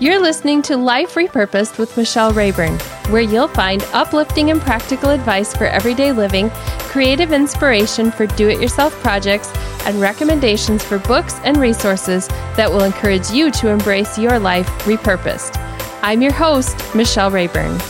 You're 0.00 0.22
listening 0.22 0.62
to 0.62 0.76
Life 0.76 1.16
Repurposed 1.16 1.76
with 1.76 1.96
Michelle 1.96 2.32
Rayburn, 2.32 2.78
where 3.10 3.20
you'll 3.20 3.48
find 3.48 3.82
uplifting 3.92 4.48
and 4.52 4.60
practical 4.60 5.10
advice 5.10 5.56
for 5.56 5.64
everyday 5.64 6.12
living, 6.12 6.50
creative 6.86 7.32
inspiration 7.32 8.12
for 8.12 8.24
do 8.28 8.48
it 8.48 8.60
yourself 8.60 8.92
projects, 9.02 9.52
and 9.86 10.00
recommendations 10.00 10.84
for 10.84 11.00
books 11.00 11.40
and 11.42 11.56
resources 11.56 12.28
that 12.54 12.70
will 12.70 12.84
encourage 12.84 13.28
you 13.32 13.50
to 13.50 13.70
embrace 13.70 14.16
your 14.16 14.38
life 14.38 14.68
repurposed. 14.84 15.56
I'm 16.02 16.22
your 16.22 16.32
host, 16.32 16.76
Michelle 16.94 17.32
Rayburn. 17.32 17.80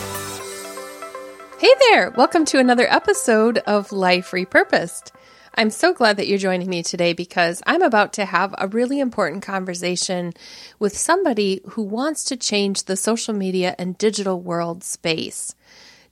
Hey 1.59 1.75
there! 1.91 2.09
Welcome 2.09 2.47
to 2.47 2.59
another 2.59 2.91
episode 2.91 3.59
of 3.67 3.93
Life 3.93 4.31
Repurposed. 4.31 5.13
I'm 5.59 5.71
so 5.71 5.93
glad 5.93 6.19
that 6.19 6.29
you're 6.29 6.39
joining 6.39 6.71
me 6.71 6.85
today 6.85 7.15
because 7.15 7.65
I'm 7.67 7.83
about 7.83 8.13
to 8.13 8.25
have 8.25 8.55
a 8.57 8.69
really 8.69 9.01
important 9.01 9.43
conversation 9.43 10.33
with 10.79 10.97
somebody 10.97 11.63
who 11.71 11.83
wants 11.83 12.23
to 12.27 12.37
change 12.37 12.85
the 12.85 12.95
social 12.95 13.35
media 13.35 13.75
and 13.77 13.99
digital 13.99 14.41
world 14.41 14.85
space. 14.85 15.57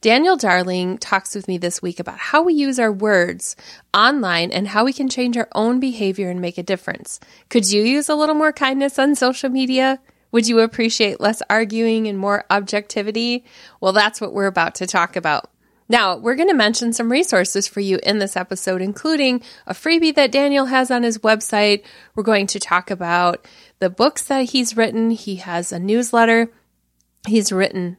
Daniel 0.01 0.37
Darling 0.37 0.99
talks 0.99 1.37
with 1.37 1.47
me 1.47 1.59
this 1.59 1.81
week 1.81 2.01
about 2.01 2.19
how 2.19 2.43
we 2.43 2.55
use 2.55 2.81
our 2.81 2.91
words 2.91 3.55
online 3.95 4.51
and 4.51 4.67
how 4.67 4.85
we 4.85 4.93
can 4.93 5.09
change 5.09 5.37
our 5.37 5.49
own 5.55 5.79
behavior 5.79 6.29
and 6.29 6.41
make 6.41 6.59
a 6.59 6.65
difference. 6.65 7.21
Could 7.49 7.71
you 7.71 7.85
use 7.85 8.09
a 8.09 8.17
little 8.17 8.35
more 8.35 8.53
kindness 8.53 8.99
on 8.99 9.15
social 9.15 9.49
media? 9.49 10.01
Would 10.33 10.49
you 10.49 10.59
appreciate 10.59 11.21
less 11.21 11.41
arguing 11.49 12.09
and 12.09 12.19
more 12.19 12.45
objectivity? 12.51 13.45
Well, 13.81 13.93
that's 13.93 14.21
what 14.21 14.33
we're 14.33 14.47
about 14.47 14.75
to 14.77 14.89
talk 14.89 15.15
about. 15.15 15.49
Now, 15.89 16.17
we're 16.17 16.35
going 16.35 16.49
to 16.49 16.55
mention 16.55 16.93
some 16.93 17.13
resources 17.13 17.69
for 17.69 17.81
you 17.81 17.99
in 18.03 18.19
this 18.19 18.37
episode, 18.37 18.83
including 18.83 19.43
a 19.67 19.75
freebie 19.75 20.15
that 20.15 20.33
Daniel 20.33 20.67
has 20.67 20.91
on 20.91 21.03
his 21.03 21.19
website. 21.19 21.85
We're 22.15 22.25
going 22.25 22.49
to 22.49 22.61
talk 22.61 22.91
about 22.91 23.47
the 23.79 23.91
books 23.91 24.25
that 24.25 24.51
he's 24.51 24.77
written. 24.77 25.11
He 25.11 25.37
has 25.37 25.73
a 25.73 25.79
newsletter. 25.79 26.51
He's 27.27 27.53
written 27.53 27.99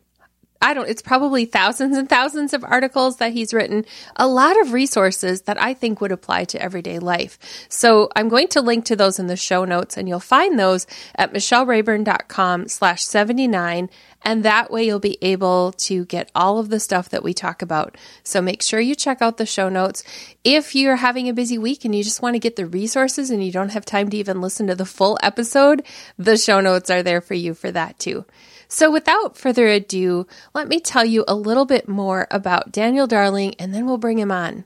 I 0.62 0.74
don't, 0.74 0.90
it's 0.90 1.02
probably 1.02 1.46
thousands 1.46 1.98
and 1.98 2.10
thousands 2.10 2.54
of 2.54 2.64
articles 2.64 3.18
that 3.18 3.34
he's 3.34 3.54
written, 3.54 3.86
a 4.16 4.28
lot 4.28 4.60
of 4.60 4.74
resources 4.74 5.42
that 5.44 5.62
I 5.62 5.74
think 5.74 6.02
would 6.02 6.12
apply 6.12 6.46
to 6.46 6.62
everyday 6.62 7.00
life. 7.00 7.38
So 7.70 8.10
I'm 8.16 8.30
going 8.30 8.48
to 8.50 8.62
link 8.62 8.86
to 8.86 8.96
those 8.96 9.20
in 9.20 9.28
the 9.28 9.38
show 9.38 9.66
notes 9.66 9.98
and 9.98 10.08
you'll 10.10 10.20
find 10.20 10.58
those 10.58 10.88
at 11.16 11.34
michellerayburn.com 11.34 12.68
slash 12.68 13.04
79. 13.04 13.90
And 14.24 14.44
that 14.44 14.72
way 14.72 14.86
you'll 14.86 15.00
be 15.00 15.18
able 15.22 15.74
to 15.74 16.06
get 16.06 16.32
all 16.34 16.58
of 16.58 16.70
the 16.70 16.80
stuff 16.80 17.10
that 17.10 17.24
we 17.24 17.34
talk 17.34 17.62
about. 17.62 17.96
So 18.24 18.42
make 18.42 18.62
sure 18.62 18.80
you 18.80 18.96
check 18.96 19.22
out 19.22 19.38
the 19.38 19.46
show 19.46 19.70
notes. 19.70 20.04
If 20.44 20.76
you're 20.76 20.96
having 20.98 21.30
a 21.30 21.34
busy 21.34 21.58
week 21.58 21.86
and 21.86 21.96
you 21.96 22.04
just 22.04 22.22
want 22.22 22.34
to 22.34 22.40
get 22.40 22.56
the 22.56 22.66
resources 22.66 23.30
and 23.30 23.44
you 23.44 23.52
don't 23.52 23.70
have 23.70 23.86
time 23.86 24.10
to 24.10 24.18
even 24.18 24.42
listen 24.42 24.68
to 24.68 24.76
the 24.76 24.86
full 24.86 25.18
episode, 25.22 25.86
the 26.18 26.36
show 26.36 26.60
notes 26.60 26.90
are 26.90 27.04
there 27.04 27.22
for 27.22 27.36
you 27.36 27.54
for 27.54 27.72
that 27.72 28.00
too. 28.00 28.26
So, 28.68 28.92
without 28.92 29.38
further 29.38 29.68
ado, 29.68 30.28
let 30.54 30.68
me 30.68 30.80
tell 30.80 31.06
you 31.06 31.24
a 31.28 31.36
little 31.36 31.66
bit 31.66 31.88
more 31.88 32.28
about 32.30 32.72
Daniel 32.72 33.08
Darling 33.08 33.56
and 33.60 33.74
then 33.74 33.86
we'll 33.86 33.98
bring 33.98 34.20
him 34.20 34.32
on. 34.32 34.66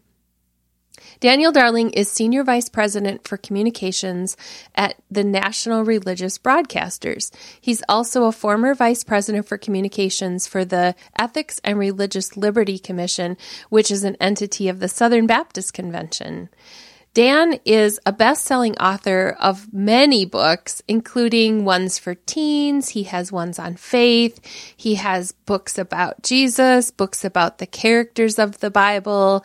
Daniel 1.20 1.52
Darling 1.52 1.92
is 1.92 2.10
Senior 2.10 2.44
Vice 2.44 2.68
President 2.68 3.28
for 3.28 3.38
Communications 3.38 4.36
at 4.74 4.96
the 5.12 5.24
National 5.24 5.86
Religious 5.86 6.40
Broadcasters. 6.40 7.32
He's 7.60 7.84
also 7.88 8.24
a 8.24 8.32
former 8.32 8.74
Vice 8.74 9.04
President 9.04 9.48
for 9.48 9.58
Communications 9.58 10.48
for 10.48 10.66
the 10.66 10.96
Ethics 11.20 11.62
and 11.64 11.78
Religious 11.78 12.36
Liberty 12.36 12.80
Commission, 12.80 13.38
which 13.70 13.92
is 13.92 14.04
an 14.04 14.18
entity 14.20 14.68
of 14.68 14.80
the 14.80 14.88
Southern 14.88 15.28
Baptist 15.28 15.76
Convention. 15.76 16.50
Dan 17.14 17.60
is 17.66 18.00
a 18.06 18.14
best 18.14 18.46
selling 18.46 18.78
author 18.78 19.36
of 19.40 19.74
many 19.74 20.24
books, 20.24 20.82
including 20.88 21.66
ones 21.66 22.00
for 22.00 22.16
teens. 22.16 22.90
He 22.90 23.04
has 23.04 23.34
ones 23.34 23.60
on 23.60 23.76
faith. 23.76 24.40
He 24.78 24.96
has 24.96 25.34
books 25.34 25.78
about 25.78 26.24
Jesus, 26.24 26.90
books 26.90 27.26
about 27.26 27.58
the 27.58 27.68
characters 27.68 28.40
of 28.40 28.60
the 28.60 28.72
Bible 28.72 29.44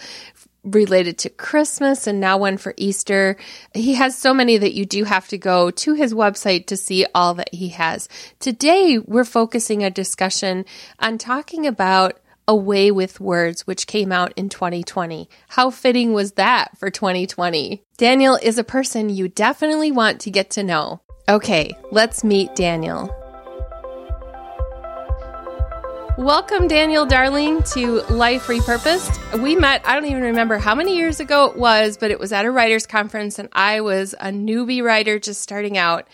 related 0.62 1.19
to 1.19 1.31
Christmas, 1.31 2.06
and 2.06 2.21
now 2.21 2.38
one 2.38 2.56
for 2.56 2.75
Easter. 2.77 3.37
He 3.75 3.94
has 3.94 4.16
so 4.16 4.33
many 4.33 4.59
that 4.59 4.75
you 4.75 4.84
do 4.84 5.04
have 5.04 5.27
to 5.28 5.38
go 5.38 5.71
to 5.71 5.94
his 5.94 6.15
website 6.15 6.66
to 6.66 6.77
see 6.77 7.06
all 7.15 7.34
that 7.34 7.53
he 7.53 7.71
has. 7.71 8.09
Today, 8.38 8.98
we're 8.98 9.25
focusing 9.25 9.83
a 9.83 9.91
discussion 9.91 10.65
on 10.98 11.19
talking 11.19 11.66
about 11.66 12.21
Away 12.49 12.93
with 12.93 13.19
Words, 13.19 13.67
which 13.67 13.89
came 13.89 14.12
out 14.12 14.33
in 14.37 14.49
2020. 14.49 15.29
How 15.49 15.69
fitting 15.69 16.12
was 16.12 16.33
that 16.33 16.79
for 16.79 16.91
2020? 16.91 17.83
Daniel 17.97 18.39
is 18.41 18.57
a 18.57 18.62
person 18.62 19.09
you 19.09 19.27
definitely 19.27 19.91
want 19.91 20.21
to 20.21 20.31
get 20.31 20.51
to 20.51 20.62
know. 20.62 21.01
Okay, 21.29 21.77
let's 21.91 22.23
meet 22.23 22.55
Daniel. 22.55 23.12
Welcome, 26.17 26.69
Daniel 26.69 27.05
Darling, 27.05 27.65
to 27.75 28.03
Life 28.03 28.47
Repurposed. 28.47 29.43
We 29.43 29.57
met, 29.57 29.83
I 29.84 29.95
don't 29.97 30.09
even 30.09 30.23
remember 30.23 30.59
how 30.59 30.77
many 30.77 30.97
years 30.97 31.19
ago 31.19 31.47
it 31.47 31.57
was, 31.57 31.97
but 31.97 32.13
it 32.13 32.21
was 32.21 32.33
at 32.33 32.45
a 32.45 32.51
writer's 32.53 32.87
conference, 32.87 33.41
and 33.41 33.49
I 33.55 33.81
was 33.81 34.15
a 34.21 34.28
newbie 34.28 34.84
writer 34.84 35.19
just 35.19 35.43
starting 35.43 35.77
out. 35.77 36.07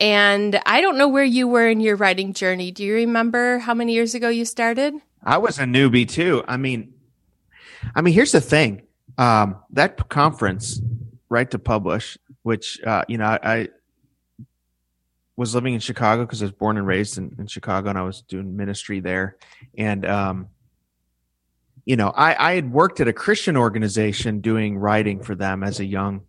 And 0.00 0.60
I 0.66 0.80
don't 0.80 0.98
know 0.98 1.08
where 1.08 1.24
you 1.24 1.46
were 1.46 1.68
in 1.68 1.80
your 1.80 1.94
writing 1.94 2.32
journey. 2.32 2.72
Do 2.72 2.84
you 2.84 2.94
remember 2.94 3.58
how 3.58 3.74
many 3.74 3.94
years 3.94 4.16
ago 4.16 4.28
you 4.28 4.44
started? 4.44 4.94
I 5.22 5.38
was 5.38 5.58
a 5.58 5.64
newbie 5.64 6.08
too. 6.08 6.44
I 6.46 6.56
mean, 6.56 6.94
I 7.94 8.00
mean, 8.00 8.14
here's 8.14 8.32
the 8.32 8.40
thing. 8.40 8.82
Um, 9.16 9.56
that 9.70 10.08
conference, 10.08 10.80
write 11.28 11.50
to 11.50 11.58
publish, 11.58 12.16
which, 12.42 12.80
uh, 12.84 13.04
you 13.08 13.18
know, 13.18 13.24
I, 13.24 13.38
I 13.42 13.68
was 15.36 15.54
living 15.54 15.74
in 15.74 15.80
Chicago 15.80 16.24
because 16.24 16.42
I 16.42 16.46
was 16.46 16.52
born 16.52 16.78
and 16.78 16.86
raised 16.86 17.18
in, 17.18 17.34
in, 17.38 17.46
Chicago 17.46 17.90
and 17.90 17.98
I 17.98 18.02
was 18.02 18.22
doing 18.22 18.56
ministry 18.56 19.00
there. 19.00 19.36
And, 19.76 20.06
um, 20.06 20.48
you 21.84 21.96
know, 21.96 22.08
I, 22.08 22.50
I 22.50 22.54
had 22.54 22.72
worked 22.72 23.00
at 23.00 23.08
a 23.08 23.12
Christian 23.12 23.56
organization 23.56 24.40
doing 24.40 24.78
writing 24.78 25.22
for 25.22 25.34
them 25.34 25.62
as 25.62 25.80
a 25.80 25.84
young, 25.84 26.22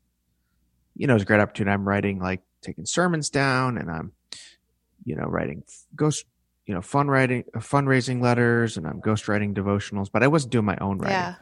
you 0.96 1.08
know, 1.08 1.14
it 1.14 1.16
was 1.16 1.24
a 1.24 1.26
great 1.26 1.40
opportunity. 1.40 1.74
I'm 1.74 1.88
writing 1.88 2.20
like 2.20 2.42
taking 2.62 2.86
sermons 2.86 3.30
down 3.30 3.78
and 3.78 3.90
I'm, 3.90 4.12
you 5.06 5.16
know, 5.16 5.26
writing 5.26 5.64
ghost 5.96 6.26
you 6.70 6.76
know, 6.76 6.82
fundraising, 6.82 7.46
uh, 7.56 7.60
fundraising 7.60 8.22
letters 8.22 8.78
and 8.78 8.86
I'm 8.86 9.02
ghostwriting 9.02 9.56
devotionals, 9.56 10.08
but 10.14 10.22
I 10.22 10.28
wasn't 10.28 10.52
doing 10.52 10.66
my 10.66 10.78
own 10.80 11.00
writing. 11.00 11.18
Yeah. 11.18 11.36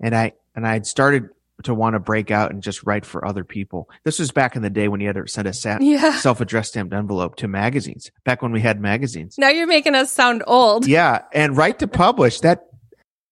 And 0.00 0.14
I, 0.14 0.34
and 0.54 0.66
I 0.66 0.74
had 0.74 0.86
started 0.86 1.30
to 1.62 1.72
want 1.72 1.94
to 1.94 1.98
break 1.98 2.30
out 2.30 2.50
and 2.50 2.62
just 2.62 2.82
write 2.82 3.06
for 3.06 3.24
other 3.24 3.42
people. 3.42 3.88
This 4.04 4.18
was 4.18 4.32
back 4.32 4.56
in 4.56 4.60
the 4.60 4.68
day 4.68 4.88
when 4.88 5.00
you 5.00 5.06
had 5.06 5.16
to 5.16 5.26
send 5.26 5.48
a 5.48 5.54
sa- 5.54 5.78
yeah. 5.80 6.14
self-addressed 6.14 6.72
stamped 6.72 6.92
envelope 6.92 7.36
to 7.36 7.48
magazines. 7.48 8.10
Back 8.24 8.42
when 8.42 8.52
we 8.52 8.60
had 8.60 8.78
magazines. 8.82 9.36
Now 9.38 9.48
you're 9.48 9.66
making 9.66 9.94
us 9.94 10.12
sound 10.12 10.42
old. 10.46 10.86
Yeah, 10.86 11.22
and 11.32 11.56
write 11.56 11.78
to 11.78 11.88
publish 11.88 12.40
that 12.40 12.66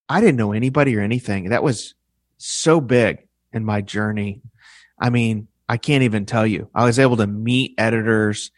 I 0.09 0.21
didn't 0.21 0.37
know 0.37 0.53
anybody 0.53 0.97
or 0.97 1.01
anything. 1.01 1.49
That 1.49 1.61
was 1.61 1.93
so 2.39 2.81
big 2.81 3.27
in 3.53 3.63
my 3.63 3.81
journey. 3.81 4.41
I 4.99 5.11
mean, 5.11 5.47
I 5.67 5.77
can't 5.77 6.01
even 6.01 6.25
tell 6.25 6.47
you. 6.47 6.71
I 6.73 6.85
was 6.85 6.97
able 6.97 7.17
to 7.17 7.27
meet 7.27 7.75
editors 7.77 8.49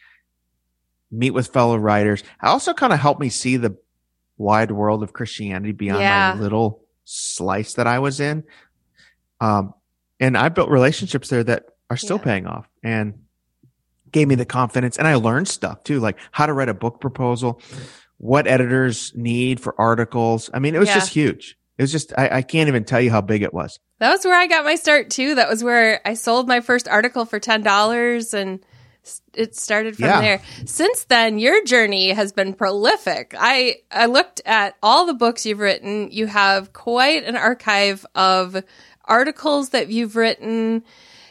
meet 1.12 1.30
with 1.30 1.48
fellow 1.48 1.76
writers. 1.76 2.22
It 2.22 2.26
also 2.42 2.72
kind 2.72 2.92
of 2.92 2.98
helped 2.98 3.20
me 3.20 3.28
see 3.28 3.58
the 3.58 3.76
wide 4.38 4.72
world 4.72 5.02
of 5.02 5.12
Christianity 5.12 5.72
beyond 5.72 6.00
yeah. 6.00 6.34
my 6.34 6.40
little 6.40 6.82
slice 7.04 7.74
that 7.74 7.86
I 7.86 7.98
was 7.98 8.18
in. 8.18 8.44
Um, 9.40 9.74
and 10.18 10.36
I 10.36 10.48
built 10.48 10.70
relationships 10.70 11.28
there 11.28 11.44
that 11.44 11.66
are 11.90 11.96
still 11.96 12.16
yeah. 12.18 12.24
paying 12.24 12.46
off 12.46 12.68
and 12.82 13.24
gave 14.10 14.28
me 14.28 14.34
the 14.34 14.44
confidence. 14.44 14.98
And 14.98 15.06
I 15.06 15.16
learned 15.16 15.48
stuff 15.48 15.84
too, 15.84 16.00
like 16.00 16.18
how 16.30 16.46
to 16.46 16.52
write 16.52 16.68
a 16.68 16.74
book 16.74 17.00
proposal, 17.00 17.60
what 18.18 18.46
editors 18.46 19.12
need 19.14 19.60
for 19.60 19.78
articles. 19.80 20.48
I 20.54 20.58
mean, 20.58 20.74
it 20.74 20.78
was 20.78 20.88
yeah. 20.88 20.94
just 20.94 21.12
huge. 21.12 21.58
It 21.78 21.82
was 21.82 21.92
just, 21.92 22.12
I, 22.16 22.28
I, 22.28 22.42
can't 22.42 22.68
even 22.68 22.84
tell 22.84 23.00
you 23.00 23.10
how 23.10 23.22
big 23.22 23.42
it 23.42 23.52
was. 23.52 23.80
That 23.98 24.12
was 24.12 24.24
where 24.24 24.38
I 24.38 24.46
got 24.46 24.64
my 24.64 24.74
start 24.74 25.10
too. 25.10 25.34
That 25.34 25.48
was 25.48 25.64
where 25.64 26.00
I 26.06 26.14
sold 26.14 26.46
my 26.46 26.60
first 26.60 26.86
article 26.86 27.24
for 27.24 27.40
$10 27.40 28.34
and 28.34 28.64
it 29.34 29.56
started 29.56 29.96
from 29.96 30.06
yeah. 30.06 30.20
there. 30.20 30.42
Since 30.64 31.04
then, 31.04 31.38
your 31.38 31.64
journey 31.64 32.10
has 32.10 32.32
been 32.32 32.54
prolific. 32.54 33.34
I 33.38 33.76
I 33.90 34.06
looked 34.06 34.40
at 34.44 34.76
all 34.82 35.06
the 35.06 35.14
books 35.14 35.44
you've 35.44 35.58
written. 35.58 36.10
You 36.10 36.26
have 36.26 36.72
quite 36.72 37.24
an 37.24 37.36
archive 37.36 38.06
of 38.14 38.62
articles 39.04 39.70
that 39.70 39.88
you've 39.88 40.16
written. 40.16 40.84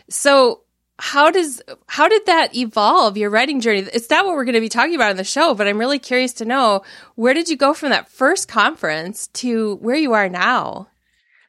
So, 0.09 0.62
how 1.00 1.31
does 1.31 1.62
how 1.88 2.07
did 2.07 2.25
that 2.25 2.56
evolve 2.56 3.18
your 3.18 3.29
writing 3.29 3.62
journey? 3.62 3.88
It's 3.94 4.09
not 4.09 4.25
what 4.25 4.35
we're 4.35 4.45
going 4.45 4.56
to 4.56 4.62
be 4.62 4.69
talking 4.69 4.95
about 4.95 5.12
in 5.12 5.17
the 5.17 5.24
show, 5.24 5.53
but 5.53 5.67
I'm 5.67 5.79
really 5.79 6.00
curious 6.00 6.33
to 6.33 6.45
know 6.45 6.83
where 7.15 7.33
did 7.33 7.50
you 7.50 7.57
go 7.57 7.74
from 7.74 7.89
that 7.89 8.09
first 8.09 8.47
conference 8.47 9.27
to 9.27 9.75
where 9.75 9.95
you 9.95 10.13
are 10.13 10.29
now? 10.29 10.88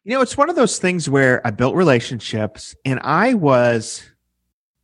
You 0.04 0.14
know, 0.14 0.20
it's 0.20 0.36
one 0.36 0.50
of 0.50 0.56
those 0.56 0.78
things 0.78 1.08
where 1.08 1.46
I 1.46 1.50
built 1.50 1.76
relationships 1.76 2.74
and 2.84 2.98
I 3.04 3.34
was 3.34 4.02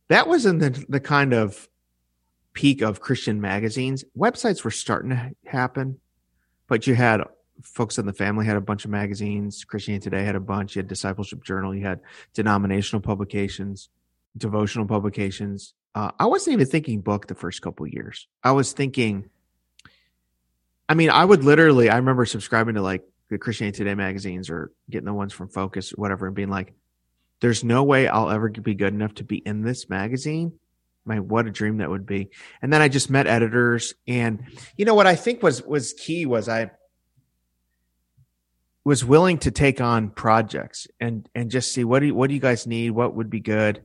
that 0.09 0.27
was 0.27 0.45
in 0.45 0.59
the, 0.59 0.85
the 0.89 0.99
kind 0.99 1.33
of 1.33 1.69
peak 2.53 2.81
of 2.81 2.99
Christian 2.99 3.39
magazines. 3.39 4.03
Websites 4.17 4.63
were 4.63 4.71
starting 4.71 5.11
to 5.11 5.31
happen, 5.45 5.99
but 6.67 6.85
you 6.85 6.95
had 6.95 7.23
Focus 7.63 7.99
on 7.99 8.05
the 8.05 8.13
Family 8.13 8.45
had 8.45 8.55
a 8.55 8.61
bunch 8.61 8.85
of 8.85 8.91
magazines. 8.91 9.63
Christianity 9.63 10.03
Today 10.03 10.23
had 10.23 10.35
a 10.35 10.39
bunch. 10.39 10.75
You 10.75 10.79
had 10.79 10.87
Discipleship 10.87 11.43
Journal. 11.43 11.75
You 11.75 11.85
had 11.85 11.99
denominational 12.33 13.01
publications, 13.01 13.89
devotional 14.37 14.85
publications. 14.85 15.73
uh, 15.95 16.11
I 16.19 16.25
wasn't 16.25 16.53
even 16.53 16.67
thinking 16.67 17.01
book 17.01 17.27
the 17.27 17.35
first 17.35 17.61
couple 17.61 17.85
years. 17.87 18.27
I 18.43 18.51
was 18.51 18.73
thinking, 18.73 19.29
I 20.87 20.93
mean, 20.93 21.09
I 21.09 21.25
would 21.25 21.43
literally, 21.43 21.89
I 21.89 21.97
remember 21.97 22.25
subscribing 22.25 22.75
to 22.75 22.81
like 22.81 23.03
the 23.29 23.37
Christianity 23.37 23.79
Today 23.79 23.95
magazines 23.95 24.49
or 24.49 24.71
getting 24.89 25.05
the 25.05 25.13
ones 25.13 25.33
from 25.33 25.49
Focus 25.49 25.91
whatever 25.91 26.27
and 26.27 26.35
being 26.35 26.49
like, 26.49 26.73
there's 27.41 27.63
no 27.63 27.83
way 27.83 28.07
I'll 28.07 28.29
ever 28.29 28.49
be 28.49 28.75
good 28.75 28.93
enough 28.93 29.15
to 29.15 29.23
be 29.23 29.37
in 29.37 29.61
this 29.61 29.89
magazine. 29.89 30.53
My, 31.05 31.19
what 31.19 31.47
a 31.47 31.51
dream 31.51 31.77
that 31.77 31.89
would 31.89 32.05
be. 32.05 32.29
And 32.61 32.71
then 32.71 32.81
I 32.81 32.87
just 32.87 33.09
met 33.09 33.25
editors 33.25 33.93
and 34.07 34.43
you 34.77 34.85
know 34.85 34.93
what 34.93 35.07
I 35.07 35.15
think 35.15 35.41
was, 35.41 35.63
was 35.63 35.93
key 35.93 36.25
was 36.25 36.49
I 36.49 36.71
was 38.83 39.03
willing 39.03 39.37
to 39.39 39.51
take 39.51 39.81
on 39.81 40.09
projects 40.09 40.87
and, 40.99 41.27
and 41.33 41.49
just 41.49 41.71
see 41.71 41.83
what 41.83 41.99
do 41.99 42.07
you, 42.07 42.15
what 42.15 42.27
do 42.27 42.33
you 42.33 42.39
guys 42.39 42.67
need? 42.67 42.91
What 42.91 43.15
would 43.15 43.29
be 43.29 43.39
good? 43.39 43.83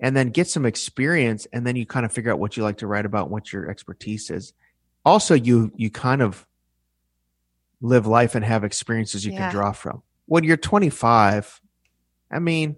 And 0.00 0.16
then 0.16 0.30
get 0.30 0.48
some 0.48 0.66
experience. 0.66 1.46
And 1.52 1.66
then 1.66 1.76
you 1.76 1.86
kind 1.86 2.04
of 2.04 2.12
figure 2.12 2.32
out 2.32 2.38
what 2.38 2.56
you 2.56 2.62
like 2.62 2.78
to 2.78 2.86
write 2.86 3.06
about, 3.06 3.30
what 3.30 3.52
your 3.52 3.70
expertise 3.70 4.30
is. 4.30 4.52
Also, 5.04 5.34
you, 5.34 5.72
you 5.76 5.90
kind 5.90 6.20
of 6.20 6.46
live 7.80 8.06
life 8.06 8.34
and 8.34 8.44
have 8.44 8.64
experiences 8.64 9.24
you 9.24 9.32
yeah. 9.32 9.50
can 9.50 9.52
draw 9.52 9.72
from. 9.72 10.02
When 10.26 10.44
you're 10.44 10.56
25, 10.56 11.60
I 12.30 12.38
mean, 12.38 12.76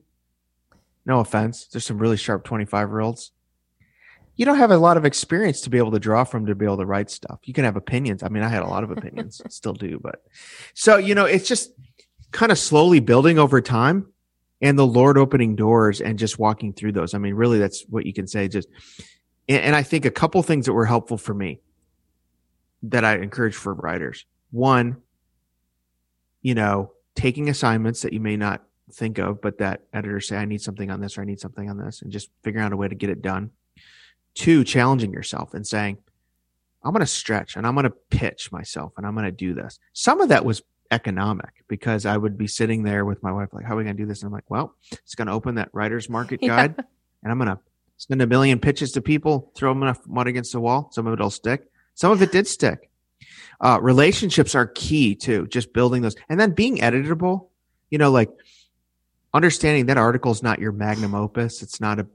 no 1.04 1.20
offense, 1.20 1.66
there's 1.66 1.84
some 1.84 1.98
really 1.98 2.16
sharp 2.16 2.44
25 2.44 2.88
year 2.88 3.00
olds. 3.00 3.32
You 4.36 4.46
don't 4.46 4.56
have 4.56 4.70
a 4.70 4.78
lot 4.78 4.96
of 4.96 5.04
experience 5.04 5.60
to 5.62 5.70
be 5.70 5.78
able 5.78 5.90
to 5.90 5.98
draw 5.98 6.24
from 6.24 6.46
to 6.46 6.54
be 6.54 6.64
able 6.64 6.78
to 6.78 6.86
write 6.86 7.10
stuff. 7.10 7.40
You 7.44 7.52
can 7.52 7.64
have 7.64 7.76
opinions. 7.76 8.22
I 8.22 8.28
mean, 8.28 8.42
I 8.42 8.48
had 8.48 8.62
a 8.62 8.66
lot 8.66 8.82
of 8.82 8.90
opinions, 8.90 9.42
still 9.50 9.74
do, 9.74 10.00
but 10.02 10.22
so, 10.74 10.96
you 10.96 11.14
know, 11.14 11.26
it's 11.26 11.46
just 11.46 11.72
kind 12.30 12.50
of 12.50 12.58
slowly 12.58 12.98
building 13.00 13.38
over 13.38 13.60
time 13.60 14.06
and 14.62 14.78
the 14.78 14.86
Lord 14.86 15.18
opening 15.18 15.54
doors 15.54 16.00
and 16.00 16.18
just 16.18 16.38
walking 16.38 16.72
through 16.72 16.92
those. 16.92 17.14
I 17.14 17.18
mean, 17.18 17.34
really, 17.34 17.58
that's 17.58 17.84
what 17.88 18.06
you 18.06 18.14
can 18.14 18.26
say. 18.26 18.48
Just, 18.48 18.68
and, 19.48 19.62
and 19.62 19.76
I 19.76 19.82
think 19.82 20.04
a 20.06 20.10
couple 20.10 20.42
things 20.42 20.66
that 20.66 20.72
were 20.72 20.86
helpful 20.86 21.18
for 21.18 21.34
me 21.34 21.60
that 22.84 23.04
I 23.04 23.16
encourage 23.16 23.54
for 23.54 23.74
writers. 23.74 24.24
One, 24.50 25.02
you 26.40 26.54
know, 26.54 26.92
taking 27.14 27.48
assignments 27.48 28.02
that 28.02 28.12
you 28.12 28.20
may 28.20 28.36
not 28.36 28.64
think 28.94 29.18
of, 29.18 29.40
but 29.40 29.58
that 29.58 29.82
editors 29.92 30.28
say, 30.28 30.36
I 30.36 30.44
need 30.44 30.62
something 30.62 30.90
on 30.90 31.00
this 31.00 31.16
or 31.16 31.22
I 31.22 31.24
need 31.24 31.40
something 31.40 31.68
on 31.68 31.78
this, 31.78 32.02
and 32.02 32.12
just 32.12 32.30
figuring 32.42 32.64
out 32.64 32.72
a 32.72 32.76
way 32.76 32.88
to 32.88 32.94
get 32.94 33.10
it 33.10 33.22
done. 33.22 33.50
Two, 34.34 34.64
challenging 34.64 35.12
yourself 35.12 35.54
and 35.54 35.66
saying, 35.66 35.98
I'm 36.84 36.92
going 36.92 37.00
to 37.00 37.06
stretch 37.06 37.56
and 37.56 37.66
I'm 37.66 37.74
going 37.74 37.84
to 37.84 37.94
pitch 38.10 38.50
myself 38.50 38.92
and 38.96 39.06
I'm 39.06 39.14
going 39.14 39.26
to 39.26 39.32
do 39.32 39.54
this. 39.54 39.78
Some 39.92 40.20
of 40.20 40.30
that 40.30 40.44
was 40.44 40.62
economic 40.90 41.64
because 41.68 42.06
I 42.06 42.16
would 42.16 42.36
be 42.36 42.46
sitting 42.46 42.82
there 42.82 43.04
with 43.04 43.22
my 43.22 43.32
wife, 43.32 43.52
like, 43.52 43.64
how 43.64 43.74
are 43.74 43.76
we 43.76 43.84
going 43.84 43.96
to 43.96 44.02
do 44.02 44.06
this? 44.06 44.22
And 44.22 44.28
I'm 44.28 44.32
like, 44.32 44.50
well, 44.50 44.74
it's 44.90 45.14
going 45.14 45.26
to 45.26 45.32
open 45.32 45.56
that 45.56 45.70
writer's 45.72 46.08
market 46.08 46.40
guide 46.46 46.74
yeah. 46.76 46.84
and 47.22 47.32
I'm 47.32 47.38
going 47.38 47.48
to 47.48 47.58
send 47.96 48.20
a 48.20 48.26
million 48.26 48.58
pitches 48.58 48.92
to 48.92 49.00
people, 49.00 49.52
throw 49.54 49.72
them 49.72 49.82
enough 49.82 50.00
mud 50.06 50.26
against 50.26 50.52
the 50.52 50.60
wall. 50.60 50.88
Some 50.92 51.06
of 51.06 51.12
it'll 51.12 51.30
stick. 51.30 51.64
Some 51.94 52.10
of 52.10 52.22
it 52.22 52.32
did 52.32 52.46
stick. 52.46 52.90
Uh, 53.60 53.78
relationships 53.80 54.54
are 54.54 54.66
key 54.66 55.14
too, 55.14 55.46
just 55.46 55.72
building 55.72 56.02
those 56.02 56.16
and 56.28 56.40
then 56.40 56.50
being 56.50 56.78
editable, 56.78 57.48
you 57.90 57.98
know, 57.98 58.10
like 58.10 58.30
understanding 59.34 59.86
that 59.86 59.96
article 59.96 60.32
is 60.32 60.42
not 60.42 60.58
your 60.58 60.72
magnum 60.72 61.14
opus. 61.14 61.62
It's 61.62 61.80
not 61.80 61.98
a, 61.98 62.06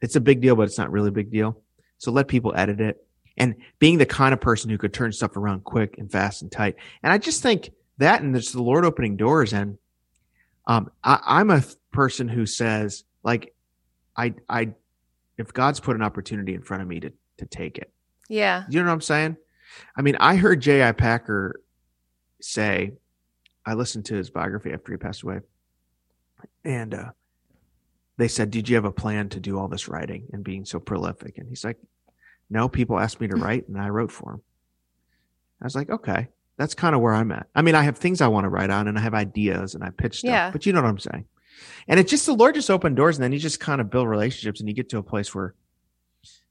it's 0.00 0.16
a 0.16 0.20
big 0.20 0.40
deal, 0.40 0.56
but 0.56 0.64
it's 0.64 0.78
not 0.78 0.90
really 0.90 1.08
a 1.08 1.12
big 1.12 1.30
deal. 1.30 1.60
So 1.98 2.10
let 2.10 2.28
people 2.28 2.52
edit 2.56 2.80
it 2.80 3.06
and 3.36 3.56
being 3.78 3.98
the 3.98 4.06
kind 4.06 4.32
of 4.32 4.40
person 4.40 4.70
who 4.70 4.78
could 4.78 4.92
turn 4.92 5.12
stuff 5.12 5.36
around 5.36 5.64
quick 5.64 5.96
and 5.98 6.10
fast 6.10 6.42
and 6.42 6.50
tight. 6.50 6.76
And 7.02 7.12
I 7.12 7.18
just 7.18 7.42
think 7.42 7.70
that 7.98 8.22
and 8.22 8.34
there's 8.34 8.52
the 8.52 8.62
Lord 8.62 8.84
opening 8.84 9.16
doors. 9.16 9.52
And, 9.52 9.78
um, 10.66 10.90
I, 11.02 11.40
am 11.40 11.50
a 11.50 11.62
person 11.92 12.28
who 12.28 12.46
says 12.46 13.04
like, 13.22 13.54
I, 14.16 14.34
I, 14.48 14.72
if 15.38 15.52
God's 15.52 15.80
put 15.80 15.96
an 15.96 16.02
opportunity 16.02 16.54
in 16.54 16.62
front 16.62 16.82
of 16.82 16.88
me 16.88 17.00
to, 17.00 17.12
to 17.38 17.46
take 17.46 17.78
it. 17.78 17.92
Yeah. 18.28 18.64
You 18.68 18.80
know 18.80 18.86
what 18.86 18.94
I'm 18.94 19.00
saying? 19.00 19.36
I 19.96 20.02
mean, 20.02 20.16
I 20.20 20.36
heard 20.36 20.60
J.I. 20.60 20.92
Packer 20.92 21.60
say, 22.40 22.92
I 23.64 23.74
listened 23.74 24.06
to 24.06 24.14
his 24.14 24.30
biography 24.30 24.72
after 24.72 24.92
he 24.92 24.98
passed 24.98 25.22
away, 25.22 25.40
and 26.64 26.94
uh, 26.94 27.10
they 28.16 28.28
said, 28.28 28.50
Did 28.50 28.68
you 28.68 28.76
have 28.76 28.84
a 28.84 28.92
plan 28.92 29.28
to 29.30 29.40
do 29.40 29.58
all 29.58 29.68
this 29.68 29.88
writing 29.88 30.26
and 30.32 30.44
being 30.44 30.64
so 30.64 30.78
prolific? 30.78 31.38
And 31.38 31.48
he's 31.48 31.64
like, 31.64 31.78
No, 32.50 32.68
people 32.68 32.98
asked 32.98 33.20
me 33.20 33.28
to 33.28 33.36
write, 33.36 33.68
and 33.68 33.78
I 33.80 33.88
wrote 33.88 34.12
for 34.12 34.32
them. 34.32 34.42
I 35.60 35.64
was 35.64 35.74
like, 35.74 35.90
Okay, 35.90 36.28
that's 36.56 36.74
kind 36.74 36.94
of 36.94 37.00
where 37.00 37.14
I'm 37.14 37.32
at. 37.32 37.46
I 37.54 37.62
mean, 37.62 37.74
I 37.74 37.82
have 37.82 37.98
things 37.98 38.20
I 38.20 38.28
want 38.28 38.44
to 38.44 38.50
write 38.50 38.70
on, 38.70 38.88
and 38.88 38.98
I 38.98 39.02
have 39.02 39.14
ideas, 39.14 39.74
and 39.74 39.82
I 39.82 39.90
pitch 39.90 40.20
stuff, 40.20 40.30
yeah. 40.30 40.50
but 40.50 40.66
you 40.66 40.72
know 40.72 40.82
what 40.82 40.88
I'm 40.88 40.98
saying. 40.98 41.26
And 41.88 42.00
it's 42.00 42.10
just 42.10 42.26
the 42.26 42.34
Lord 42.34 42.54
just 42.54 42.70
opened 42.70 42.96
doors, 42.96 43.16
and 43.16 43.24
then 43.24 43.32
you 43.32 43.38
just 43.38 43.60
kind 43.60 43.80
of 43.80 43.90
build 43.90 44.08
relationships, 44.08 44.60
and 44.60 44.68
you 44.68 44.74
get 44.74 44.88
to 44.90 44.98
a 44.98 45.02
place 45.02 45.34
where 45.34 45.54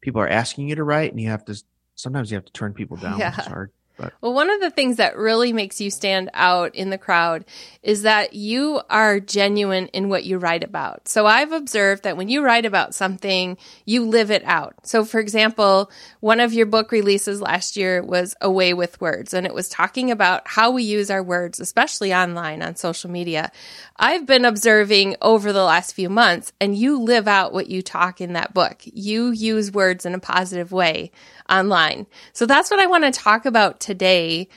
people 0.01 0.21
are 0.21 0.27
asking 0.27 0.69
you 0.69 0.75
to 0.75 0.83
write, 0.83 1.11
and 1.11 1.19
you 1.19 1.29
have 1.29 1.45
to 1.45 1.61
sometimes 1.95 2.31
you 2.31 2.35
have 2.35 2.45
to 2.45 2.53
turn 2.53 2.73
people 2.73 2.97
down, 2.97 3.19
yeah. 3.19 3.31
which 3.31 3.39
is 3.39 3.45
hard. 3.45 3.71
But. 3.97 4.13
Well, 4.21 4.33
one 4.33 4.49
of 4.49 4.61
the 4.61 4.71
things 4.71 4.97
that 4.97 5.17
really 5.17 5.53
makes 5.53 5.79
you 5.79 5.91
stand 5.91 6.29
out 6.33 6.75
in 6.75 6.89
the 6.89 6.97
crowd 6.97 7.45
is 7.83 8.03
that 8.03 8.33
you 8.33 8.81
are 8.89 9.19
genuine 9.19 9.87
in 9.87 10.09
what 10.09 10.23
you 10.23 10.37
write 10.37 10.63
about. 10.63 11.07
So 11.07 11.25
I've 11.25 11.51
observed 11.51 12.03
that 12.03 12.17
when 12.17 12.29
you 12.29 12.43
write 12.43 12.65
about 12.65 12.95
something, 12.95 13.57
you 13.85 14.05
live 14.05 14.31
it 14.31 14.43
out. 14.45 14.75
So 14.83 15.05
for 15.05 15.19
example, 15.19 15.91
one 16.19 16.39
of 16.39 16.53
your 16.53 16.65
book 16.65 16.91
releases 16.91 17.41
last 17.41 17.77
year 17.77 18.03
was 18.03 18.35
Away 18.41 18.73
with 18.73 18.99
Words, 19.01 19.33
and 19.33 19.45
it 19.45 19.53
was 19.53 19.69
talking 19.69 20.11
about 20.11 20.47
how 20.47 20.71
we 20.71 20.83
use 20.83 21.09
our 21.09 21.23
words, 21.23 21.59
especially 21.59 22.13
online 22.13 22.61
on 22.61 22.75
social 22.75 23.09
media. 23.09 23.51
I've 23.97 24.25
been 24.25 24.45
observing 24.45 25.15
over 25.21 25.53
the 25.53 25.63
last 25.63 25.93
few 25.93 26.09
months, 26.09 26.53
and 26.59 26.75
you 26.75 26.99
live 26.99 27.27
out 27.27 27.53
what 27.53 27.67
you 27.67 27.81
talk 27.81 28.21
in 28.21 28.33
that 28.33 28.53
book. 28.53 28.81
You 28.83 29.31
use 29.31 29.71
words 29.71 30.05
in 30.05 30.13
a 30.13 30.19
positive 30.19 30.71
way 30.71 31.11
online. 31.49 32.07
So 32.33 32.45
that's 32.45 32.71
what 32.71 32.79
I 32.79 32.87
want 32.87 33.03
to 33.03 33.11
talk 33.11 33.45
about. 33.45 33.79
Today, 33.91 34.47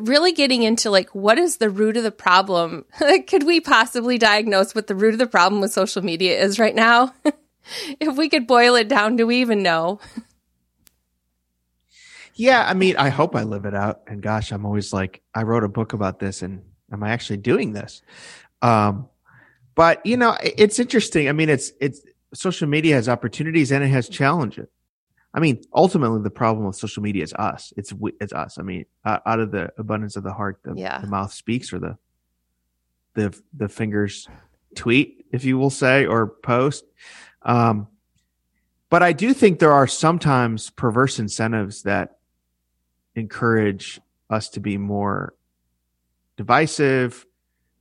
really 0.00 0.32
getting 0.32 0.62
into 0.62 0.88
like, 0.88 1.14
what 1.14 1.36
is 1.36 1.58
the 1.58 1.68
root 1.68 1.98
of 1.98 2.04
the 2.04 2.10
problem? 2.10 2.86
could 3.26 3.42
we 3.42 3.60
possibly 3.60 4.16
diagnose 4.16 4.74
what 4.74 4.86
the 4.86 4.94
root 4.94 5.12
of 5.12 5.18
the 5.18 5.26
problem 5.26 5.60
with 5.60 5.74
social 5.74 6.00
media 6.02 6.40
is 6.40 6.58
right 6.58 6.74
now? 6.74 7.12
if 8.00 8.16
we 8.16 8.30
could 8.30 8.46
boil 8.46 8.76
it 8.76 8.88
down, 8.88 9.16
do 9.16 9.26
we 9.26 9.42
even 9.42 9.62
know? 9.62 10.00
yeah, 12.34 12.64
I 12.66 12.72
mean, 12.72 12.96
I 12.96 13.10
hope 13.10 13.36
I 13.36 13.42
live 13.42 13.66
it 13.66 13.74
out. 13.74 14.00
And 14.06 14.22
gosh, 14.22 14.52
I'm 14.52 14.64
always 14.64 14.90
like, 14.90 15.20
I 15.34 15.42
wrote 15.42 15.64
a 15.64 15.68
book 15.68 15.92
about 15.92 16.18
this 16.18 16.40
and 16.40 16.62
am 16.90 17.02
I 17.02 17.10
actually 17.10 17.36
doing 17.36 17.74
this? 17.74 18.00
Um, 18.62 19.10
but 19.74 20.06
you 20.06 20.16
know, 20.16 20.34
it's 20.42 20.78
interesting. 20.78 21.28
I 21.28 21.32
mean, 21.32 21.50
it's, 21.50 21.72
it's, 21.78 22.00
social 22.32 22.68
media 22.68 22.94
has 22.94 23.06
opportunities 23.06 23.70
and 23.70 23.84
it 23.84 23.88
has 23.88 24.08
challenges. 24.08 24.68
I 25.34 25.40
mean, 25.40 25.62
ultimately, 25.74 26.22
the 26.22 26.30
problem 26.30 26.66
with 26.66 26.76
social 26.76 27.02
media 27.02 27.22
is 27.22 27.34
us. 27.34 27.72
It's 27.76 27.92
it's 28.20 28.32
us. 28.32 28.58
I 28.58 28.62
mean, 28.62 28.86
out 29.04 29.40
of 29.40 29.50
the 29.50 29.70
abundance 29.78 30.16
of 30.16 30.22
the 30.22 30.32
heart, 30.32 30.60
the, 30.64 30.74
yeah. 30.74 31.00
the 31.00 31.06
mouth 31.06 31.32
speaks, 31.32 31.72
or 31.72 31.78
the 31.78 31.98
the 33.14 33.38
the 33.52 33.68
fingers 33.68 34.28
tweet, 34.74 35.26
if 35.30 35.44
you 35.44 35.58
will 35.58 35.70
say, 35.70 36.06
or 36.06 36.26
post. 36.26 36.84
Um, 37.42 37.88
but 38.90 39.02
I 39.02 39.12
do 39.12 39.34
think 39.34 39.58
there 39.58 39.72
are 39.72 39.86
sometimes 39.86 40.70
perverse 40.70 41.18
incentives 41.18 41.82
that 41.82 42.18
encourage 43.14 44.00
us 44.30 44.48
to 44.50 44.60
be 44.60 44.78
more 44.78 45.34
divisive, 46.36 47.26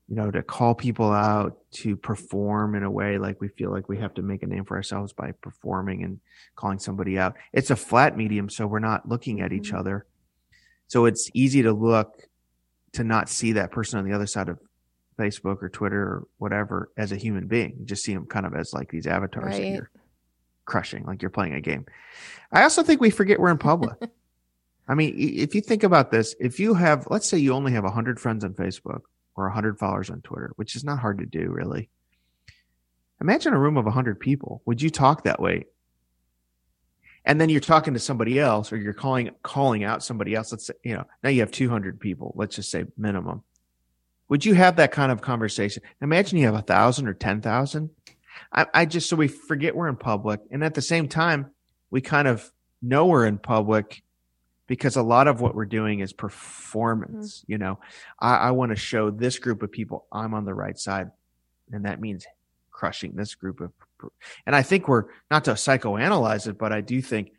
you 0.10 0.16
know, 0.16 0.32
to 0.32 0.42
call 0.42 0.74
people 0.74 1.12
out, 1.12 1.58
to 1.72 1.98
perform 1.98 2.76
in 2.76 2.84
a 2.84 2.92
way 2.92 3.18
like 3.18 3.42
we 3.42 3.50
feel 3.50 3.72
like 3.72 3.90
we 3.90 3.98
have 3.98 4.14
to 4.14 4.22
make 4.22 4.42
a 4.42 4.48
name 4.48 4.64
for 4.64 4.78
ourselves 4.78 5.12
by 5.12 5.34
performing 5.42 6.04
and 6.04 6.20
calling 6.56 6.80
somebody 6.80 7.20
out. 7.20 7.36
It's 7.52 7.72
a 7.72 7.76
flat 7.76 8.16
medium, 8.16 8.50
so 8.50 8.66
we're 8.68 8.80
not 8.80 9.08
looking 9.08 9.42
at 9.42 9.52
each 9.52 9.70
mm-hmm. 9.70 9.78
other. 9.78 10.06
So 10.88 11.06
it's 11.06 11.30
easy 11.34 11.62
to 11.64 11.74
look 11.74 12.24
to 12.94 13.04
not 13.04 13.28
see 13.28 13.54
that 13.54 13.72
person 13.72 14.00
on 14.00 14.06
the 14.06 14.14
other 14.14 14.28
side 14.28 14.48
of 14.48 14.60
Facebook 15.20 15.62
or 15.62 15.68
Twitter 15.68 16.02
or 16.02 16.28
whatever 16.38 16.90
as 16.96 17.12
a 17.12 17.18
human 17.18 17.48
being. 17.48 17.76
You 17.78 17.86
just 17.86 18.04
see 18.04 18.14
them 18.14 18.28
kind 18.28 18.46
of 18.46 18.56
as 18.56 18.74
like 18.74 18.90
these 18.90 19.08
avatars 19.08 19.44
right. 19.44 19.62
that 19.62 19.68
you're 19.68 19.92
crushing, 20.66 21.04
like 21.06 21.22
you're 21.22 21.32
playing 21.32 21.54
a 21.54 21.62
game. 21.62 21.86
I 22.54 22.64
also 22.64 22.82
think 22.82 23.02
we 23.02 23.10
forget 23.10 23.40
we're 23.40 23.52
in 23.52 23.58
public. 23.58 23.98
I 24.88 24.96
mean, 24.96 25.16
if 25.18 25.54
you 25.54 25.60
think 25.60 25.84
about 25.84 26.12
this, 26.12 26.34
if 26.40 26.62
you 26.62 26.74
have, 26.76 27.08
let's 27.10 27.28
say 27.28 27.38
you 27.38 27.54
only 27.54 27.74
have 27.74 27.84
100 27.84 28.22
friends 28.22 28.46
on 28.46 28.54
Facebook 28.54 29.02
or 29.38 29.46
100 29.46 29.77
followers 29.79 30.10
on 30.10 30.22
Twitter, 30.22 30.51
which 30.56 30.75
is 30.75 30.84
not 30.84 31.00
hard 31.00 31.20
to 31.20 31.25
do, 31.25 31.50
really. 31.50 31.89
Imagine 33.22 33.53
a 33.53 33.60
room 33.60 33.77
of 33.77 33.86
100 33.86 34.20
people. 34.20 34.62
Would 34.65 34.82
you 34.82 34.89
talk 34.89 35.24
that 35.24 35.39
way? 35.39 35.65
And 37.25 37.41
then 37.41 37.50
you're 37.50 37.60
talking 37.60 37.94
to 37.94 38.00
somebody 38.00 38.39
else, 38.39 38.72
or 38.72 38.77
you're 38.77 38.94
calling 38.94 39.32
calling 39.44 39.84
out 39.84 40.03
somebody 40.03 40.34
else. 40.34 40.51
Let's 40.51 40.67
say, 40.67 40.74
you 40.84 40.96
know, 40.96 41.06
now 41.24 41.29
you 41.29 41.41
have 41.41 41.51
200 41.51 42.00
people. 42.00 42.34
Let's 42.36 42.56
just 42.56 42.72
say 42.72 42.86
minimum. 42.98 43.44
Would 44.29 44.46
you 44.46 44.53
have 44.53 44.77
that 44.77 44.91
kind 44.91 45.12
of 45.12 45.22
conversation? 45.22 45.84
Imagine 46.01 46.38
you 46.38 46.46
have 46.46 46.56
a 46.56 46.62
thousand 46.62 47.08
or 47.08 47.13
10,000. 47.13 47.89
I, 48.53 48.65
I 48.74 48.86
just 48.86 49.10
so 49.10 49.15
we 49.15 49.27
forget 49.27 49.75
we're 49.75 49.88
in 49.88 49.98
public, 49.98 50.39
and 50.51 50.63
at 50.63 50.74
the 50.74 50.82
same 50.82 51.08
time, 51.08 51.51
we 51.89 52.01
kind 52.01 52.27
of 52.27 52.50
know 52.82 53.08
we're 53.08 53.25
in 53.25 53.38
public 53.38 54.03
because 54.67 54.95
a 54.95 55.01
lot 55.01 55.27
of 55.27 55.41
what 55.41 55.55
we're 55.55 55.65
doing 55.65 56.00
is 56.01 56.13
performance. 56.13 57.39
Mm-hmm. 57.39 57.51
You 57.51 57.57
know, 57.57 57.79
I, 58.19 58.36
I 58.36 58.51
want 58.51 58.71
to 58.71 58.75
show 58.75 59.09
this 59.09 59.39
group 59.39 59.63
of 59.63 59.71
people 59.71 60.05
I'm 60.12 60.33
on 60.33 60.45
the 60.45 60.53
right 60.53 60.77
side, 60.77 61.12
and 61.71 61.86
that 61.86 62.00
means 62.00 62.25
crushing 62.71 63.13
this 63.15 63.33
group 63.33 63.59
of 63.62 63.71
and 64.45 64.55
I 64.55 64.62
think 64.62 64.88
we're 64.88 65.05
not 65.31 65.45
to 65.45 65.51
psychoanalyze 65.51 66.47
it, 66.47 66.57
but 66.57 66.71
I 66.71 66.81
do 66.81 67.01
think 67.01 67.31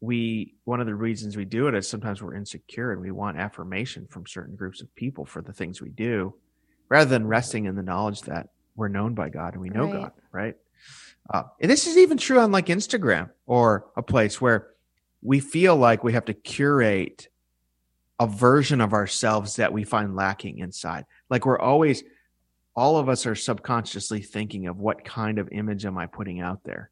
we 0.00 0.54
one 0.64 0.80
of 0.80 0.86
the 0.86 0.94
reasons 0.94 1.36
we 1.36 1.44
do 1.44 1.66
it 1.66 1.74
is 1.74 1.88
sometimes 1.88 2.22
we're 2.22 2.34
insecure 2.34 2.92
and 2.92 3.00
we 3.00 3.10
want 3.10 3.38
affirmation 3.38 4.06
from 4.08 4.26
certain 4.26 4.56
groups 4.56 4.80
of 4.80 4.94
people 4.94 5.26
for 5.26 5.42
the 5.42 5.52
things 5.52 5.82
we 5.82 5.90
do 5.90 6.34
rather 6.88 7.08
than 7.08 7.26
resting 7.26 7.66
in 7.66 7.74
the 7.74 7.82
knowledge 7.82 8.22
that 8.22 8.48
we're 8.76 8.88
known 8.88 9.14
by 9.14 9.28
God 9.28 9.52
and 9.52 9.62
we 9.62 9.68
know 9.68 9.84
right. 9.84 9.92
God, 9.92 10.12
right? 10.32 10.56
Uh, 11.28 11.42
and 11.60 11.70
this 11.70 11.86
is 11.86 11.98
even 11.98 12.16
true 12.16 12.40
on 12.40 12.50
like 12.50 12.66
Instagram 12.66 13.30
or 13.46 13.86
a 13.96 14.02
place 14.02 14.40
where 14.40 14.70
we 15.22 15.40
feel 15.40 15.76
like 15.76 16.04
we 16.04 16.12
have 16.14 16.24
to 16.26 16.34
curate 16.34 17.28
a 18.18 18.26
version 18.26 18.80
of 18.80 18.92
ourselves 18.92 19.56
that 19.56 19.72
we 19.72 19.84
find 19.84 20.14
lacking 20.14 20.58
inside. 20.58 21.06
Like 21.28 21.46
we're 21.46 21.58
always, 21.58 22.04
all 22.76 22.98
of 22.98 23.08
us 23.08 23.26
are 23.26 23.34
subconsciously 23.34 24.20
thinking 24.20 24.66
of 24.66 24.78
what 24.78 25.04
kind 25.04 25.38
of 25.38 25.48
image 25.52 25.86
am 25.86 25.98
I 25.98 26.06
putting 26.06 26.40
out 26.40 26.62
there? 26.64 26.90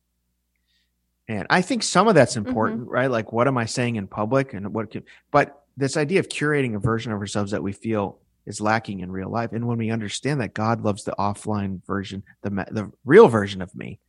And 1.28 1.46
I 1.50 1.60
think 1.60 1.82
some 1.82 2.08
of 2.08 2.14
that's 2.14 2.36
important, 2.36 2.82
mm-hmm. 2.82 2.90
right? 2.90 3.10
Like, 3.10 3.32
what 3.32 3.46
am 3.46 3.58
I 3.58 3.66
saying 3.66 3.96
in 3.96 4.06
public 4.06 4.54
and 4.54 4.72
what 4.72 4.90
can, 4.90 5.02
but 5.30 5.62
this 5.76 5.98
idea 5.98 6.20
of 6.20 6.30
curating 6.30 6.74
a 6.74 6.78
version 6.78 7.12
of 7.12 7.20
ourselves 7.20 7.50
that 7.50 7.62
we 7.62 7.72
feel 7.72 8.18
is 8.46 8.62
lacking 8.62 9.00
in 9.00 9.12
real 9.12 9.28
life. 9.28 9.52
And 9.52 9.66
when 9.66 9.76
we 9.76 9.90
understand 9.90 10.40
that 10.40 10.54
God 10.54 10.82
loves 10.82 11.04
the 11.04 11.14
offline 11.18 11.84
version, 11.86 12.22
the, 12.40 12.48
the 12.48 12.90
real 13.04 13.28
version 13.28 13.60
of 13.60 13.74
me, 13.74 14.00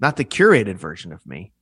not 0.00 0.16
the 0.16 0.24
curated 0.24 0.76
version 0.76 1.12
of 1.12 1.24
me, 1.24 1.52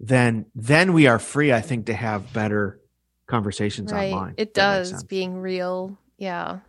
then, 0.00 0.46
then 0.54 0.92
we 0.92 1.06
are 1.06 1.18
free, 1.18 1.52
I 1.52 1.60
think, 1.60 1.86
to 1.86 1.94
have 1.94 2.32
better 2.32 2.80
conversations 3.26 3.92
right. 3.92 4.12
online. 4.12 4.34
It 4.36 4.54
does 4.54 5.04
being 5.04 5.38
real. 5.38 5.98
Yeah. 6.18 6.60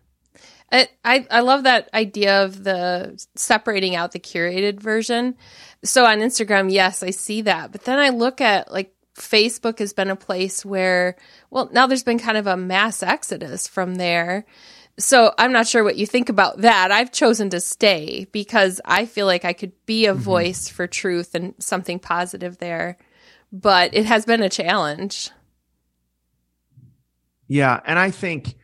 I, 0.72 0.88
I, 1.04 1.28
I 1.30 1.40
love 1.42 1.64
that 1.64 1.90
idea 1.94 2.44
of 2.44 2.64
the 2.64 3.24
separating 3.36 3.96
out 3.96 4.12
the 4.12 4.20
curated 4.20 4.80
version. 4.80 5.36
So 5.84 6.06
on 6.06 6.20
Instagram, 6.20 6.72
yes, 6.72 7.04
I 7.04 7.12
see 7.12 7.42
that. 7.44 7.72
But 7.72 7.84
then 7.84 8.00
I 8.00 8.10
look 8.10 8.42
at 8.42 8.72
like 8.72 8.94
Facebook 9.16 9.80
has 9.80 9.94
been 9.94 10.10
a 10.10 10.16
place 10.16 10.66
where, 10.66 11.16
well, 11.50 11.70
now 11.72 11.88
there's 11.88 12.04
been 12.04 12.20
kind 12.20 12.38
of 12.38 12.48
a 12.48 12.58
mass 12.58 13.04
exodus 13.04 13.68
from 13.68 13.96
there. 13.96 14.46
So 14.98 15.34
I'm 15.38 15.52
not 15.52 15.68
sure 15.68 15.84
what 15.84 15.98
you 15.98 16.06
think 16.06 16.30
about 16.30 16.60
that. 16.60 16.92
I've 16.92 17.12
chosen 17.12 17.50
to 17.52 17.60
stay 17.60 18.28
because 18.32 18.80
I 18.86 19.06
feel 19.06 19.26
like 19.26 19.46
I 19.46 19.54
could 19.54 19.74
be 19.86 20.06
a 20.06 20.14
mm-hmm. 20.14 20.22
voice 20.22 20.70
for 20.70 20.88
truth 20.88 21.36
and 21.36 21.54
something 21.60 22.00
positive 22.00 22.58
there. 22.58 22.98
But 23.62 23.94
it 23.94 24.06
has 24.06 24.26
been 24.26 24.44
a 24.44 24.50
challenge. 24.50 25.32
Yeah. 27.48 27.80
And 27.86 27.98
I 27.98 28.12
think, 28.12 28.56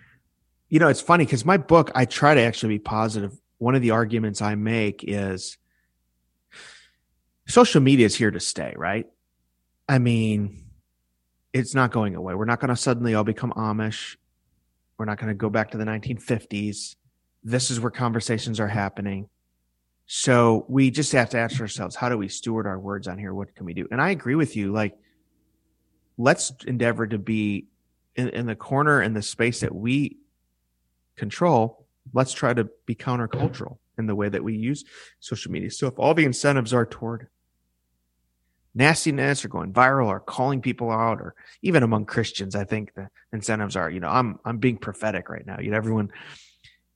you 0.68 0.80
know, 0.80 0.90
it's 0.90 1.00
funny 1.00 1.24
because 1.24 1.46
my 1.46 1.56
book, 1.56 1.92
I 1.96 2.04
try 2.04 2.34
to 2.34 2.42
actually 2.42 2.76
be 2.76 2.80
positive. 2.80 3.40
One 3.58 3.74
of 3.74 3.82
the 3.82 3.92
arguments 3.92 4.42
I 4.42 4.56
make 4.56 5.06
is 5.08 5.58
social 7.48 7.80
media 7.80 8.06
is 8.06 8.16
here 8.16 8.32
to 8.32 8.40
stay, 8.42 8.74
right? 8.76 9.08
I 9.88 10.00
mean, 10.00 10.66
it's 11.54 11.74
not 11.74 11.92
going 11.92 12.16
away. 12.16 12.36
We're 12.36 12.46
not 12.46 12.60
going 12.60 12.70
to 12.70 12.76
suddenly 12.76 13.14
all 13.14 13.24
become 13.24 13.54
Amish. 13.54 14.18
We're 14.98 15.06
not 15.06 15.20
going 15.20 15.30
to 15.30 15.36
go 15.36 15.50
back 15.50 15.72
to 15.72 15.78
the 15.78 15.86
1950s. 15.86 16.96
This 17.44 17.72
is 17.72 17.80
where 17.80 17.92
conversations 17.92 18.60
are 18.60 18.68
happening. 18.68 19.30
So 20.14 20.66
we 20.68 20.92
just 20.92 21.14
have 21.14 21.30
to 21.30 21.38
ask 21.38 21.62
ourselves, 21.62 21.96
how 21.96 22.10
do 22.10 22.18
we 22.18 22.28
steward 22.28 22.68
our 22.68 22.78
words 22.78 23.08
on 23.08 23.18
here? 23.18 23.34
What 23.34 23.56
can 23.56 23.66
we 23.66 23.74
do? 23.74 23.88
And 23.92 24.02
I 24.02 24.10
agree 24.10 24.36
with 24.36 24.58
you. 24.58 24.74
Like, 24.74 24.94
let's 26.18 26.52
endeavor 26.68 27.08
to 27.08 27.18
be 27.18 27.68
in, 28.18 28.28
in 28.28 28.46
the 28.46 28.54
corner 28.54 29.02
in 29.02 29.14
the 29.14 29.22
space 29.22 29.62
that 29.62 29.74
we 29.74 30.18
control. 31.16 31.86
Let's 32.12 32.34
try 32.34 32.54
to 32.54 32.68
be 32.86 32.94
countercultural 32.94 33.78
in 33.98 34.06
the 34.06 34.14
way 34.14 34.28
that 34.28 34.44
we 34.44 34.58
use 34.58 34.84
social 35.22 35.50
media. 35.50 35.72
So 35.72 35.88
if 35.88 35.98
all 35.98 36.14
the 36.14 36.26
incentives 36.26 36.74
are 36.74 36.86
toward 36.86 37.30
nastiness 38.76 39.46
or 39.46 39.48
going 39.48 39.72
viral 39.72 40.08
or 40.08 40.20
calling 40.20 40.62
people 40.62 40.92
out 40.92 41.22
or 41.22 41.36
even 41.62 41.84
among 41.84 42.04
Christians, 42.04 42.54
I 42.54 42.66
think 42.66 42.94
the 42.96 43.08
incentives 43.32 43.78
are, 43.78 43.90
you 43.90 44.02
know, 44.02 44.10
I'm 44.10 44.40
I'm 44.44 44.58
being 44.58 44.76
prophetic 44.76 45.30
right 45.30 45.46
now. 45.46 45.62
You 45.62 45.72
know, 45.72 45.78
everyone 45.78 46.12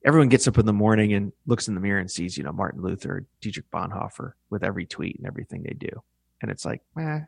everyone 0.04 0.28
gets 0.28 0.46
up 0.46 0.58
in 0.58 0.66
the 0.66 0.72
morning 0.72 1.12
and 1.12 1.32
looks 1.46 1.68
in 1.68 1.74
the 1.74 1.80
mirror 1.80 2.00
and 2.00 2.10
sees, 2.10 2.36
you 2.36 2.44
know, 2.44 2.52
Martin 2.52 2.82
Luther, 2.82 3.26
Dietrich 3.40 3.70
Bonhoeffer 3.70 4.32
with 4.50 4.62
every 4.62 4.86
tweet 4.86 5.16
and 5.16 5.26
everything 5.26 5.62
they 5.62 5.74
do. 5.74 6.02
And 6.42 6.50
it's 6.50 6.64
like, 6.64 6.82
eh, 6.98 7.20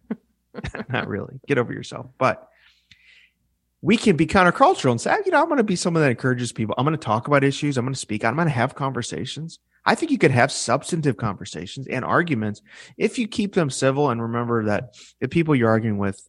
not 0.89 1.09
really. 1.09 1.41
Get 1.47 1.59
over 1.59 1.73
yourself. 1.73 2.07
But 2.19 2.49
we 3.81 3.97
can 3.97 4.17
be 4.17 4.27
countercultural 4.27 4.91
and 4.91 5.01
say, 5.01 5.17
you 5.25 5.33
know, 5.33 5.41
I'm 5.41 5.47
going 5.47 5.59
to 5.59 5.65
be 5.65 5.77
someone 5.77 6.03
that 6.03 6.11
encourages 6.11 6.53
people. 6.53 6.75
I'm 6.77 6.85
going 6.85 6.97
to 6.97 7.05
talk 7.05 7.29
about 7.29 7.45
issues. 7.45 7.77
I'm 7.77 7.85
going 7.85 7.95
to 7.95 7.99
speak. 7.99 8.25
I'm 8.25 8.35
going 8.35 8.49
to 8.49 8.53
have 8.53 8.75
conversations. 8.75 9.59
I 9.85 9.95
think 9.95 10.11
you 10.11 10.19
could 10.19 10.33
have 10.33 10.53
substantive 10.53 11.17
conversations 11.17 11.87
and 11.87 12.05
arguments 12.05 12.61
if 12.97 13.19
you 13.19 13.27
keep 13.27 13.55
them 13.55 13.71
civil 13.71 14.11
and 14.11 14.21
remember 14.21 14.65
that 14.67 14.95
the 15.21 15.29
people 15.29 15.55
you're 15.55 15.71
arguing 15.71 15.99
with 15.99 16.29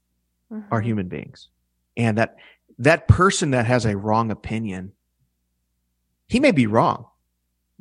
mm-hmm. 0.51 0.73
are 0.73 0.79
human 0.79 1.07
beings 1.07 1.49
and 1.97 2.17
that 2.17 2.37
that 2.77 3.07
person 3.07 3.51
that 3.51 3.65
has 3.65 3.85
a 3.85 3.97
wrong 3.97 4.31
opinion, 4.31 4.93
he 6.29 6.39
may 6.39 6.51
be 6.51 6.67
wrong. 6.67 7.07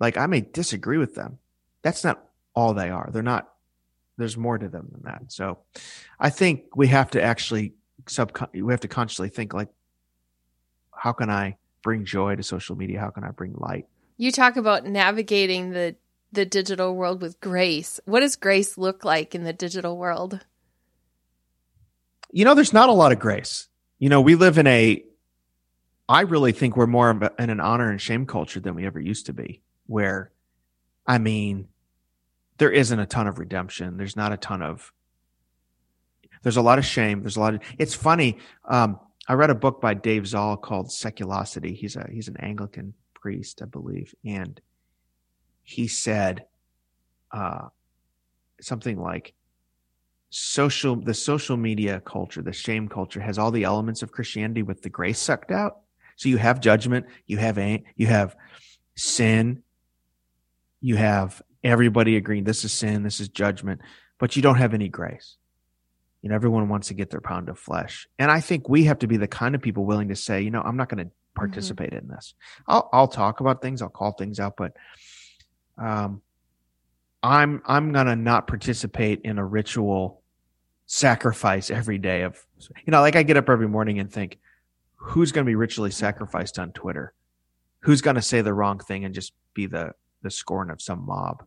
Like 0.00 0.16
I 0.16 0.26
may 0.26 0.40
disagree 0.40 0.98
with 0.98 1.14
them. 1.14 1.38
That's 1.82 2.02
not 2.02 2.24
all 2.54 2.74
they 2.74 2.90
are. 2.90 3.10
They're 3.12 3.22
not, 3.22 3.48
there's 4.16 4.36
more 4.36 4.58
to 4.58 4.68
them 4.68 4.88
than 4.90 5.02
that. 5.04 5.22
So 5.28 5.58
I 6.18 6.30
think 6.30 6.74
we 6.74 6.88
have 6.88 7.10
to 7.12 7.22
actually 7.22 7.74
sub, 8.08 8.32
we 8.52 8.72
have 8.72 8.80
to 8.80 8.88
consciously 8.88 9.28
think 9.28 9.54
like, 9.54 9.68
how 10.92 11.12
can 11.12 11.30
I 11.30 11.58
bring 11.82 12.04
joy 12.04 12.34
to 12.34 12.42
social 12.42 12.74
media? 12.74 12.98
How 12.98 13.10
can 13.10 13.22
I 13.22 13.30
bring 13.30 13.54
light? 13.54 13.86
You 14.16 14.32
talk 14.32 14.56
about 14.56 14.84
navigating 14.84 15.70
the 15.70 15.94
the 16.30 16.44
digital 16.44 16.94
world 16.94 17.22
with 17.22 17.40
grace. 17.40 18.00
What 18.04 18.20
does 18.20 18.36
grace 18.36 18.76
look 18.76 19.04
like 19.04 19.34
in 19.34 19.44
the 19.44 19.52
digital 19.52 19.96
world? 19.96 20.44
You 22.30 22.44
know, 22.44 22.54
there's 22.54 22.74
not 22.74 22.90
a 22.90 22.92
lot 22.92 23.12
of 23.12 23.18
grace. 23.18 23.68
You 23.98 24.10
know, 24.10 24.20
we 24.20 24.34
live 24.34 24.58
in 24.58 24.66
a 24.66 25.02
I 26.08 26.22
really 26.22 26.52
think 26.52 26.76
we're 26.76 26.86
more 26.86 27.10
in 27.38 27.50
an 27.50 27.60
honor 27.60 27.90
and 27.90 28.00
shame 28.00 28.24
culture 28.26 28.60
than 28.60 28.74
we 28.74 28.86
ever 28.86 28.98
used 28.98 29.26
to 29.26 29.32
be, 29.32 29.62
where 29.86 30.32
I 31.06 31.18
mean, 31.18 31.68
there 32.58 32.70
isn't 32.70 32.98
a 32.98 33.06
ton 33.06 33.26
of 33.26 33.38
redemption. 33.38 33.96
There's 33.96 34.16
not 34.16 34.32
a 34.32 34.36
ton 34.36 34.62
of 34.62 34.92
there's 36.42 36.56
a 36.56 36.62
lot 36.62 36.78
of 36.78 36.86
shame. 36.86 37.20
There's 37.22 37.36
a 37.36 37.40
lot 37.40 37.54
of 37.54 37.60
it's 37.78 37.94
funny. 37.94 38.38
Um, 38.64 38.98
I 39.26 39.34
read 39.34 39.50
a 39.50 39.54
book 39.54 39.80
by 39.80 39.94
Dave 39.94 40.26
Zahl 40.26 40.56
called 40.56 40.88
Seculosity. 40.88 41.74
He's 41.74 41.96
a 41.96 42.08
he's 42.10 42.28
an 42.28 42.36
Anglican 42.38 42.94
priest, 43.14 43.60
I 43.62 43.66
believe, 43.66 44.14
and 44.24 44.60
he 45.62 45.88
said 45.88 46.46
uh, 47.32 47.68
something 48.60 48.98
like 48.98 49.34
social 50.30 50.96
the 50.96 51.14
social 51.14 51.56
media 51.56 52.00
culture, 52.00 52.42
the 52.42 52.52
shame 52.52 52.88
culture 52.88 53.20
has 53.20 53.38
all 53.38 53.50
the 53.50 53.64
elements 53.64 54.02
of 54.02 54.12
Christianity 54.12 54.62
with 54.62 54.82
the 54.82 54.88
grace 54.88 55.18
sucked 55.18 55.50
out. 55.50 55.80
So 56.18 56.28
you 56.28 56.36
have 56.36 56.60
judgment, 56.60 57.06
you 57.26 57.38
have 57.38 57.58
you 57.58 58.06
have 58.06 58.36
sin, 58.94 59.62
you 60.82 60.96
have 60.96 61.40
everybody 61.64 62.16
agreeing 62.16 62.44
this 62.44 62.62
is 62.64 62.72
sin, 62.72 63.02
this 63.02 63.18
is 63.18 63.30
judgment, 63.30 63.80
but 64.18 64.36
you 64.36 64.42
don't 64.42 64.56
have 64.56 64.74
any 64.74 64.90
grace. 64.90 65.36
You 66.20 66.28
know, 66.28 66.34
everyone 66.34 66.68
wants 66.68 66.88
to 66.88 66.94
get 66.94 67.08
their 67.08 67.22
pound 67.22 67.48
of 67.48 67.58
flesh. 67.58 68.06
And 68.18 68.30
I 68.30 68.40
think 68.40 68.68
we 68.68 68.84
have 68.84 68.98
to 68.98 69.06
be 69.06 69.16
the 69.16 69.26
kind 69.26 69.54
of 69.54 69.62
people 69.62 69.86
willing 69.86 70.08
to 70.08 70.16
say, 70.16 70.42
you 70.42 70.50
know, 70.50 70.60
I'm 70.60 70.76
not 70.76 70.90
going 70.90 71.06
to 71.06 71.10
Mm-hmm. 71.38 71.52
participate 71.52 71.90
mm-hmm. 71.90 72.10
in 72.10 72.16
this. 72.16 72.34
I'll 72.66 72.88
I'll 72.92 73.08
talk 73.08 73.40
about 73.40 73.62
things, 73.62 73.82
I'll 73.82 73.88
call 73.88 74.12
things 74.12 74.40
out, 74.40 74.56
but 74.56 74.72
um 75.76 76.22
I'm 77.22 77.62
I'm 77.66 77.92
gonna 77.92 78.16
not 78.16 78.46
participate 78.46 79.20
in 79.24 79.38
a 79.38 79.44
ritual 79.44 80.22
sacrifice 80.86 81.70
every 81.70 81.98
day 81.98 82.22
of 82.22 82.44
you 82.84 82.90
know, 82.90 83.00
like 83.00 83.16
I 83.16 83.22
get 83.22 83.36
up 83.36 83.48
every 83.48 83.68
morning 83.68 83.98
and 83.98 84.12
think, 84.12 84.38
who's 84.98 85.32
gonna 85.32 85.46
be 85.46 85.54
ritually 85.54 85.90
sacrificed 85.90 86.58
on 86.58 86.72
Twitter? 86.72 87.14
Who's 87.80 88.02
gonna 88.02 88.22
say 88.22 88.42
the 88.42 88.54
wrong 88.54 88.78
thing 88.78 89.04
and 89.04 89.14
just 89.14 89.32
be 89.54 89.66
the 89.66 89.92
the 90.22 90.30
scorn 90.30 90.70
of 90.70 90.82
some 90.82 91.06
mob? 91.06 91.44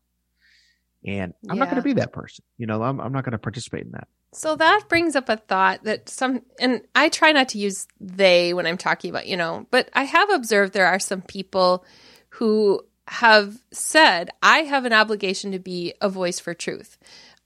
And 1.05 1.34
I'm 1.50 1.58
yeah. 1.58 1.63
not 1.63 1.70
gonna 1.70 1.81
be 1.81 1.93
that 1.93 2.13
person. 2.13 2.43
You 2.58 2.67
know, 2.67 2.81
I'm 2.81 3.00
I'm 3.00 3.13
not 3.13 3.24
gonna 3.24 3.38
participate 3.38 3.86
in 3.86 3.91
that. 3.91 4.08
So 4.34 4.55
that 4.55 4.84
brings 4.88 5.15
up 5.15 5.27
a 5.27 5.36
thought 5.36 5.84
that 5.84 6.08
some, 6.08 6.41
and 6.60 6.81
I 6.96 7.10
try 7.10 7.34
not 7.34 7.50
to 7.50 7.58
use 7.58 7.86
they 8.00 8.53
when 8.53 8.65
I'm 8.65 8.77
talking 8.77 9.10
about, 9.10 9.27
you 9.27 9.36
know, 9.36 9.67
but 9.72 9.89
I 9.93 10.03
have 10.03 10.29
observed 10.29 10.72
there 10.72 10.88
are 10.88 11.00
some 11.00 11.22
people 11.22 11.84
who 12.29 12.81
have 13.08 13.62
said, 13.74 14.29
I 14.41 14.60
have 14.60 14.86
an 14.86 14.93
obligation 14.93 15.51
to 15.51 15.60
be 15.60 15.93
a 16.00 16.08
voice 16.08 16.39
for 16.39 16.53
truth. 16.53 16.98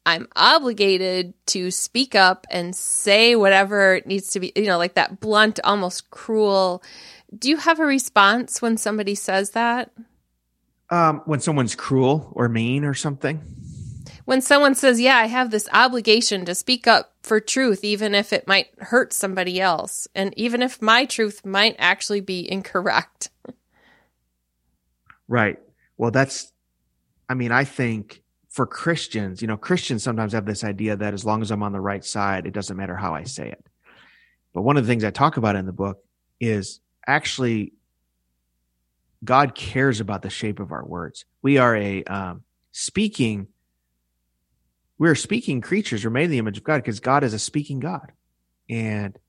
I'm 0.05 0.27
obligated 0.35 1.33
to 1.47 1.71
speak 1.71 2.15
up 2.15 2.45
and 2.50 2.75
say 2.75 3.35
whatever 3.35 4.01
needs 4.05 4.29
to 4.31 4.39
be, 4.39 4.51
you 4.55 4.65
know, 4.65 4.77
like 4.77 4.95
that 4.95 5.19
blunt, 5.19 5.59
almost 5.63 6.09
cruel. 6.12 6.83
Do 7.38 7.50
you 7.50 7.57
have 7.57 7.79
a 7.79 7.85
response 7.85 8.62
when 8.62 8.77
somebody 8.77 9.15
says 9.15 9.51
that? 9.51 9.91
Um, 10.89 11.21
when 11.25 11.39
someone's 11.39 11.75
cruel 11.75 12.31
or 12.35 12.47
mean 12.47 12.85
or 12.85 12.93
something? 12.93 13.41
when 14.25 14.41
someone 14.41 14.75
says, 14.75 15.00
Yeah, 15.00 15.17
I 15.17 15.27
have 15.27 15.51
this 15.51 15.69
obligation 15.71 16.45
to 16.45 16.55
speak 16.55 16.88
up 16.88 17.13
for 17.24 17.39
truth, 17.39 17.83
even 17.83 18.13
if 18.13 18.33
it 18.33 18.47
might 18.47 18.67
hurt 18.79 19.13
somebody 19.13 19.62
else, 19.62 20.07
and 20.13 20.33
even 20.38 20.62
if 20.62 20.81
my 20.81 21.05
truth 21.05 21.45
might 21.45 21.75
actually 21.79 22.21
be 22.21 22.50
incorrect. 22.51 23.29
Right. 25.27 25.57
Well, 25.97 26.12
that's 26.12 26.53
I 27.27 27.33
mean, 27.33 27.51
I 27.51 27.63
think 27.63 28.21
for 28.55 28.65
Christians, 28.65 29.41
you 29.41 29.50
know, 29.50 29.57
Christians 29.57 30.01
sometimes 30.01 30.31
have 30.31 30.45
this 30.45 30.63
idea 30.63 30.95
that 30.95 31.13
as 31.13 31.25
long 31.25 31.41
as 31.41 31.51
I'm 31.51 31.62
on 31.62 31.74
the 31.74 31.81
right 31.81 32.05
side, 32.05 32.45
it 32.45 32.53
doesn't 32.53 32.77
matter 32.77 32.95
how 32.95 33.13
I 33.13 33.24
say 33.24 33.50
it. 33.50 33.65
But 34.53 34.62
one 34.62 34.77
of 34.77 34.85
the 34.85 34.88
things 34.89 35.03
I 35.03 35.12
talk 35.12 35.35
about 35.35 35.57
in 35.57 35.65
the 35.65 35.74
book 35.74 36.01
is 36.39 36.79
actually 37.05 37.74
God 39.25 39.55
cares 39.55 40.00
about 40.00 40.21
the 40.21 40.29
shape 40.29 40.62
of 40.62 40.71
our 40.71 40.85
words. 40.85 41.25
We 41.41 41.57
are 41.57 41.75
a 41.75 42.05
um, 42.05 42.43
speaking, 42.71 43.47
we're 44.97 45.15
speaking 45.15 45.59
creatures. 45.59 46.05
We're 46.05 46.12
made 46.12 46.25
in 46.25 46.31
the 46.31 46.38
image 46.38 46.59
of 46.59 46.63
God 46.63 46.77
because 46.77 47.01
God 47.01 47.25
is 47.25 47.33
a 47.33 47.39
speaking 47.39 47.81
God. 47.81 48.13
And 48.69 49.19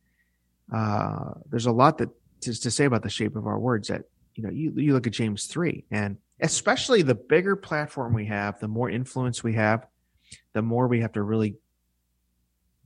uh, 0.73 1.33
there's 1.51 1.67
a 1.67 1.73
lot 1.73 1.99
that 1.99 2.11
to, 2.43 2.61
to 2.61 2.71
say 2.71 2.85
about 2.85 3.03
the 3.03 3.11
shape 3.11 3.35
of 3.35 3.49
our 3.49 3.59
words 3.59 3.89
that, 3.89 4.03
you 4.37 4.45
know, 4.45 4.51
you, 4.51 4.73
you 4.77 4.93
look 4.93 5.09
at 5.09 5.15
James 5.15 5.47
3 5.47 5.85
and 5.91 6.19
especially 6.41 7.03
the 7.03 7.15
bigger 7.15 7.57
platform 7.57 8.13
we 8.13 8.27
have, 8.27 8.61
the 8.61 8.69
more 8.69 8.91
influence 8.91 9.43
we 9.43 9.55
have, 9.55 9.87
the 10.53 10.63
more 10.63 10.89
we 10.89 11.01
have 11.01 11.13
to 11.13 11.23
really 11.23 11.57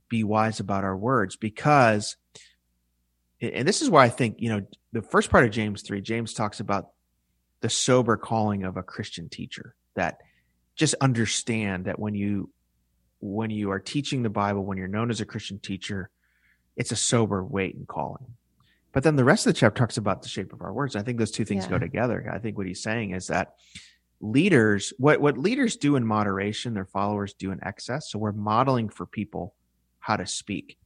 be 0.09 0.23
wise 0.23 0.59
about 0.59 0.83
our 0.83 0.95
words 0.95 1.35
because 1.35 2.17
and 3.41 3.67
this 3.67 3.81
is 3.81 3.89
why 3.89 4.05
I 4.05 4.09
think, 4.09 4.35
you 4.39 4.49
know, 4.49 4.65
the 4.91 5.01
first 5.01 5.31
part 5.31 5.45
of 5.45 5.51
James 5.51 5.81
3, 5.81 5.99
James 6.01 6.33
talks 6.33 6.59
about 6.59 6.89
the 7.61 7.69
sober 7.69 8.15
calling 8.15 8.63
of 8.63 8.77
a 8.77 8.83
Christian 8.83 9.29
teacher 9.29 9.75
that 9.95 10.19
just 10.75 10.93
understand 11.01 11.85
that 11.85 11.97
when 11.97 12.13
you 12.13 12.51
when 13.19 13.51
you 13.51 13.71
are 13.71 13.79
teaching 13.79 14.23
the 14.23 14.29
Bible, 14.29 14.63
when 14.65 14.77
you're 14.77 14.87
known 14.87 15.11
as 15.11 15.21
a 15.21 15.25
Christian 15.25 15.59
teacher, 15.59 16.09
it's 16.75 16.91
a 16.91 16.95
sober 16.95 17.43
weight 17.43 17.75
and 17.75 17.87
calling. 17.87 18.33
But 18.93 19.03
then 19.03 19.15
the 19.15 19.23
rest 19.23 19.47
of 19.47 19.53
the 19.53 19.59
chapter 19.59 19.79
talks 19.79 19.97
about 19.97 20.21
the 20.21 20.29
shape 20.29 20.51
of 20.53 20.61
our 20.61 20.73
words. 20.73 20.95
I 20.95 21.01
think 21.01 21.17
those 21.17 21.31
two 21.31 21.45
things 21.45 21.65
yeah. 21.65 21.71
go 21.71 21.79
together. 21.79 22.29
I 22.31 22.39
think 22.39 22.57
what 22.57 22.67
he's 22.67 22.81
saying 22.81 23.11
is 23.11 23.27
that 23.27 23.55
leaders, 24.19 24.93
what, 24.97 25.21
what 25.21 25.37
leaders 25.37 25.77
do 25.77 25.95
in 25.95 26.05
moderation, 26.05 26.73
their 26.73 26.85
followers 26.85 27.33
do 27.33 27.51
in 27.51 27.63
excess. 27.63 28.11
So 28.11 28.19
we're 28.19 28.33
modeling 28.33 28.89
for 28.89 29.05
people 29.05 29.55
how 29.99 30.17
to 30.17 30.27
speak. 30.27 30.77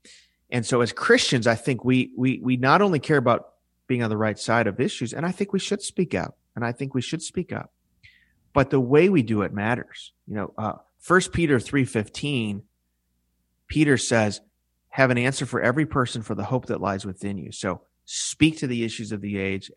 And 0.52 0.66
so 0.66 0.82
as 0.82 0.94
Christians, 0.94 1.48
I 1.48 1.56
think 1.56 1.84
we, 1.84 2.12
we, 2.16 2.40
we 2.44 2.58
not 2.58 2.82
only 2.82 3.00
care 3.00 3.18
about 3.18 3.54
being 3.88 4.04
on 4.04 4.10
the 4.10 4.18
right 4.18 4.38
side 4.38 4.68
of 4.68 4.80
issues, 4.80 5.14
and 5.14 5.26
I 5.26 5.32
think 5.32 5.52
we 5.52 5.60
should 5.60 5.82
speak 5.82 6.14
out 6.14 6.36
and 6.56 6.64
I 6.64 6.72
think 6.72 6.94
we 6.94 7.02
should 7.02 7.22
speak 7.22 7.52
up, 7.52 7.74
but 8.54 8.70
the 8.70 8.80
way 8.80 9.10
we 9.10 9.24
do 9.24 9.42
it 9.42 9.54
matters. 9.54 10.14
You 10.28 10.36
know, 10.36 10.54
uh, 10.58 10.74
first 11.00 11.34
Peter 11.34 11.58
3.15, 11.58 12.62
Peter 13.68 13.98
says, 13.98 14.42
have 14.90 15.12
an 15.12 15.18
answer 15.18 15.46
for 15.46 15.60
every 15.60 15.86
person 15.86 16.22
for 16.22 16.36
the 16.36 16.44
hope 16.44 16.68
that 16.68 16.80
lies 16.80 17.06
within 17.06 17.38
you. 17.38 17.52
So 17.52 17.82
speak 18.06 18.58
to 18.60 18.68
the 18.68 18.84
issues 18.84 19.12
of 19.12 19.22
the 19.22 19.38
age, 19.38 19.72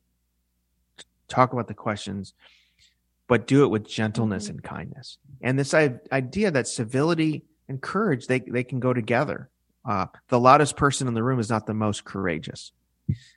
talk 1.28 1.52
about 1.52 1.68
the 1.68 1.74
questions, 1.74 2.34
but 3.26 3.46
do 3.46 3.64
it 3.64 3.68
with 3.68 3.86
gentleness 3.86 4.44
mm-hmm. 4.44 4.52
and 4.52 4.62
kindness. 4.62 5.18
And 5.42 5.58
this 5.58 5.74
idea 5.74 6.50
that 6.50 6.66
civility 6.66 7.44
and 7.68 7.80
courage, 7.80 8.26
they, 8.26 8.40
they 8.40 8.64
can 8.64 8.80
go 8.80 8.92
together. 8.92 9.50
Uh, 9.84 10.06
the 10.28 10.40
loudest 10.40 10.76
person 10.76 11.08
in 11.08 11.14
the 11.14 11.22
room 11.22 11.38
is 11.38 11.50
not 11.50 11.66
the 11.66 11.74
most 11.74 12.04
courageous. 12.04 12.72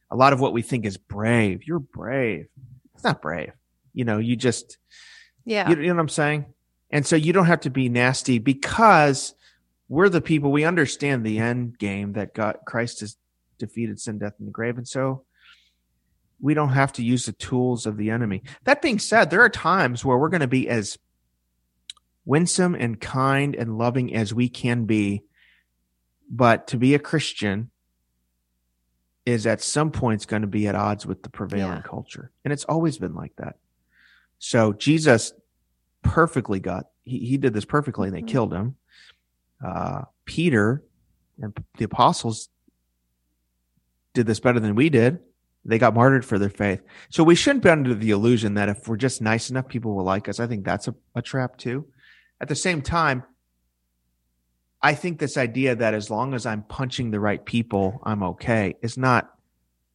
A 0.09 0.15
lot 0.15 0.33
of 0.33 0.39
what 0.41 0.53
we 0.53 0.61
think 0.61 0.85
is 0.85 0.97
brave. 0.97 1.65
You're 1.65 1.79
brave. 1.79 2.47
It's 2.93 3.03
not 3.03 3.21
brave. 3.21 3.51
You 3.93 4.05
know, 4.05 4.17
you 4.17 4.35
just, 4.35 4.77
yeah. 5.45 5.69
You, 5.69 5.77
you 5.77 5.87
know 5.87 5.95
what 5.95 6.01
I'm 6.01 6.09
saying? 6.09 6.45
And 6.89 7.05
so 7.05 7.15
you 7.15 7.31
don't 7.31 7.45
have 7.45 7.61
to 7.61 7.69
be 7.69 7.87
nasty 7.87 8.39
because 8.39 9.33
we're 9.87 10.09
the 10.09 10.21
people, 10.21 10.51
we 10.51 10.65
understand 10.65 11.25
the 11.25 11.39
end 11.39 11.77
game 11.77 12.13
that 12.13 12.33
God, 12.33 12.59
Christ 12.65 12.99
has 13.01 13.17
defeated 13.61 13.99
sin, 13.99 14.19
death, 14.19 14.33
and 14.39 14.47
the 14.47 14.51
grave. 14.51 14.77
And 14.77 14.87
so 14.87 15.23
we 16.41 16.53
don't 16.53 16.69
have 16.69 16.91
to 16.93 17.03
use 17.03 17.25
the 17.25 17.33
tools 17.33 17.85
of 17.85 17.97
the 17.97 18.09
enemy. 18.09 18.43
That 18.65 18.81
being 18.81 18.99
said, 18.99 19.29
there 19.29 19.41
are 19.41 19.49
times 19.49 20.03
where 20.03 20.17
we're 20.17 20.29
going 20.29 20.41
to 20.41 20.47
be 20.47 20.67
as 20.67 20.97
winsome 22.25 22.75
and 22.75 22.99
kind 22.99 23.55
and 23.55 23.77
loving 23.77 24.13
as 24.13 24.33
we 24.33 24.49
can 24.49 24.85
be. 24.85 25.23
But 26.29 26.67
to 26.67 26.77
be 26.77 26.95
a 26.95 26.99
Christian 26.99 27.71
is 29.25 29.45
at 29.45 29.61
some 29.61 29.91
points 29.91 30.25
going 30.25 30.41
to 30.41 30.47
be 30.47 30.67
at 30.67 30.75
odds 30.75 31.05
with 31.05 31.23
the 31.23 31.29
prevailing 31.29 31.77
yeah. 31.77 31.81
culture. 31.81 32.31
And 32.43 32.51
it's 32.51 32.63
always 32.65 32.97
been 32.97 33.13
like 33.13 33.35
that. 33.37 33.57
So 34.39 34.73
Jesus 34.73 35.33
perfectly 36.01 36.59
got, 36.59 36.85
he, 37.03 37.19
he 37.19 37.37
did 37.37 37.53
this 37.53 37.65
perfectly 37.65 38.07
and 38.07 38.15
they 38.15 38.21
mm-hmm. 38.21 38.27
killed 38.27 38.53
him. 38.53 38.75
Uh, 39.63 40.03
Peter 40.25 40.83
and 41.39 41.55
the 41.77 41.85
apostles 41.85 42.49
did 44.13 44.27
this 44.27 44.39
better 44.39 44.59
than 44.59 44.75
we 44.75 44.89
did. 44.89 45.19
They 45.63 45.77
got 45.77 45.93
martyred 45.93 46.25
for 46.25 46.39
their 46.39 46.49
faith. 46.49 46.81
So 47.09 47.23
we 47.23 47.35
shouldn't 47.35 47.63
be 47.63 47.69
under 47.69 47.93
the 47.93 48.09
illusion 48.09 48.55
that 48.55 48.69
if 48.69 48.87
we're 48.87 48.97
just 48.97 49.21
nice 49.21 49.49
enough, 49.49 49.67
people 49.67 49.95
will 49.95 50.03
like 50.03 50.27
us. 50.27 50.39
I 50.39 50.47
think 50.47 50.65
that's 50.65 50.87
a, 50.87 50.95
a 51.15 51.21
trap 51.21 51.57
too. 51.57 51.85
At 52.39 52.47
the 52.47 52.55
same 52.55 52.81
time, 52.81 53.23
I 54.81 54.95
think 54.95 55.19
this 55.19 55.37
idea 55.37 55.75
that 55.75 55.93
as 55.93 56.09
long 56.09 56.33
as 56.33 56.47
I'm 56.47 56.63
punching 56.63 57.11
the 57.11 57.19
right 57.19 57.43
people, 57.45 58.01
I'm 58.03 58.23
okay 58.23 58.75
is 58.81 58.97
not, 58.97 59.31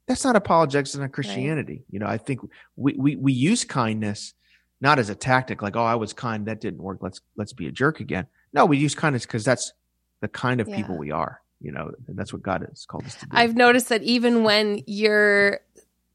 that's 0.07 0.25
not 0.25 0.37
apologetics 0.37 0.95
in 0.95 1.09
Christianity. 1.09 1.73
Right. 1.73 1.85
You 1.91 1.99
know, 1.99 2.07
I 2.07 2.19
think 2.19 2.41
we, 2.77 2.95
we, 2.97 3.17
we 3.17 3.33
use 3.33 3.65
kindness 3.65 4.35
not 4.81 5.01
as 5.01 5.09
a 5.09 5.17
tactic 5.17 5.63
like, 5.63 5.75
oh, 5.75 5.83
I 5.83 5.97
was 5.97 6.13
kind. 6.13 6.47
That 6.47 6.61
didn't 6.61 6.83
work. 6.83 6.99
Let's, 7.01 7.21
let's 7.37 7.53
be 7.53 7.67
a 7.67 7.73
jerk 7.73 7.99
again. 7.99 8.27
No, 8.53 8.67
we 8.67 8.79
use 8.79 8.95
kindness 8.95 9.27
because 9.27 9.45
that's 9.45 9.73
the 10.21 10.29
kind 10.29 10.61
of 10.61 10.69
yeah. 10.69 10.77
people 10.77 10.97
we 10.97 11.11
are 11.11 11.41
you 11.61 11.73
know 11.73 11.91
that's 12.09 12.33
what 12.33 12.43
god 12.43 12.65
has 12.69 12.85
called 12.87 13.05
us 13.05 13.15
to 13.15 13.27
do. 13.27 13.31
I've 13.31 13.57
noticed 13.57 13.89
that 13.89 14.03
even 14.03 14.45
when 14.45 14.83
you're 14.87 15.61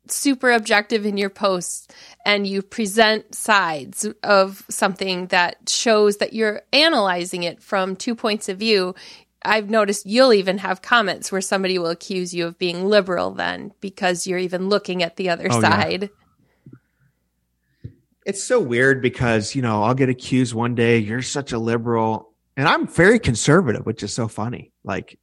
super 0.08 0.52
objective 0.52 1.06
in 1.06 1.18
your 1.18 1.30
posts 1.30 1.88
and 2.26 2.46
you 2.46 2.62
present 2.62 3.34
sides 3.36 4.08
of 4.24 4.66
something 4.70 5.28
that 5.28 5.70
shows 5.70 6.18
that 6.18 6.34
you're 6.34 6.64
analyzing 6.74 7.44
it 7.44 7.62
from 7.62 7.96
two 7.96 8.16
points 8.16 8.50
of 8.50 8.58
view 8.58 8.96
i've 9.44 9.70
noticed 9.70 10.06
you'll 10.06 10.34
even 10.34 10.58
have 10.58 10.82
comments 10.82 11.32
where 11.32 11.42
somebody 11.42 11.78
will 11.78 11.90
accuse 11.90 12.34
you 12.34 12.46
of 12.48 12.58
being 12.58 12.86
liberal 12.86 13.32
then 13.32 13.72
because 13.80 14.28
you're 14.28 14.40
even 14.40 14.70
looking 14.70 15.02
at 15.04 15.16
the 15.16 15.30
other 15.30 15.48
oh, 15.50 15.62
side. 15.62 16.10
Yeah. 16.72 17.90
it's 18.26 18.44
so 18.44 18.60
weird 18.60 19.02
because 19.02 19.56
you 19.56 19.62
know 19.62 19.84
i'll 19.84 19.94
get 19.94 20.10
accused 20.10 20.54
one 20.54 20.76
day 20.76 20.98
you're 20.98 21.22
such 21.22 21.52
a 21.52 21.60
liberal 21.60 22.34
and 22.58 22.68
i'm 22.68 22.88
very 22.88 23.20
conservative 23.20 23.86
which 23.86 24.04
is 24.04 24.14
so 24.14 24.28
funny. 24.28 24.72
Like 24.84 25.20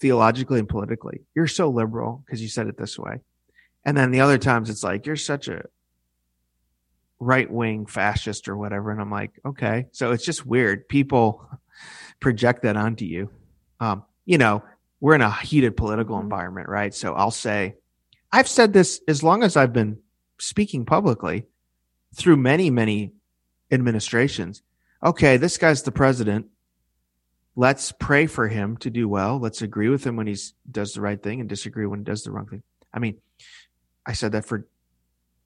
theologically 0.00 0.58
and 0.58 0.68
politically. 0.68 1.22
You're 1.34 1.46
so 1.46 1.68
liberal 1.68 2.22
because 2.24 2.40
you 2.40 2.48
said 2.48 2.66
it 2.66 2.78
this 2.78 2.98
way. 2.98 3.20
And 3.84 3.96
then 3.96 4.10
the 4.10 4.20
other 4.20 4.38
times 4.38 4.70
it's 4.70 4.84
like, 4.84 5.06
you're 5.06 5.16
such 5.16 5.48
a 5.48 5.64
right 7.20 7.50
wing 7.50 7.86
fascist 7.86 8.48
or 8.48 8.56
whatever. 8.56 8.90
And 8.90 9.00
I'm 9.00 9.10
like, 9.10 9.32
okay. 9.44 9.86
So 9.92 10.12
it's 10.12 10.24
just 10.24 10.46
weird. 10.46 10.88
People 10.88 11.48
project 12.20 12.62
that 12.62 12.76
onto 12.76 13.04
you. 13.04 13.30
Um, 13.80 14.04
you 14.24 14.38
know, 14.38 14.62
we're 15.00 15.14
in 15.14 15.20
a 15.20 15.30
heated 15.30 15.76
political 15.76 16.16
mm-hmm. 16.16 16.24
environment, 16.24 16.68
right? 16.68 16.94
So 16.94 17.14
I'll 17.14 17.30
say, 17.30 17.76
I've 18.32 18.48
said 18.48 18.72
this 18.72 19.00
as 19.08 19.22
long 19.22 19.42
as 19.42 19.56
I've 19.56 19.72
been 19.72 19.98
speaking 20.38 20.84
publicly 20.84 21.46
through 22.14 22.36
many, 22.36 22.70
many 22.70 23.12
administrations. 23.70 24.62
Okay, 25.02 25.36
this 25.36 25.58
guy's 25.58 25.82
the 25.82 25.92
president 25.92 26.46
let's 27.58 27.90
pray 27.90 28.26
for 28.26 28.46
him 28.46 28.76
to 28.76 28.88
do 28.88 29.08
well. 29.08 29.40
Let's 29.40 29.62
agree 29.62 29.88
with 29.88 30.06
him 30.06 30.14
when 30.14 30.28
he 30.28 30.36
does 30.70 30.92
the 30.92 31.00
right 31.00 31.20
thing 31.20 31.40
and 31.40 31.48
disagree 31.48 31.86
when 31.86 31.98
he 31.98 32.04
does 32.04 32.22
the 32.22 32.30
wrong 32.30 32.46
thing. 32.46 32.62
I 32.94 33.00
mean, 33.00 33.16
I 34.06 34.12
said 34.12 34.30
that 34.32 34.46
for 34.46 34.68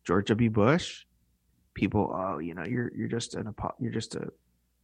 George 0.05 0.27
W. 0.27 0.51
Bush. 0.51 1.07
People, 1.73 2.13
oh, 2.15 2.39
you 2.39 2.53
know, 2.53 2.65
you're 2.65 2.93
you're 2.95 3.09
just 3.09 3.35
an 3.35 3.55
you're 3.81 3.93
just 3.93 4.15
a 4.15 4.29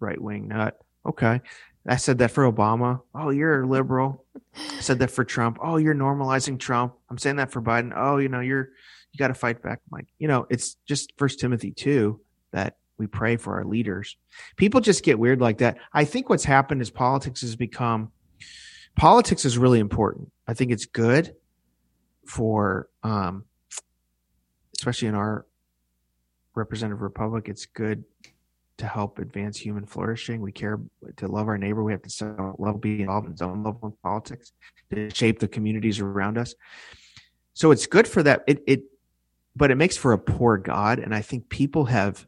right 0.00 0.18
wing 0.18 0.48
nut. 0.48 0.80
Okay, 1.04 1.42
I 1.86 1.96
said 1.96 2.16
that 2.18 2.30
for 2.30 2.50
Obama. 2.50 3.02
Oh, 3.14 3.28
you're 3.28 3.66
liberal. 3.66 4.24
I 4.56 4.80
said 4.80 4.98
that 5.00 5.10
for 5.10 5.22
Trump. 5.22 5.58
Oh, 5.60 5.76
you're 5.76 5.94
normalizing 5.94 6.58
Trump. 6.58 6.94
I'm 7.10 7.18
saying 7.18 7.36
that 7.36 7.52
for 7.52 7.60
Biden. 7.60 7.92
Oh, 7.94 8.16
you 8.16 8.30
know, 8.30 8.40
you're 8.40 8.70
you 9.12 9.18
got 9.18 9.28
to 9.28 9.34
fight 9.34 9.62
back. 9.62 9.80
I'm 9.84 9.98
like, 9.98 10.06
you 10.18 10.28
know, 10.28 10.46
it's 10.48 10.76
just 10.86 11.12
First 11.18 11.40
Timothy 11.40 11.72
two 11.72 12.22
that 12.52 12.78
we 12.98 13.06
pray 13.06 13.36
for 13.36 13.54
our 13.54 13.64
leaders. 13.64 14.16
People 14.56 14.80
just 14.80 15.04
get 15.04 15.18
weird 15.18 15.40
like 15.40 15.58
that. 15.58 15.78
I 15.92 16.04
think 16.04 16.28
what's 16.28 16.44
happened 16.44 16.82
is 16.82 16.90
politics 16.90 17.40
has 17.42 17.56
become 17.56 18.12
politics 18.96 19.44
is 19.44 19.56
really 19.56 19.78
important. 19.78 20.30
I 20.46 20.54
think 20.54 20.72
it's 20.72 20.86
good 20.86 21.34
for 22.26 22.88
um 23.02 23.44
especially 24.74 25.08
in 25.08 25.14
our 25.14 25.46
representative 26.54 27.00
republic, 27.00 27.48
it's 27.48 27.66
good 27.66 28.04
to 28.78 28.86
help 28.86 29.18
advance 29.18 29.56
human 29.58 29.84
flourishing. 29.84 30.40
We 30.40 30.52
care 30.52 30.80
to 31.16 31.26
love 31.26 31.48
our 31.48 31.58
neighbor. 31.58 31.82
We 31.82 31.92
have 31.92 32.02
to 32.02 32.54
love 32.58 32.80
be 32.80 33.00
involved 33.00 33.28
in 33.28 33.36
zone 33.36 33.64
level 33.64 33.96
politics 34.02 34.52
to 34.92 35.10
shape 35.10 35.40
the 35.40 35.48
communities 35.48 36.00
around 36.00 36.38
us. 36.38 36.54
So 37.54 37.72
it's 37.72 37.86
good 37.86 38.06
for 38.06 38.22
that. 38.22 38.44
It 38.46 38.62
it 38.66 38.82
but 39.56 39.72
it 39.72 39.74
makes 39.74 39.96
for 39.96 40.12
a 40.12 40.18
poor 40.18 40.56
God. 40.56 41.00
And 41.00 41.12
I 41.12 41.20
think 41.20 41.48
people 41.48 41.86
have 41.86 42.24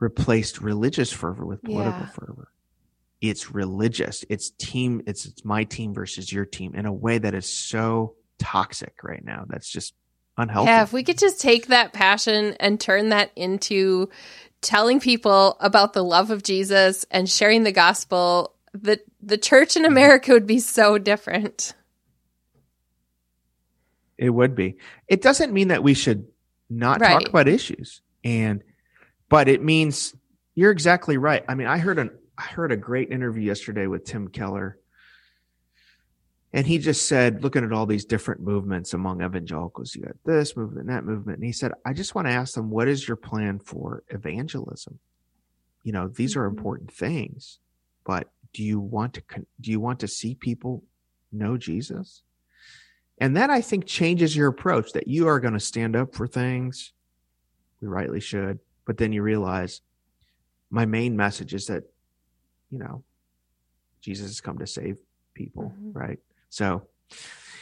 replaced 0.00 0.60
religious 0.60 1.12
fervor 1.12 1.44
with 1.44 1.62
political 1.62 2.00
yeah. 2.00 2.06
fervor. 2.06 2.48
It's 3.20 3.50
religious. 3.52 4.24
It's 4.28 4.50
team. 4.50 5.02
It's 5.06 5.26
it's 5.26 5.44
my 5.44 5.64
team 5.64 5.92
versus 5.92 6.32
your 6.32 6.44
team 6.44 6.74
in 6.74 6.86
a 6.86 6.92
way 6.92 7.18
that 7.18 7.34
is 7.34 7.48
so 7.48 8.14
toxic 8.38 8.94
right 9.02 9.24
now. 9.24 9.44
That's 9.48 9.68
just 9.68 9.94
unhealthy. 10.36 10.70
Yeah, 10.70 10.82
if 10.82 10.92
we 10.92 11.02
could 11.02 11.18
just 11.18 11.40
take 11.40 11.66
that 11.66 11.92
passion 11.92 12.54
and 12.60 12.80
turn 12.80 13.08
that 13.08 13.32
into 13.34 14.08
telling 14.60 15.00
people 15.00 15.56
about 15.60 15.92
the 15.92 16.04
love 16.04 16.30
of 16.30 16.42
Jesus 16.42 17.04
and 17.10 17.28
sharing 17.28 17.64
the 17.64 17.72
gospel, 17.72 18.54
the 18.72 19.00
the 19.20 19.38
church 19.38 19.76
in 19.76 19.82
mm-hmm. 19.82 19.92
America 19.92 20.32
would 20.32 20.46
be 20.46 20.60
so 20.60 20.98
different. 20.98 21.74
It 24.16 24.30
would 24.30 24.54
be. 24.54 24.76
It 25.06 25.22
doesn't 25.22 25.52
mean 25.52 25.68
that 25.68 25.82
we 25.82 25.94
should 25.94 26.26
not 26.68 27.00
Right. 27.00 27.12
talk 27.12 27.28
about 27.28 27.48
issues. 27.48 28.02
And 28.24 28.62
but 29.28 29.48
it 29.48 29.62
means 29.62 30.14
you're 30.54 30.70
exactly 30.70 31.16
right. 31.16 31.44
I 31.48 31.54
mean, 31.54 31.66
I 31.66 31.78
heard 31.78 31.98
an 31.98 32.10
I 32.36 32.42
heard 32.44 32.72
a 32.72 32.76
great 32.76 33.10
interview 33.10 33.42
yesterday 33.42 33.86
with 33.86 34.04
Tim 34.04 34.28
Keller. 34.28 34.78
And 36.52 36.66
he 36.66 36.78
just 36.78 37.08
said, 37.08 37.42
looking 37.42 37.62
at 37.62 37.72
all 37.72 37.84
these 37.84 38.06
different 38.06 38.40
movements 38.40 38.94
among 38.94 39.22
evangelicals, 39.22 39.94
you 39.94 40.02
got 40.02 40.16
this 40.24 40.56
movement, 40.56 40.86
that 40.86 41.04
movement. 41.04 41.38
And 41.38 41.44
he 41.44 41.52
said, 41.52 41.72
I 41.84 41.92
just 41.92 42.14
want 42.14 42.26
to 42.26 42.32
ask 42.32 42.54
them, 42.54 42.70
what 42.70 42.88
is 42.88 43.06
your 43.06 43.18
plan 43.18 43.58
for 43.58 44.02
evangelism? 44.08 44.98
You 45.82 45.92
know, 45.92 46.08
these 46.08 46.36
are 46.36 46.48
Mhm. 46.48 46.56
important 46.56 46.92
things, 46.92 47.58
but 48.04 48.32
do 48.54 48.62
you 48.64 48.80
want 48.80 49.14
to, 49.14 49.20
con- 49.20 49.46
do 49.60 49.70
you 49.70 49.78
want 49.78 50.00
to 50.00 50.08
see 50.08 50.34
people 50.34 50.84
know 51.32 51.58
Jesus? 51.58 52.22
And 53.18 53.36
that 53.36 53.50
I 53.50 53.60
think 53.60 53.84
changes 53.84 54.34
your 54.34 54.48
approach 54.48 54.92
that 54.92 55.08
you 55.08 55.26
are 55.28 55.40
going 55.40 55.54
to 55.54 55.60
stand 55.60 55.96
up 55.96 56.14
for 56.14 56.26
things. 56.26 56.94
We 57.80 57.88
rightly 57.88 58.20
should. 58.20 58.60
But 58.88 58.96
then 58.96 59.12
you 59.12 59.20
realize 59.22 59.82
my 60.70 60.86
main 60.86 61.14
message 61.14 61.52
is 61.52 61.66
that, 61.66 61.84
you 62.70 62.78
know, 62.78 63.04
Jesus 64.00 64.28
has 64.28 64.40
come 64.40 64.56
to 64.60 64.66
save 64.66 64.96
people, 65.34 65.74
Mhm. 65.78 65.94
right? 65.94 66.18
So 66.48 66.88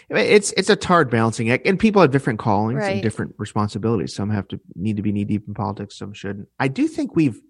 it's 0.08 0.52
it's 0.52 0.70
a 0.70 0.78
hard 0.86 1.10
balancing 1.10 1.50
act, 1.50 1.66
and 1.66 1.80
people 1.80 2.00
have 2.00 2.12
different 2.12 2.38
callings 2.38 2.78
Right. 2.78 2.92
and 2.92 3.02
different 3.02 3.34
responsibilities. 3.38 4.14
Some 4.14 4.30
have 4.30 4.46
to 4.48 4.60
need 4.76 4.96
to 4.98 5.02
be 5.02 5.10
knee 5.10 5.24
deep 5.24 5.48
in 5.48 5.54
politics, 5.54 5.96
some 5.96 6.12
shouldn't. 6.12 6.48
I 6.60 6.68
do 6.68 6.86
think 6.86 7.16
we've 7.16 7.40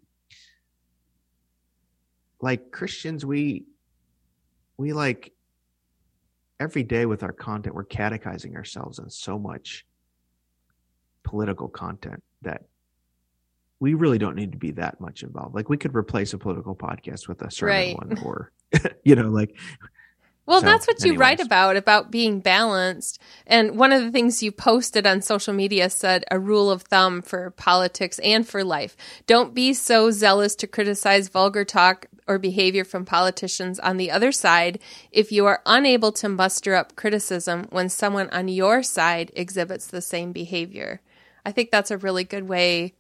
like 2.41 2.71
Christians, 2.73 3.27
we 3.27 3.67
we 4.79 4.95
like 4.95 5.35
every 6.59 6.83
day 6.83 7.05
with 7.05 7.23
our 7.23 7.33
content, 7.33 7.75
we're 7.75 7.85
catechizing 7.85 8.57
ourselves 8.57 8.99
on 8.99 9.11
so 9.11 9.39
much 9.39 9.87
political 11.25 11.69
content 11.69 12.23
that 12.41 12.69
we 13.81 13.95
really 13.95 14.19
don't 14.19 14.37
need 14.37 14.53
to 14.53 14.59
be 14.59 14.73
that 14.73 15.01
much 15.01 15.23
involved. 15.23 15.55
Like 15.55 15.69
we 15.69 15.77
could 15.77 15.95
replace 15.95 16.33
a 16.33 16.39
political 16.39 16.75
podcast 16.75 17.29
with 17.29 17.43
a 17.43 17.51
sermon 17.51 17.75
Right. 17.75 17.97
one, 17.97 18.19
or 18.25 18.53
you 19.05 19.15
know, 19.15 19.29
like 19.29 19.55
Well, 20.47 20.61
So, 20.61 20.67
that's 20.67 20.87
what 20.87 21.05
you 21.05 21.17
write 21.17 21.41
about, 21.41 21.77
about 21.77 22.11
being 22.11 22.41
balanced. 22.41 23.21
And 23.47 23.77
one 23.77 23.93
of 23.93 24.03
the 24.03 24.11
things 24.11 24.43
you 24.43 24.53
posted 24.53 25.07
on 25.07 25.21
social 25.21 25.53
media 25.53 25.91
said 25.91 26.25
a 26.31 26.39
rule 26.39 26.71
of 26.71 26.83
thumb 26.83 27.21
for 27.21 27.51
politics 27.51 28.19
and 28.21 28.49
for 28.49 28.65
life. 28.65 28.97
Don't 29.27 29.55
be 29.55 29.75
so 29.75 30.11
zealous 30.11 30.55
to 30.57 30.67
criticize 30.67 31.29
vulgar 31.29 31.65
talk 31.65 32.07
or 32.29 32.39
behavior 32.39 32.85
from 32.85 33.05
politicians 33.05 33.79
on 33.81 33.99
the 33.99 34.11
other 34.11 34.33
side 34.33 34.79
if 35.13 35.31
you 35.31 35.47
are 35.47 35.63
unable 35.67 36.13
to 36.13 36.29
muster 36.29 36.75
up 36.75 36.97
criticism 36.97 37.67
when 37.71 37.89
someone 37.89 38.31
on 38.31 38.49
your 38.49 38.83
side 38.83 39.31
exhibits 39.37 39.87
the 39.87 40.01
same 40.01 40.33
behavior. 40.33 41.01
I 41.45 41.53
think 41.53 41.71
that's 41.71 41.91
a 41.91 41.99
really 41.99 42.25
good 42.25 42.49
way 42.49 42.95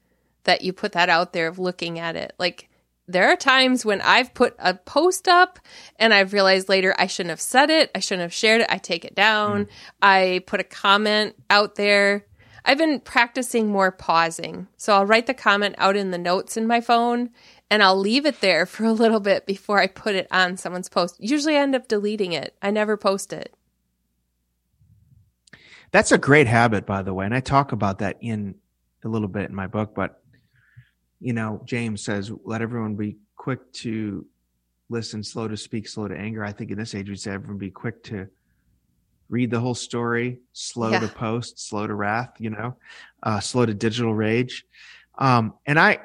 that 0.46 0.62
you 0.62 0.72
put 0.72 0.92
that 0.92 1.08
out 1.08 1.32
there 1.32 1.46
of 1.46 1.58
looking 1.58 1.98
at 1.98 2.16
it. 2.16 2.32
Like, 2.38 2.68
there 3.08 3.30
are 3.30 3.36
times 3.36 3.84
when 3.84 4.00
I've 4.00 4.34
put 4.34 4.56
a 4.58 4.74
post 4.74 5.28
up 5.28 5.60
and 5.96 6.12
I've 6.12 6.32
realized 6.32 6.68
later 6.68 6.94
I 6.98 7.06
shouldn't 7.06 7.30
have 7.30 7.40
said 7.40 7.70
it. 7.70 7.90
I 7.94 8.00
shouldn't 8.00 8.22
have 8.22 8.34
shared 8.34 8.62
it. 8.62 8.66
I 8.68 8.78
take 8.78 9.04
it 9.04 9.14
down. 9.14 9.68
I 10.02 10.42
put 10.46 10.58
a 10.58 10.64
comment 10.64 11.36
out 11.48 11.76
there. 11.76 12.26
I've 12.64 12.78
been 12.78 12.98
practicing 12.98 13.68
more 13.68 13.92
pausing. 13.92 14.66
So 14.76 14.92
I'll 14.92 15.06
write 15.06 15.26
the 15.26 15.34
comment 15.34 15.76
out 15.78 15.94
in 15.94 16.10
the 16.10 16.18
notes 16.18 16.56
in 16.56 16.66
my 16.66 16.80
phone 16.80 17.30
and 17.70 17.82
I'll 17.82 17.98
leave 17.98 18.26
it 18.26 18.40
there 18.40 18.66
for 18.66 18.84
a 18.84 18.92
little 18.92 19.20
bit 19.20 19.46
before 19.46 19.78
I 19.78 19.86
put 19.86 20.16
it 20.16 20.26
on 20.32 20.56
someone's 20.56 20.88
post. 20.88 21.16
Usually 21.20 21.56
I 21.56 21.60
end 21.60 21.76
up 21.76 21.86
deleting 21.86 22.32
it. 22.32 22.56
I 22.60 22.72
never 22.72 22.96
post 22.96 23.32
it. 23.32 23.54
That's 25.92 26.10
a 26.10 26.18
great 26.18 26.48
habit, 26.48 26.84
by 26.84 27.02
the 27.02 27.14
way. 27.14 27.24
And 27.24 27.34
I 27.34 27.40
talk 27.40 27.70
about 27.70 28.00
that 28.00 28.16
in 28.20 28.56
a 29.04 29.08
little 29.08 29.28
bit 29.28 29.48
in 29.48 29.54
my 29.54 29.68
book. 29.68 29.94
But, 29.94 30.20
you 31.20 31.32
know, 31.32 31.62
James 31.64 32.04
says, 32.04 32.30
let 32.44 32.62
everyone 32.62 32.94
be 32.94 33.16
quick 33.36 33.72
to 33.72 34.26
listen, 34.88 35.22
slow 35.22 35.48
to 35.48 35.56
speak, 35.56 35.88
slow 35.88 36.08
to 36.08 36.16
anger. 36.16 36.44
I 36.44 36.52
think 36.52 36.70
in 36.70 36.78
this 36.78 36.94
age, 36.94 37.08
we'd 37.08 37.20
say 37.20 37.32
everyone 37.32 37.58
be 37.58 37.70
quick 37.70 38.02
to 38.04 38.28
read 39.28 39.50
the 39.50 39.58
whole 39.58 39.74
story, 39.74 40.38
slow 40.52 40.90
Yeah. 40.90 41.00
to 41.00 41.08
post, 41.08 41.58
slow 41.58 41.86
to 41.86 41.94
wrath, 41.94 42.34
you 42.38 42.50
know, 42.50 42.76
uh, 43.22 43.40
slow 43.40 43.66
to 43.66 43.74
digital 43.74 44.14
rage. 44.14 44.64
Um, 45.18 45.54
and 45.66 45.80
I, 45.80 45.98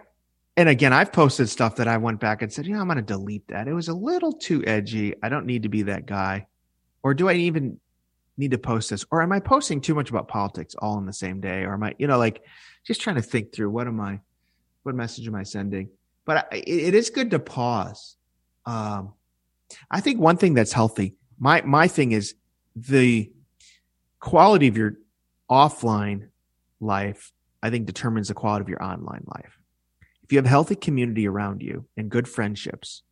and 0.58 0.68
again, 0.68 0.94
I've 0.94 1.14
posted 1.14 1.48
stuff 1.50 1.76
that 1.76 1.88
I 1.88 1.98
went 1.98 2.20
back 2.20 2.42
and 2.42 2.52
said, 2.52 2.66
you 2.66 2.74
know, 2.74 2.82
I'm 2.82 2.88
going 2.88 2.98
to 2.98 3.04
delete 3.04 3.48
that. 3.50 3.68
It 3.68 3.74
was 3.74 3.90
a 3.90 3.94
little 3.94 4.34
too 4.34 4.64
edgy. 4.66 5.14
I 5.22 5.30
don't 5.30 5.46
need 5.46 5.64
to 5.64 5.70
be 5.70 5.84
that 5.84 6.06
guy. 6.06 6.48
Or 7.04 7.14
do 7.14 7.30
I 7.30 7.34
even 7.34 7.80
need 8.38 8.52
to 8.52 8.58
post 8.58 8.90
this? 8.90 9.06
Or 9.12 9.22
am 9.22 9.32
I 9.32 9.40
posting 9.40 9.82
too 9.82 9.94
much 9.96 10.10
about 10.10 10.28
politics 10.28 10.76
all 10.76 10.98
in 10.98 11.06
the 11.06 11.14
same 11.14 11.42
day? 11.42 11.64
Or 11.64 11.74
am 11.74 11.84
I, 11.84 11.96
you 12.00 12.08
know, 12.08 12.18
like 12.18 12.44
just 12.86 13.02
trying 13.02 13.18
to 13.18 13.22
think 13.22 13.54
through 13.54 13.70
what 13.70 13.88
am 13.88 14.00
I, 14.02 14.20
what 14.84 14.96
message 14.96 15.28
am 15.28 15.36
I 15.36 15.44
sending? 15.44 15.90
But 16.26 16.48
I, 16.52 16.58
it, 16.58 16.94
is 16.94 17.10
good 17.10 17.32
to 17.32 17.40
pause. 17.40 18.16
Um, 18.66 19.14
I 19.90 20.02
think 20.02 20.20
one 20.20 20.38
thing 20.38 20.54
that's 20.54 20.74
healthy, 20.74 21.16
my, 21.40 21.62
my 21.62 21.88
thing 21.88 22.12
is 22.12 22.36
the 22.76 23.32
quality 24.20 24.68
of 24.68 24.78
your 24.78 24.94
offline 25.50 26.30
life, 26.80 27.32
I 27.64 27.70
think 27.70 27.86
determines 27.86 28.28
the 28.28 28.34
quality 28.34 28.64
of 28.64 28.70
your 28.70 28.84
online 28.84 29.24
life. 29.26 29.58
If 30.24 30.32
you 30.32 30.38
have 30.38 30.46
healthy 30.46 30.76
community 30.76 31.28
around 31.28 31.62
you 31.62 31.86
and 31.98 32.10
good 32.10 32.28
friendships, 32.28 33.04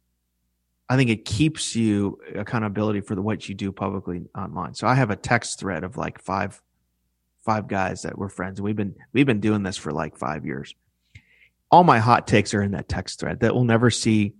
I 0.87 0.95
think 0.95 1.09
it 1.09 1.25
keeps 1.25 1.75
you 1.75 2.19
accountability 2.35 3.01
for 3.01 3.13
the, 3.13 3.21
what 3.21 3.47
you 3.47 3.53
do 3.53 3.71
publicly 3.71 4.23
online. 4.35 4.73
So 4.73 4.87
I 4.87 4.95
have 4.95 5.11
a 5.11 5.15
text 5.15 5.59
thread 5.59 5.83
of 5.83 5.97
like 5.97 6.19
five, 6.19 6.61
five 7.45 7.67
guys 7.67 8.03
that 8.03 8.17
we're 8.17 8.29
friends. 8.29 8.59
We've 8.59 8.75
been, 8.75 8.95
we've 9.13 9.25
been 9.25 9.39
doing 9.39 9.61
this 9.61 9.77
for 9.77 9.91
like 9.91 10.17
five 10.17 10.45
years. 10.45 10.73
All 11.71 11.83
my 11.83 11.99
hot 11.99 12.27
takes 12.27 12.53
are 12.53 12.61
in 12.61 12.71
that 12.71 12.89
text 12.89 13.19
thread 13.19 13.41
that 13.41 13.53
will 13.53 13.63
never 13.63 13.89
see, 13.89 14.33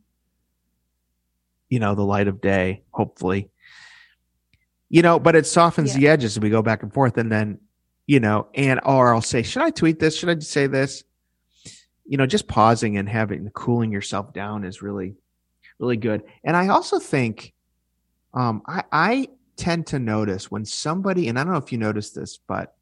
you 1.70 1.80
know, 1.80 1.94
the 1.96 2.04
light 2.04 2.28
of 2.28 2.42
day, 2.42 2.82
hopefully, 2.92 3.50
you 4.90 5.02
know, 5.02 5.20
but 5.20 5.36
it 5.36 5.46
softens 5.46 5.94
Yeah. 5.94 6.00
the 6.00 6.08
edges 6.08 6.38
as 6.38 6.42
we 6.42 6.50
go 6.50 6.62
back 6.64 6.82
and 6.82 6.92
forth. 6.94 7.18
And 7.18 7.32
then, 7.32 7.60
you 8.08 8.20
know, 8.20 8.48
and, 8.56 8.80
or 8.84 9.14
I'll 9.14 9.22
say, 9.22 9.44
should 9.44 9.62
I 9.62 9.70
tweet 9.70 10.00
this? 10.00 10.18
Should 10.18 10.30
I 10.30 10.40
say 10.40 10.66
this? 10.66 11.04
You 12.06 12.18
know, 12.18 12.26
just 12.26 12.48
pausing 12.48 12.98
and 12.98 13.08
having 13.08 13.48
cooling 13.52 13.92
yourself 13.92 14.34
down 14.34 14.64
is 14.64 14.82
really, 14.82 15.16
really 15.78 15.98
good. 15.98 16.24
And 16.44 16.58
I 16.58 16.70
also 16.70 16.98
think, 16.98 17.54
um, 18.34 18.64
I, 18.66 18.84
I 18.92 19.28
tend 19.58 19.86
to 19.88 20.00
notice 20.00 20.50
when 20.50 20.66
somebody, 20.66 21.28
and 21.28 21.38
I 21.38 21.44
don't 21.44 21.54
know 21.54 21.60
if 21.60 21.72
you 21.72 21.78
notice 21.78 22.10
this, 22.10 22.40
but 22.48 22.76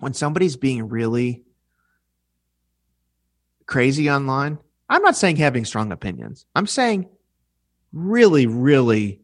when 0.00 0.14
somebody's 0.14 0.56
being 0.56 0.88
really 0.88 1.44
crazy 3.72 4.10
online, 4.10 4.58
I'm 4.90 5.00
not 5.02 5.16
saying 5.16 5.36
having 5.36 5.64
strong 5.64 5.92
opinions. 5.92 6.44
I'm 6.54 6.66
saying 6.66 7.08
really, 7.90 8.46
really 8.46 9.22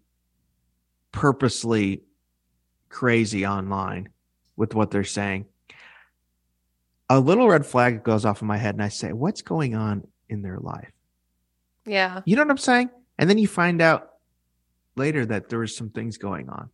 purposely 1.13 2.03
crazy 2.89 3.47
online 3.47 4.09
with 4.57 4.75
what 4.75 4.91
they're 4.91 5.05
saying. 5.05 5.45
A 7.11 7.21
little 7.21 7.47
red 7.49 7.67
flag 7.67 8.03
goes 8.03 8.25
off 8.25 8.41
in 8.41 8.49
my 8.49 8.57
head, 8.57 8.75
and 8.75 8.83
I 8.83 8.89
say, 8.89 9.13
What's 9.13 9.43
going 9.43 9.75
on 9.75 10.07
in 10.31 10.41
their 10.43 10.59
life? 10.59 10.91
Yeah. 11.87 12.23
You 12.25 12.37
know 12.37 12.43
what 12.43 12.51
I'm 12.51 12.59
saying? 12.59 12.89
And 13.19 13.29
then 13.29 13.37
you 13.37 13.49
find 13.49 13.83
out 13.83 14.09
later 14.97 15.27
that 15.27 15.51
there 15.51 15.59
was 15.59 15.77
some 15.77 15.91
things 15.91 16.17
going 16.17 16.49
on. 16.49 16.71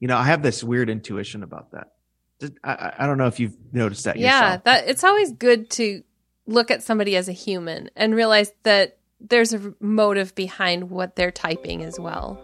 You 0.00 0.06
know, 0.08 0.16
I 0.16 0.24
have 0.24 0.42
this 0.42 0.62
weird 0.62 0.88
intuition 0.90 1.42
about 1.42 1.72
that. 1.72 1.88
I, 2.62 2.92
I- 2.98 3.06
don't 3.06 3.18
know 3.18 3.26
if 3.26 3.40
you've 3.40 3.56
noticed 3.72 4.04
that 4.04 4.16
Yeah, 4.18 4.40
yourself. 4.44 4.64
that 4.64 4.88
it's 4.88 5.02
always 5.04 5.32
good 5.32 5.70
to 5.70 6.02
look 6.46 6.70
at 6.70 6.82
somebody 6.82 7.16
as 7.16 7.28
a 7.28 7.32
human 7.32 7.90
and 7.96 8.14
realize 8.14 8.52
that 8.62 8.98
there's 9.20 9.52
a 9.52 9.74
motive 9.80 10.34
behind 10.34 10.90
what 10.90 11.16
they're 11.16 11.30
typing 11.30 11.82
as 11.82 11.98
well. 11.98 12.42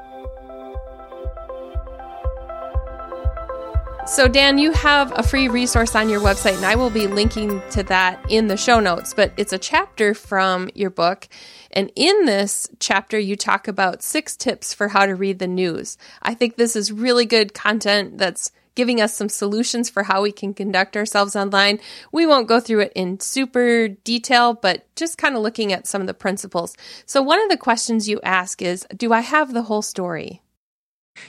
So, 4.07 4.27
Dan, 4.27 4.59
you 4.59 4.73
have 4.73 5.17
a 5.17 5.23
free 5.23 5.47
resource 5.47 5.95
on 5.95 6.09
your 6.09 6.21
website, 6.21 6.57
and 6.57 6.65
I 6.65 6.75
will 6.75 6.91
be 6.91 7.07
linking 7.07 7.63
to 7.71 7.85
that 7.85 8.19
in 8.29 8.49
the 8.49 8.57
show 8.57 8.81
notes. 8.81 9.15
But 9.15 9.33
it's 9.37 9.53
a 9.53 9.59
chapter 9.59 10.15
from 10.15 10.69
your 10.75 10.91
book. 10.91 11.29
And 11.71 11.93
in 11.95 12.25
this 12.25 12.69
chapter, 12.81 13.21
you 13.21 13.37
talk 13.37 13.69
about 13.69 14.03
six 14.03 14.37
tips 14.37 14.75
for 14.75 14.89
how 14.89 15.07
to 15.07 15.15
read 15.15 15.39
the 15.39 15.47
news. 15.47 15.97
I 16.23 16.35
think 16.35 16.57
this 16.57 16.75
is 16.75 16.91
really 16.91 17.25
good 17.25 17.55
content 17.55 18.19
that's 18.19 18.51
giving 18.75 19.01
us 19.01 19.15
some 19.15 19.29
solutions 19.29 19.91
for 19.91 20.03
how 20.03 20.23
we 20.23 20.33
can 20.33 20.55
conduct 20.55 20.97
ourselves 20.97 21.37
online. 21.37 21.81
We 22.13 22.27
won't 22.27 22.49
go 22.49 22.61
through 22.61 22.81
it 22.81 22.93
in 22.95 23.21
super 23.21 23.89
detail, 23.89 24.55
but 24.55 24.87
just 24.97 25.19
kind 25.19 25.37
of 25.37 25.43
looking 25.43 25.73
at 25.73 25.87
some 25.87 26.01
of 26.01 26.07
the 26.07 26.15
principles. 26.15 26.77
So, 27.07 27.23
one 27.23 27.43
of 27.43 27.49
the 27.49 27.57
questions 27.57 28.09
you 28.09 28.21
ask 28.23 28.63
is 28.63 28.87
Do 28.97 29.13
I 29.13 29.21
have 29.21 29.53
the 29.53 29.63
whole 29.63 29.83
story? 29.83 30.43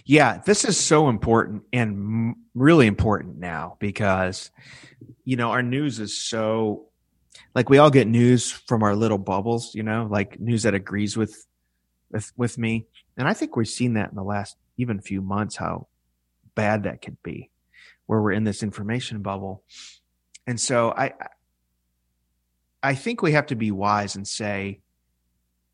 Yeah, 0.05 0.41
this 0.45 0.63
is 0.63 0.79
so 0.79 1.09
important 1.09 1.63
and 1.73 2.35
really 2.53 2.87
important 2.87 3.39
now 3.39 3.77
because, 3.79 4.51
you 5.25 5.35
know, 5.35 5.49
our 5.49 5.63
news 5.63 5.99
is 5.99 6.17
so 6.17 6.91
like 7.55 7.69
we 7.69 7.77
all 7.77 7.89
get 7.89 8.07
news 8.07 8.51
from 8.51 8.83
our 8.83 8.95
little 8.95 9.17
bubbles, 9.17 9.75
you 9.75 9.83
know, 9.83 10.07
like 10.09 10.39
news 10.39 10.63
that 10.63 10.73
agrees 10.73 11.17
with 11.17 11.45
with 12.11 12.31
with 12.37 12.57
me. 12.57 12.87
And 13.17 13.27
I 13.27 13.33
think 13.33 13.55
we've 13.55 13.67
seen 13.67 13.93
that 13.93 14.09
in 14.09 14.15
the 14.15 14.23
last 14.23 14.55
even 14.77 15.01
few 15.01 15.21
months 15.21 15.55
how 15.55 15.87
bad 16.55 16.83
that 16.83 17.01
could 17.01 17.21
be, 17.23 17.49
where 18.05 18.21
we're 18.21 18.31
in 18.31 18.43
this 18.43 18.63
information 18.63 19.21
bubble. 19.21 19.63
And 20.47 20.59
so 20.59 20.91
I 20.91 21.13
I 22.83 22.95
think 22.95 23.21
we 23.21 23.33
have 23.33 23.47
to 23.47 23.55
be 23.55 23.71
wise 23.71 24.15
and 24.15 24.27
say, 24.27 24.81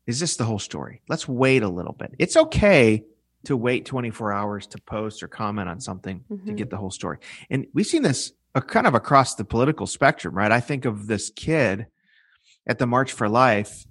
is 0.06 0.20
this 0.20 0.36
the 0.36 0.44
whole 0.44 0.58
story? 0.58 1.02
Let's 1.08 1.28
wait 1.28 1.62
a 1.62 1.68
little 1.68 1.92
bit. 1.92 2.14
It's 2.18 2.36
okay 2.36 3.04
to 3.44 3.56
wait 3.56 3.86
24 3.86 4.32
hours 4.32 4.66
to 4.68 4.80
post 4.82 5.22
or 5.22 5.28
comment 5.28 5.68
on 5.68 5.80
something 5.80 6.24
mm-hmm. 6.30 6.46
to 6.46 6.52
get 6.52 6.70
the 6.70 6.76
whole 6.76 6.90
story. 6.90 7.18
And 7.50 7.66
we've 7.72 7.86
seen 7.86 8.02
this 8.02 8.32
kind 8.66 8.86
of 8.86 8.94
across 8.94 9.36
the 9.36 9.44
political 9.44 9.86
spectrum, 9.86 10.34
right? 10.34 10.50
I 10.50 10.60
think 10.60 10.84
of 10.84 11.06
this 11.06 11.30
kid 11.30 11.86
at 12.66 12.78
the 12.78 12.86
March 12.86 13.12
for 13.12 13.28
Life 13.28 13.86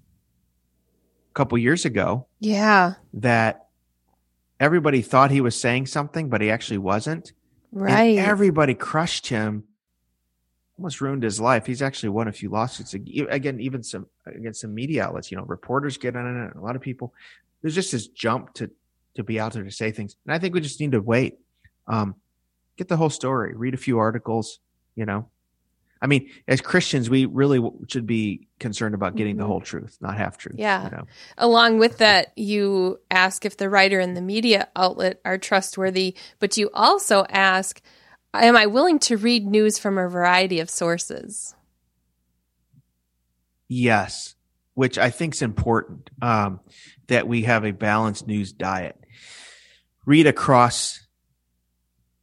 a 1.32 1.34
couple 1.34 1.58
years 1.58 1.86
ago. 1.86 2.28
Yeah. 2.40 2.96
That 3.14 3.67
everybody 4.60 5.02
thought 5.02 5.32
he 5.32 5.42
was 5.42 5.60
saying 5.60 5.88
something, 5.88 6.30
but 6.30 6.42
he 6.42 6.50
actually 6.50 6.80
wasn't. 6.80 7.34
Right. 7.72 8.18
And 8.18 8.20
everybody 8.20 8.74
crushed 8.74 9.28
him, 9.28 9.64
almost 10.78 11.02
ruined 11.02 11.24
his 11.24 11.40
life. 11.40 11.66
He's 11.66 11.82
actually 11.82 12.10
won 12.10 12.28
a 12.28 12.32
few 12.32 12.50
lawsuits 12.50 12.94
again, 12.94 13.60
even 13.60 13.84
some 13.84 14.08
against 14.26 14.62
some 14.62 14.74
media 14.74 15.06
outlets. 15.06 15.32
You 15.32 15.38
know, 15.38 15.44
reporters 15.44 15.98
get 15.98 16.16
on 16.16 16.48
it. 16.48 16.56
A 16.56 16.62
lot 16.62 16.76
of 16.76 16.82
people. 16.82 17.14
There's 17.62 17.76
just 17.76 17.92
this 17.92 18.08
jump 18.08 18.54
to 18.56 18.70
to 19.16 19.24
be 19.24 19.40
out 19.40 19.54
there 19.54 19.64
to 19.64 19.72
say 19.72 19.92
things. 19.92 20.16
And 20.26 20.34
I 20.34 20.40
think 20.40 20.54
we 20.54 20.62
just 20.62 20.80
need 20.80 20.92
to 20.92 21.02
wait. 21.02 21.40
Um, 21.88 22.16
get 22.78 22.88
the 22.88 22.98
whole 22.98 23.10
story, 23.10 23.54
read 23.56 23.74
a 23.74 23.78
few 23.78 23.98
articles, 23.98 24.60
you 24.96 25.06
know. 25.06 25.30
I 26.02 26.08
mean, 26.08 26.30
as 26.48 26.62
Christians, 26.62 27.10
we 27.10 27.26
really 27.26 27.62
should 27.88 28.06
be 28.06 28.48
concerned 28.60 28.96
about 28.96 29.16
getting 29.16 29.34
mm-hmm. 29.34 29.42
the 29.42 29.48
whole 29.48 29.62
truth, 29.62 29.98
not 30.02 30.18
half 30.18 30.38
truth. 30.38 30.56
Yeah. 30.58 30.86
You 30.86 30.92
know? 30.92 31.08
Along 31.38 31.80
with 31.80 31.98
that, 32.00 32.34
you 32.36 33.00
ask 33.10 33.46
if 33.46 33.58
the 33.58 33.70
writer 33.70 34.00
and 34.00 34.16
the 34.16 34.22
media 34.22 34.68
outlet 34.76 35.20
are 35.26 35.38
trustworthy, 35.38 36.16
but 36.40 36.58
you 36.58 36.70
also 36.74 37.26
ask, 37.30 37.82
am 38.34 38.56
I 38.56 38.66
willing 38.68 39.00
to 39.00 39.18
read 39.18 39.46
news 39.46 39.80
from 39.80 39.98
a 39.98 40.08
variety 40.08 40.60
of 40.60 40.70
sources? 40.70 41.56
Yes, 43.68 44.36
which 44.76 44.98
I 44.98 45.10
think 45.10 45.34
is 45.34 45.42
important 45.42 46.10
um, 46.22 46.62
that 47.08 47.28
we 47.28 47.44
have 47.44 47.66
a 47.66 47.72
balanced 47.72 48.28
news 48.28 48.54
diet 48.54 48.96
read 50.06 50.26
across 50.26 51.06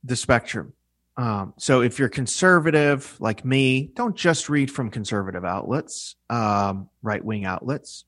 the 0.03 0.17
spectrum. 0.17 0.73
Um, 1.17 1.55
so 1.59 1.81
if 1.81 1.99
you're 1.99 2.09
conservative 2.09 3.17
like 3.21 3.45
me, 3.45 3.91
don't 3.95 4.17
just 4.17 4.49
read 4.49 4.71
from 4.71 4.91
conservative 4.91 5.45
outlets, 5.45 6.17
um, 6.29 6.89
right 7.03 7.25
wing 7.25 7.45
outlets. 7.45 8.05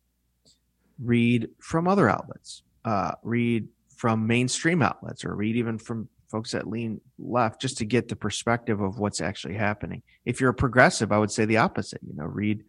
Read 0.99 1.51
from 1.61 1.87
other 1.87 2.09
outlets. 2.09 2.63
Uh, 2.85 3.13
read 3.23 3.69
from 3.97 4.27
mainstream 4.27 4.83
outlets, 4.83 5.25
or 5.25 5.35
read 5.35 5.57
even 5.57 5.79
from 5.79 6.09
folks 6.29 6.53
that 6.53 6.69
lean 6.69 7.01
left, 7.19 7.61
just 7.61 7.79
to 7.79 7.85
get 7.85 8.09
the 8.09 8.17
perspective 8.17 8.81
of 8.81 8.99
what's 8.99 9.21
actually 9.21 9.55
happening. 9.55 10.03
If 10.25 10.41
you're 10.41 10.51
a 10.51 10.55
progressive, 10.55 11.13
I 11.13 11.19
would 11.19 11.31
say 11.31 11.45
the 11.45 11.59
opposite. 11.59 12.01
You 12.07 12.15
know, 12.15 12.25
read. 12.25 12.65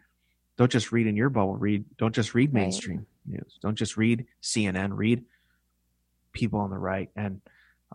Don't 0.57 0.71
just 0.71 0.91
read 0.91 1.07
in 1.07 1.15
your 1.15 1.29
bubble. 1.29 1.55
Read. 1.55 1.85
Don't 1.97 2.13
just 2.13 2.35
read 2.35 2.53
mainstream 2.53 2.97
right. 2.97 3.39
news. 3.39 3.57
Don't 3.61 3.75
just 3.75 3.97
read 3.97 4.25
CNN. 4.43 4.91
Read 4.93 5.23
people 6.33 6.59
on 6.59 6.69
the 6.69 6.77
right 6.77 7.09
and 7.15 7.41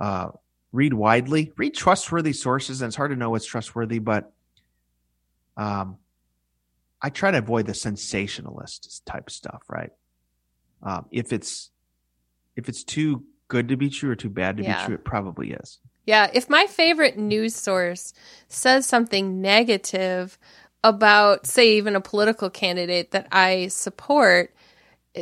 uh, 0.01 0.29
read 0.73 0.95
widely, 0.95 1.53
read 1.57 1.75
trustworthy 1.75 2.33
sources. 2.33 2.83
And 2.83 2.89
it's 2.89 2.97
hard 2.97 3.11
to 3.11 3.17
know 3.17 3.31
what's 3.31 3.47
trustworthy, 3.47 3.99
but 3.99 4.33
um, 5.57 5.99
I 7.01 7.11
try 7.11 7.31
to 7.31 7.39
avoid 7.39 7.67
the 7.67 7.75
sensationalist 7.75 9.05
type 9.05 9.31
stuff, 9.31 9.63
right? 9.69 9.91
Um, 10.83 11.07
if 11.11 11.33
it's 11.33 11.71
if 12.57 12.69
it's 12.69 12.85
too 12.85 13.25
good 13.49 13.69
to 13.69 13.77
be 13.77 13.91
true 13.91 14.11
or 14.11 14.17
too 14.17 14.31
bad 14.31 14.57
to 14.57 14.63
yeah. 14.63 14.81
be 14.81 14.87
true, 14.87 14.95
it 14.95 15.05
probably 15.05 15.53
is. 15.53 15.79
Yeah, 16.07 16.31
if 16.33 16.51
my 16.51 16.67
favorite 16.67 17.17
news 17.17 17.55
source 17.55 18.13
says 18.49 18.87
something 18.87 19.41
negative 19.41 20.39
about, 20.83 21.47
say, 21.47 21.77
even 21.77 21.95
a 21.95 22.01
political 22.01 22.51
candidate 22.51 23.13
that 23.13 23.29
I 23.31 23.69
support, 23.69 24.53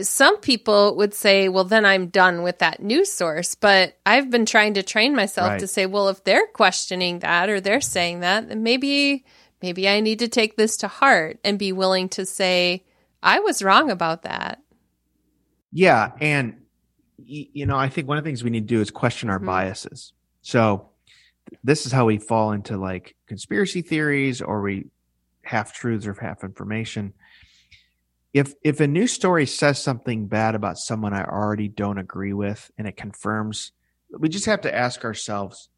some 0.03 0.39
people 0.39 0.97
would 0.97 1.15
say, 1.15 1.49
well, 1.49 1.65
then 1.65 1.85
I'm 1.85 2.09
done 2.09 2.43
with 2.43 2.59
that 2.61 2.81
news 2.81 3.13
source. 3.13 3.55
But 3.55 3.99
I've 4.07 4.31
been 4.31 4.47
trying 4.47 4.75
to 4.75 4.83
train 4.83 5.17
myself 5.17 5.49
right. 5.49 5.61
to 5.61 5.67
say, 5.67 5.87
well, 5.87 6.09
if 6.09 6.23
they're 6.25 6.47
questioning 6.47 7.21
that 7.21 7.49
or 7.49 7.61
they're 7.61 7.81
saying 7.81 8.21
that, 8.21 8.49
then 8.49 8.63
maybe, 8.63 9.25
maybe 9.63 9.89
I 9.89 10.01
need 10.01 10.21
to 10.21 10.29
take 10.29 10.57
this 10.57 10.77
to 10.79 10.89
heart 10.89 11.39
and 11.45 11.59
be 11.59 11.73
willing 11.73 12.09
to 12.11 12.25
say, 12.25 12.85
I 13.23 13.41
was 13.41 13.63
wrong 13.63 13.91
about 13.91 14.23
that. 14.23 14.63
Yeah. 15.73 16.13
And, 16.21 16.57
you 17.19 17.67
know, 17.67 17.77
I 17.77 17.89
think 17.89 18.09
one 18.09 18.17
of 18.17 18.25
the 18.25 18.29
things 18.29 18.45
we 18.45 18.51
need 18.51 18.69
to 18.69 18.75
do 18.75 18.81
is 18.81 18.91
question 18.91 19.29
our 19.29 19.39
mm-hmm. 19.39 19.47
biases. 19.47 20.13
So 20.43 20.89
this 21.65 21.85
is 21.85 21.93
how 21.93 22.07
we 22.07 22.19
fall 22.19 22.53
into 22.53 22.77
like 22.77 23.17
conspiracy 23.27 23.83
theories 23.83 24.41
or 24.41 24.63
we 24.63 24.87
half 25.43 25.75
truths 25.75 26.07
or 26.07 26.15
half 26.15 26.45
information 26.45 27.13
if 28.33 28.55
if 28.63 28.81
a 28.81 28.87
news 28.87 29.13
story 29.13 29.47
says 29.47 29.83
something 29.83 30.27
bad 30.27 30.55
about 30.55 30.79
someone 30.79 31.13
I 31.13 31.25
already 31.25 31.69
don't 31.69 31.99
agree 31.99 32.33
with 32.33 32.71
and 32.79 32.87
it 32.87 32.97
confirms, 32.97 33.73
we 34.17 34.29
just 34.29 34.47
have 34.47 34.61
to 34.63 34.75
ask 34.75 35.05
ourselves, 35.05 35.69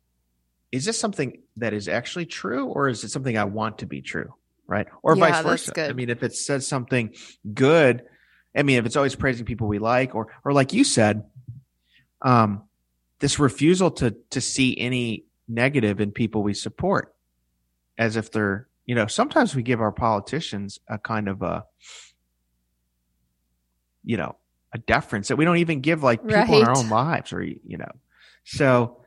is 0.70 0.84
this 0.84 0.98
something 0.98 1.42
that 1.56 1.72
is 1.72 1.88
actually 1.88 2.26
true 2.26 2.66
or 2.66 2.88
is 2.88 3.04
it 3.04 3.10
something 3.10 3.36
I 3.36 3.44
want 3.44 3.78
to 3.78 3.86
be 3.86 4.02
true? 4.02 4.34
Right. 4.66 4.86
Or 5.02 5.16
yeah, 5.16 5.42
vice 5.42 5.44
versa. 5.44 5.88
I 5.88 5.92
mean, 5.92 6.08
if 6.08 6.22
it 6.22 6.34
says 6.34 6.66
something 6.66 7.14
good, 7.52 8.04
I 8.54 8.62
mean, 8.62 8.78
if 8.78 8.86
it's 8.86 8.96
always 8.96 9.14
praising 9.14 9.44
people 9.44 9.66
we 9.66 9.78
like, 9.78 10.14
or 10.14 10.28
or 10.44 10.52
like 10.52 10.72
you 10.72 10.84
said, 10.84 11.24
um, 12.20 12.62
this 13.18 13.38
refusal 13.38 13.90
to 13.92 14.14
to 14.30 14.40
see 14.40 14.78
any 14.78 15.24
negative 15.48 16.00
in 16.00 16.12
people 16.12 16.42
we 16.42 16.54
support, 16.54 17.14
as 17.98 18.16
if 18.16 18.30
they're, 18.30 18.68
you 18.86 18.94
know, 18.94 19.06
sometimes 19.06 19.54
we 19.54 19.62
give 19.62 19.80
our 19.80 19.92
politicians 19.92 20.78
a 20.88 20.98
kind 20.98 21.28
of 21.28 21.42
a 21.42 21.64
you 24.04 24.16
know, 24.16 24.36
a 24.72 24.78
deference 24.78 25.28
that 25.28 25.36
we 25.36 25.44
don't 25.44 25.58
even 25.58 25.80
give 25.80 26.02
like 26.02 26.22
people 26.22 26.34
right. 26.34 26.48
in 26.48 26.64
our 26.64 26.76
own 26.76 26.88
lives 26.88 27.32
or, 27.32 27.42
you 27.42 27.76
know, 27.76 27.90
so 28.44 29.04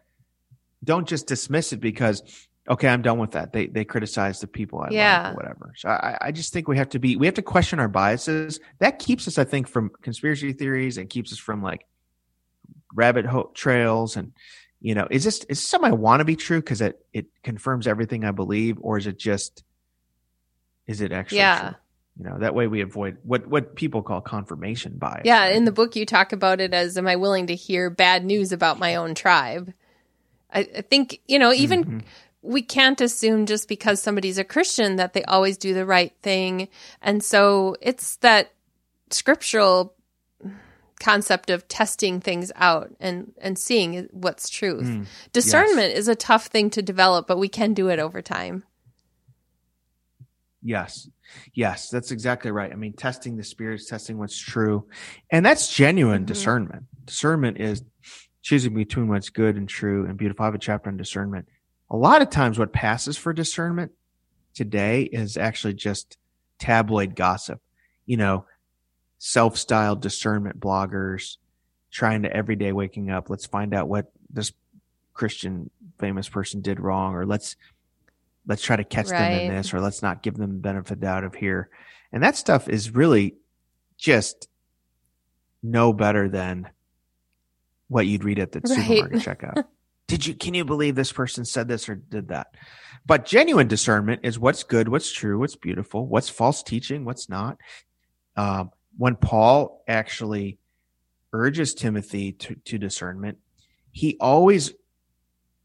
don't 0.83 1.07
just 1.07 1.27
dismiss 1.27 1.73
it 1.73 1.81
because, 1.81 2.21
okay, 2.69 2.87
I'm 2.87 3.01
done 3.01 3.17
with 3.17 3.31
that. 3.31 3.51
They, 3.51 3.67
they 3.67 3.83
criticize 3.83 4.39
the 4.39 4.47
people 4.47 4.81
I 4.81 4.89
yeah. 4.91 5.23
like 5.23 5.33
or 5.33 5.35
whatever. 5.35 5.73
So 5.75 5.89
I, 5.89 6.17
I 6.21 6.31
just 6.31 6.53
think 6.53 6.67
we 6.67 6.77
have 6.77 6.89
to 6.89 6.99
be, 6.99 7.15
we 7.15 7.25
have 7.25 7.35
to 7.35 7.41
question 7.41 7.79
our 7.79 7.87
biases. 7.87 8.59
That 8.79 8.99
keeps 8.99 9.27
us, 9.27 9.37
I 9.37 9.43
think, 9.43 9.67
from 9.67 9.89
conspiracy 10.01 10.53
theories 10.53 10.97
and 10.97 11.09
keeps 11.09 11.33
us 11.33 11.39
from 11.39 11.63
like 11.63 11.85
rabbit 12.93 13.25
hole 13.25 13.51
trails 13.55 14.15
and, 14.15 14.33
you 14.81 14.93
know, 14.93 15.07
is 15.09 15.23
this, 15.23 15.39
is 15.39 15.47
this 15.47 15.67
something 15.67 15.91
I 15.91 15.95
want 15.95 16.19
to 16.19 16.25
be 16.25 16.35
true? 16.35 16.61
Cause 16.61 16.81
it, 16.81 17.03
it 17.11 17.25
confirms 17.43 17.87
everything 17.87 18.23
I 18.23 18.31
believe 18.31 18.77
or 18.81 18.99
is 18.99 19.07
it 19.07 19.17
just, 19.17 19.63
is 20.85 21.01
it 21.01 21.11
actually 21.11 21.39
yeah. 21.39 21.59
True? 21.61 21.75
You 22.17 22.23
know 22.23 22.37
that 22.39 22.55
way 22.55 22.67
we 22.67 22.81
avoid 22.81 23.17
what 23.23 23.45
what 23.47 23.75
people 23.75 24.01
call 24.01 24.21
confirmation 24.21 24.97
bias 24.97 25.23
yeah 25.25 25.47
in 25.47 25.65
the 25.65 25.71
book 25.71 25.95
you 25.95 26.05
talk 26.05 26.31
about 26.31 26.61
it 26.61 26.73
as 26.73 26.97
am 26.97 27.07
i 27.07 27.15
willing 27.15 27.47
to 27.47 27.55
hear 27.55 27.89
bad 27.89 28.23
news 28.23 28.51
about 28.51 28.79
my 28.79 28.95
own 28.95 29.15
tribe? 29.15 29.73
I, 30.51 30.67
I 30.77 30.81
think 30.81 31.21
you 31.27 31.39
know 31.39 31.51
even 31.51 31.83
mm-hmm. 31.83 31.99
we 32.41 32.61
can't 32.61 33.01
assume 33.01 33.45
just 33.45 33.67
because 33.67 34.01
somebody's 34.01 34.37
a 34.37 34.43
christian 34.43 34.95
that 34.95 35.13
they 35.13 35.23
always 35.23 35.57
do 35.57 35.73
the 35.73 35.85
right 35.85 36.13
thing. 36.21 36.69
And 37.01 37.23
so 37.23 37.75
it's 37.81 38.17
that 38.17 38.51
scriptural 39.11 39.93
concept 40.99 41.49
of 41.49 41.67
testing 41.67 42.21
things 42.21 42.51
out 42.55 42.89
and 42.99 43.33
and 43.39 43.59
seeing 43.59 44.07
what's 44.11 44.49
truth. 44.49 44.85
Mm, 44.85 45.05
discernment 45.33 45.89
yes. 45.89 45.99
is 45.99 46.07
a 46.07 46.15
tough 46.15 46.47
thing 46.47 46.69
to 46.71 46.81
develop 46.81 47.27
but 47.27 47.37
we 47.37 47.49
can 47.49 47.73
do 47.73 47.89
it 47.89 47.99
over 47.99 48.21
time 48.21 48.63
Yes. 50.65 51.07
Yes, 51.53 51.91
that's 51.91 52.09
exactly 52.09 52.49
right. 52.49 52.71
I 52.71 52.75
mean, 52.75 52.93
testing 52.93 53.37
the 53.37 53.43
spirits, 53.43 53.85
testing 53.85 54.17
what's 54.17 54.37
true. 54.37 54.87
And 55.29 55.45
that's 55.45 55.71
genuine 55.71 56.21
mm-hmm. 56.21 56.25
discernment. 56.25 56.85
Discernment 57.05 57.61
is 57.61 57.83
choosing 58.41 58.73
between 58.73 59.07
what's 59.07 59.29
good 59.29 59.57
and 59.57 59.69
true 59.69 60.07
and 60.07 60.17
beautiful. 60.17 60.43
I 60.43 60.47
have 60.47 60.55
a 60.55 60.59
chapter 60.59 60.89
on 60.89 60.97
discernment. 60.97 61.47
A 61.91 61.95
lot 61.95 62.23
of 62.23 62.31
times 62.31 62.57
what 62.57 62.73
passes 62.73 63.15
for 63.15 63.31
discernment 63.31 63.91
today 64.55 65.03
is 65.03 65.37
actually 65.37 65.75
just 65.75 66.17
tabloid 66.57 67.15
gossip. 67.15 67.61
You 68.07 68.17
know, 68.17 68.45
self-styled 69.19 70.01
discernment 70.01 70.59
bloggers 70.59 71.37
trying 71.91 72.23
to 72.23 72.35
every 72.35 72.55
day 72.55 72.71
waking 72.71 73.11
up, 73.11 73.29
let's 73.29 73.45
find 73.45 73.71
out 73.75 73.87
what 73.87 74.11
this 74.31 74.51
Christian 75.13 75.69
famous 75.99 76.27
person 76.27 76.61
did 76.61 76.79
wrong 76.79 77.13
or 77.13 77.27
let's 77.27 77.55
let's 78.47 78.61
try 78.61 78.75
to 78.75 78.83
catch 78.83 79.09
right. 79.09 79.19
them 79.19 79.41
in 79.49 79.55
this 79.55 79.73
or 79.73 79.81
let's 79.81 80.01
not 80.01 80.23
give 80.23 80.35
them 80.35 80.51
the 80.51 80.59
benefit 80.59 81.03
out 81.03 81.23
of 81.23 81.35
here 81.35 81.69
and 82.11 82.23
that 82.23 82.35
stuff 82.35 82.69
is 82.69 82.91
really 82.91 83.35
just 83.97 84.47
no 85.61 85.93
better 85.93 86.29
than 86.29 86.69
what 87.87 88.07
you'd 88.07 88.23
read 88.23 88.39
at 88.39 88.51
the 88.51 88.61
Right. 88.61 88.77
supermarket 88.77 89.19
checkout. 89.19 89.63
Did 90.07 90.25
you 90.25 90.35
can 90.35 90.53
you 90.53 90.65
believe 90.65 90.93
this 90.95 91.11
person 91.11 91.45
said 91.45 91.67
this 91.67 91.89
or 91.89 91.95
did 91.95 92.27
that? 92.27 92.47
But 93.07 93.25
genuine 93.25 93.67
discernment 93.67 94.21
is 94.23 94.37
what's 94.37 94.61
good, 94.63 94.87
what's 94.87 95.11
true, 95.11 95.39
what's 95.39 95.55
beautiful, 95.55 96.05
what's 96.05 96.29
false 96.29 96.61
teaching, 96.61 97.05
what's 97.05 97.27
not. 97.27 97.57
Um, 98.35 98.69
when 98.97 99.15
Paul 99.15 99.83
actually 99.87 100.59
urges 101.33 101.73
Timothy 101.73 102.33
to, 102.33 102.55
to 102.65 102.77
discernment, 102.77 103.39
he 103.91 104.15
always 104.19 104.73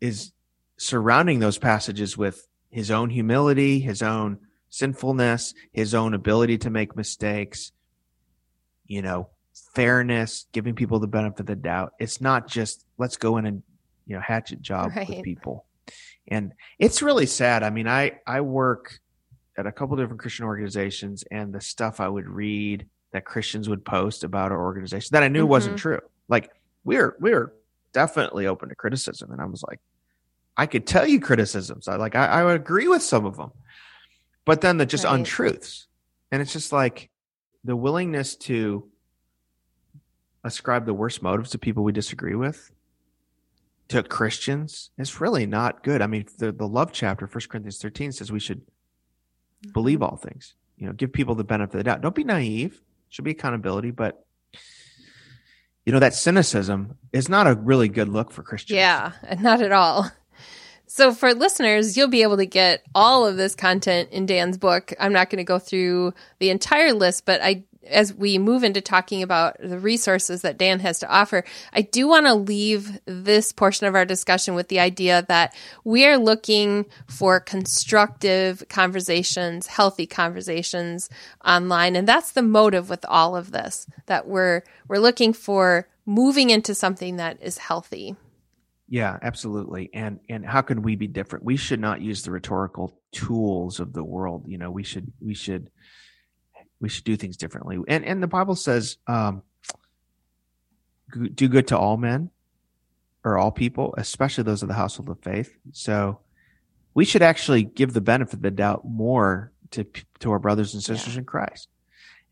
is 0.01 0.33
surrounding 0.79 1.41
those 1.41 1.59
passages 1.59 2.17
with 2.17 2.47
his 2.71 2.91
own 2.91 3.11
humility, 3.11 3.81
his 3.81 4.03
own 4.03 4.39
sinfulness, 4.71 5.55
his 5.73 5.95
own 5.95 6.15
ability 6.15 6.59
to 6.59 6.71
make 6.71 6.97
mistakes, 6.97 7.73
you 8.87 9.03
know, 9.03 9.29
fairness, 9.75 10.47
giving 10.53 10.75
people 10.75 10.99
the 10.99 11.07
benefit 11.09 11.41
of 11.41 11.47
the 11.47 11.57
doubt. 11.57 11.93
It's 11.99 12.21
not 12.21 12.47
just 12.49 12.85
let's 12.99 13.17
go 13.17 13.37
in 13.37 13.47
and, 13.47 13.63
you 14.07 14.17
know, 14.17 14.23
hatchet 14.23 14.61
job 14.63 14.93
with 14.97 15.23
people. 15.23 15.67
And 16.29 16.53
it's 16.79 17.03
really 17.03 17.27
sad. 17.27 17.63
I 17.63 17.71
mean, 17.71 17.89
I, 17.89 18.19
I 18.27 18.41
work 18.41 19.01
at 19.59 19.67
a 19.67 19.73
couple 19.73 19.97
different 19.97 20.21
Christian 20.21 20.45
organizations 20.45 21.25
and 21.31 21.53
the 21.53 21.61
stuff 21.61 22.01
I 22.01 22.09
would 22.09 22.29
read 22.29 22.87
that 23.13 23.25
Christians 23.25 23.69
would 23.69 23.85
post 23.85 24.23
about 24.23 24.53
our 24.53 24.61
organization 24.63 25.09
that 25.13 25.25
I 25.25 25.29
knew 25.29 25.45
wasn't 25.45 25.77
Mhm. 25.77 25.81
true. 25.81 26.01
Like 26.29 26.51
we're, 26.85 27.17
we're 27.21 27.53
definitely 27.93 28.47
open 28.47 28.69
to 28.69 28.77
criticism. 28.77 29.33
And 29.33 29.41
I 29.41 29.45
was 29.47 29.65
like, 29.69 29.81
I 30.61 30.67
could 30.67 30.87
tell 30.87 31.07
you 31.07 31.21
criticisms. 31.21 31.89
I 31.89 31.97
like, 31.97 32.15
I, 32.15 32.27
I 32.27 32.45
would 32.45 32.57
agree 32.57 32.87
with 32.87 33.03
some 33.03 33.25
of 33.25 33.39
them, 33.39 33.51
but 34.45 34.61
then 34.61 34.77
the 34.77 34.85
just 34.85 35.05
Right. 35.05 35.15
untruths. 35.15 35.87
And 36.31 36.43
it's 36.43 36.53
just 36.53 36.71
like 36.71 37.09
the 37.65 37.75
willingness 37.75 38.37
to 38.37 38.87
ascribe 40.45 40.85
the 40.85 40.93
worst 40.93 41.23
motives 41.23 41.49
to 41.53 41.59
people 41.59 41.83
we 41.83 41.93
disagree 41.93 42.35
with 42.35 42.71
to 43.89 44.03
Christians 44.03 44.91
is 44.99 45.19
really 45.19 45.47
not 45.47 45.83
good. 45.83 46.03
I 46.03 46.07
mean, 46.07 46.27
the, 46.37 46.53
the 46.53 46.69
love 46.69 46.93
chapter, 46.93 47.27
First 47.27 47.49
Corinthians 47.49 47.79
13 47.79 48.13
says 48.13 48.31
we 48.31 48.39
should 48.39 48.61
mm-hmm. 48.61 49.73
believe 49.73 50.03
all 50.03 50.17
things, 50.17 50.57
you 50.77 50.87
know, 50.87 50.93
give 50.93 51.11
people 51.11 51.35
the 51.35 51.43
benefit 51.43 51.73
of 51.73 51.79
the 51.79 51.85
doubt. 51.85 52.03
Don't 52.03 52.15
be 52.15 52.23
naive. 52.23 52.83
Should 53.09 53.25
be 53.25 53.31
accountability, 53.31 53.93
but 53.93 54.27
you 55.87 55.93
know, 55.95 56.01
that 56.01 56.13
cynicism 56.13 56.99
is 57.15 57.31
not 57.31 57.47
a 57.47 57.55
really 57.55 57.89
good 57.89 58.11
look 58.11 58.31
for 58.31 58.43
Christians. 58.43 58.77
Yeah, 58.77 59.13
not 59.41 59.63
at 59.63 59.73
all. 59.73 60.13
So 60.93 61.15
for 61.15 61.35
listeners, 61.35 61.97
you'll 61.97 62.09
be 62.09 62.23
able 62.23 62.39
to 62.39 62.47
get 62.47 62.85
all 62.97 63.25
of 63.25 63.37
this 63.37 63.55
content 63.55 64.11
in 64.11 64.27
Dan's 64.27 64.59
book. 64.59 64.93
I'm 64.99 65.13
not 65.13 65.31
going 65.31 65.39
to 65.39 65.45
go 65.45 65.61
through 65.61 66.15
the 66.41 66.51
entire 66.51 66.93
list, 66.93 67.25
but 67.25 67.41
I 67.41 67.63
as 67.87 68.13
we 68.13 68.39
move 68.39 68.65
into 68.65 68.81
talking 68.81 69.23
about 69.23 69.57
the 69.61 69.79
resources 69.79 70.43
that 70.43 70.59
Dan 70.59 70.81
has 70.81 70.99
to 70.99 71.09
offer, 71.09 71.45
I 71.73 71.83
do 71.83 72.09
want 72.09 72.27
to 72.27 72.35
leave 72.35 72.99
this 73.05 73.53
portion 73.53 73.87
of 73.87 73.95
our 73.95 74.05
discussion 74.05 74.57
with 74.57 74.67
the 74.67 74.81
idea 74.81 75.25
that 75.29 75.55
we 75.85 76.07
are 76.07 76.19
looking 76.19 76.87
for 77.07 77.39
constructive 77.39 78.65
conversations, 78.69 79.69
healthy 79.69 80.09
conversations 80.09 81.09
online, 81.45 81.95
and 81.95 82.07
that's 82.07 82.33
the 82.33 82.43
motive 82.43 82.91
with 82.91 83.05
all 83.09 83.37
of 83.37 83.53
this. 83.53 83.87
That 84.07 84.27
we're 84.27 84.63
we're 84.89 84.99
looking 84.99 85.35
for 85.35 85.89
moving 86.05 86.51
into 86.51 86.75
something 86.75 87.17
that 87.17 87.39
is 87.41 87.59
healthy. 87.59 88.17
Yeah, 88.91 89.17
absolutely. 89.23 89.89
And 89.95 90.19
and 90.29 90.45
how 90.45 90.63
could 90.63 90.81
we 90.81 90.97
be 90.97 91.07
different? 91.07 91.45
We 91.45 91.57
should 91.57 91.79
not 91.79 92.01
use 92.01 92.23
the 92.23 92.33
rhetorical 92.33 93.01
tools 93.13 93.79
of 93.79 93.93
the 93.93 94.03
world. 94.03 94.45
You 94.49 94.59
know, 94.59 94.73
we 94.73 94.83
should 94.83 95.13
we 95.21 95.33
should 95.33 95.71
we 96.81 96.89
should 96.89 97.05
do 97.05 97.17
things 97.17 97.37
differently. 97.37 97.79
And 97.87 98.05
and 98.05 98.21
the 98.21 98.27
Bible 98.27 98.57
says, 98.57 98.97
um, 99.07 99.43
do 101.35 101.47
good 101.47 101.69
to 101.69 101.79
all 101.79 101.97
men 101.97 102.31
or 103.23 103.39
all 103.39 103.53
people, 103.53 103.95
especially 103.97 104.43
those 104.43 104.63
of 104.63 104.69
the 104.69 104.75
household 104.75 105.09
of 105.09 105.21
faith. 105.21 105.57
So 105.71 106.19
we 106.93 107.05
should 107.05 107.23
actually 107.23 107.63
give 107.63 107.93
the 107.93 108.01
benefit 108.01 108.35
of 108.35 108.43
the 108.43 108.51
doubt 108.51 108.85
more 108.85 109.53
to 109.71 109.87
to 110.19 110.33
our 110.33 110.41
brothers 110.41 110.75
and 110.75 110.83
sisters 110.83 111.17
in 111.17 111.25
Christ. 111.25 111.69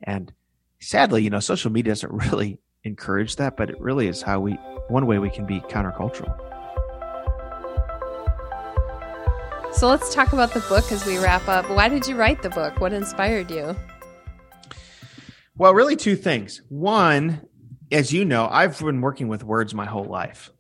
And 0.03 0.33
sadly, 0.81 1.23
you 1.23 1.31
know, 1.31 1.39
social 1.39 1.71
media 1.71 1.93
doesn't 1.93 2.13
really 2.33 2.59
encourage 2.85 3.37
that, 3.37 3.57
but 3.57 3.71
it 3.71 3.81
really 3.81 4.09
is 4.09 4.23
how 4.23 4.41
we 4.41 4.53
one 4.89 5.07
way 5.07 5.19
we 5.19 5.31
can 5.31 5.47
be 5.47 5.61
countercultural. 5.61 6.35
So 9.73 9.87
let's 9.87 10.13
talk 10.15 10.33
about 10.33 10.55
the 10.55 10.61
book 10.69 10.91
as 10.91 11.07
we 11.07 11.19
wrap 11.19 11.47
up. 11.47 11.69
Why 11.71 11.89
did 11.89 12.07
you 12.07 12.17
write 12.17 12.43
the 12.43 12.51
book? 12.51 12.81
What 12.81 12.93
inspired 12.93 13.51
you? 13.51 13.77
Well, 15.57 15.75
really, 15.75 15.97
two 15.97 16.17
things. 16.17 16.63
One, 16.69 17.43
as 17.93 18.13
you 18.13 18.25
know, 18.25 18.49
I've 18.51 18.79
been 18.79 19.01
working 19.01 19.29
with 19.29 19.45
words 19.45 19.75
my 19.75 19.87
whole 19.87 20.05
life. 20.05 20.51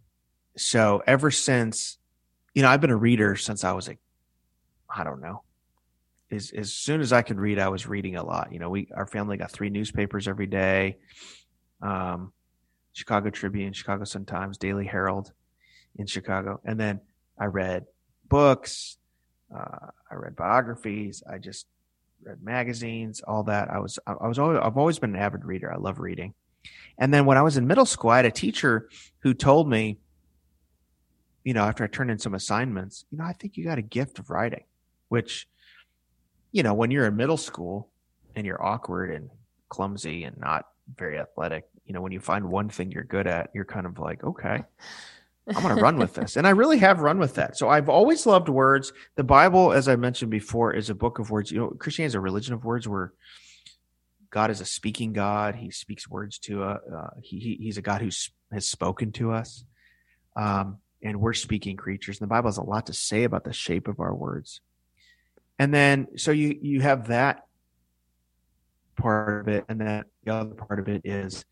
So 0.56 1.02
ever 1.06 1.30
since, 1.30 1.98
you 2.54 2.62
know, 2.62 2.68
I've 2.68 2.80
been 2.80 2.90
a 2.90 2.96
reader 2.96 3.36
since 3.36 3.64
I 3.64 3.72
was 3.72 3.88
a, 3.88 3.96
I 4.94 5.04
don't 5.04 5.20
know, 5.20 5.42
as 6.30 6.50
as 6.50 6.72
soon 6.72 7.00
as 7.00 7.12
I 7.12 7.22
could 7.22 7.38
read, 7.38 7.58
I 7.58 7.68
was 7.68 7.86
reading 7.86 8.16
a 8.16 8.24
lot. 8.24 8.52
You 8.52 8.58
know, 8.58 8.70
we 8.70 8.88
our 8.94 9.06
family 9.06 9.36
got 9.36 9.50
three 9.50 9.70
newspapers 9.70 10.28
every 10.28 10.46
day, 10.46 10.98
um, 11.82 12.32
Chicago 12.92 13.30
Tribune, 13.30 13.72
Chicago 13.72 14.04
Sun 14.04 14.24
Times, 14.24 14.58
Daily 14.58 14.86
Herald, 14.86 15.32
in 15.96 16.06
Chicago, 16.06 16.60
and 16.64 16.78
then 16.78 17.00
I 17.38 17.46
read 17.46 17.86
books, 18.28 18.98
uh, 19.54 19.88
I 20.10 20.14
read 20.14 20.36
biographies, 20.36 21.22
I 21.30 21.38
just 21.38 21.66
read 22.22 22.42
magazines, 22.42 23.20
all 23.26 23.44
that. 23.44 23.70
I 23.70 23.78
was, 23.78 23.98
I 24.06 24.26
was 24.26 24.38
always, 24.38 24.58
I've 24.62 24.76
always 24.76 24.98
been 24.98 25.14
an 25.14 25.20
avid 25.20 25.44
reader. 25.44 25.72
I 25.72 25.76
love 25.76 25.98
reading. 25.98 26.34
And 26.98 27.14
then 27.14 27.26
when 27.26 27.38
I 27.38 27.42
was 27.42 27.56
in 27.56 27.66
middle 27.66 27.86
school, 27.86 28.10
I 28.10 28.16
had 28.16 28.26
a 28.26 28.30
teacher 28.30 28.88
who 29.20 29.34
told 29.34 29.68
me, 29.68 29.98
you 31.44 31.54
know, 31.54 31.62
after 31.62 31.84
I 31.84 31.86
turned 31.86 32.10
in 32.10 32.18
some 32.18 32.34
assignments, 32.34 33.04
you 33.10 33.18
know, 33.18 33.24
I 33.24 33.32
think 33.32 33.56
you 33.56 33.64
got 33.64 33.78
a 33.78 33.82
gift 33.82 34.18
of 34.18 34.30
writing, 34.30 34.64
which, 35.08 35.48
you 36.52 36.62
know, 36.62 36.74
when 36.74 36.90
you're 36.90 37.06
in 37.06 37.16
middle 37.16 37.36
school 37.36 37.90
and 38.34 38.44
you're 38.46 38.62
awkward 38.62 39.10
and 39.10 39.30
clumsy 39.68 40.24
and 40.24 40.36
not 40.38 40.66
very 40.96 41.18
athletic, 41.18 41.64
you 41.86 41.94
know, 41.94 42.00
when 42.00 42.12
you 42.12 42.20
find 42.20 42.48
one 42.48 42.68
thing 42.68 42.90
you're 42.90 43.04
good 43.04 43.26
at, 43.26 43.50
you're 43.54 43.64
kind 43.64 43.86
of 43.86 43.98
like, 43.98 44.22
okay, 44.22 44.64
I'm 45.54 45.62
going 45.62 45.76
to 45.76 45.82
run 45.82 45.96
with 45.96 46.14
this. 46.14 46.36
And 46.36 46.46
I 46.46 46.50
really 46.50 46.78
have 46.78 47.00
run 47.00 47.18
with 47.18 47.36
that. 47.36 47.56
So 47.56 47.68
I've 47.68 47.88
always 47.88 48.26
loved 48.26 48.48
words. 48.48 48.92
The 49.16 49.24
Bible, 49.24 49.72
as 49.72 49.88
I 49.88 49.96
mentioned 49.96 50.30
before, 50.30 50.74
is 50.74 50.90
a 50.90 50.94
book 50.94 51.18
of 51.18 51.30
words. 51.30 51.50
You 51.50 51.60
know, 51.60 51.68
Christianity 51.68 52.08
is 52.08 52.14
a 52.14 52.20
religion 52.20 52.52
of 52.52 52.64
words 52.64 52.86
where 52.86 53.14
God 54.30 54.50
is 54.50 54.60
a 54.60 54.66
speaking 54.66 55.14
God. 55.14 55.54
He 55.54 55.70
speaks 55.70 56.08
words 56.08 56.38
to 56.40 56.64
us. 56.64 56.80
Uh, 56.94 57.08
he, 57.22 57.38
he, 57.38 57.58
he's 57.62 57.78
a 57.78 57.82
God 57.82 58.02
who 58.02 58.10
has 58.52 58.68
spoken 58.68 59.12
to 59.12 59.32
us. 59.32 59.64
Um, 60.36 60.78
and 61.02 61.20
we're 61.20 61.32
speaking 61.32 61.76
creatures. 61.76 62.20
And 62.20 62.28
the 62.28 62.30
Bible 62.30 62.48
has 62.48 62.58
a 62.58 62.62
lot 62.62 62.86
to 62.86 62.92
say 62.92 63.24
about 63.24 63.44
the 63.44 63.52
shape 63.52 63.88
of 63.88 64.00
our 64.00 64.14
words. 64.14 64.60
And 65.58 65.72
then, 65.72 66.08
so 66.16 66.30
you, 66.30 66.58
you 66.60 66.82
have 66.82 67.08
that 67.08 67.47
part 68.98 69.40
of 69.40 69.48
it. 69.48 69.64
And 69.68 69.80
that 69.80 70.06
the 70.24 70.34
other 70.34 70.54
part 70.54 70.78
of 70.78 70.88
it 70.88 71.02
is 71.04 71.44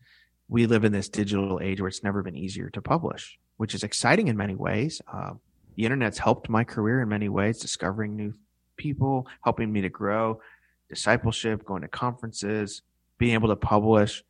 we 0.49 0.65
live 0.65 0.85
in 0.85 0.91
this 0.91 1.09
digital 1.09 1.59
age 1.61 1.81
where 1.81 1.87
it's 1.87 2.03
never 2.03 2.23
been 2.23 2.37
easier 2.37 2.69
to 2.71 2.81
publish, 2.81 3.37
which 3.57 3.73
is 3.73 3.83
exciting 3.83 4.27
in 4.27 4.37
many 4.37 4.55
ways. 4.55 5.01
Um, 5.11 5.39
the 5.75 5.85
internet's 5.85 6.17
helped 6.17 6.49
my 6.49 6.63
career 6.63 7.01
in 7.01 7.09
many 7.09 7.29
ways, 7.29 7.59
discovering 7.59 8.15
new 8.15 8.33
people, 8.77 9.27
helping 9.43 9.71
me 9.71 9.81
to 9.81 9.89
grow, 9.89 10.41
discipleship, 10.89 11.65
going 11.65 11.81
to 11.81 11.87
conferences, 11.87 12.81
being 13.17 13.33
able 13.33 13.49
to 13.49 13.55
publish. 13.55 14.23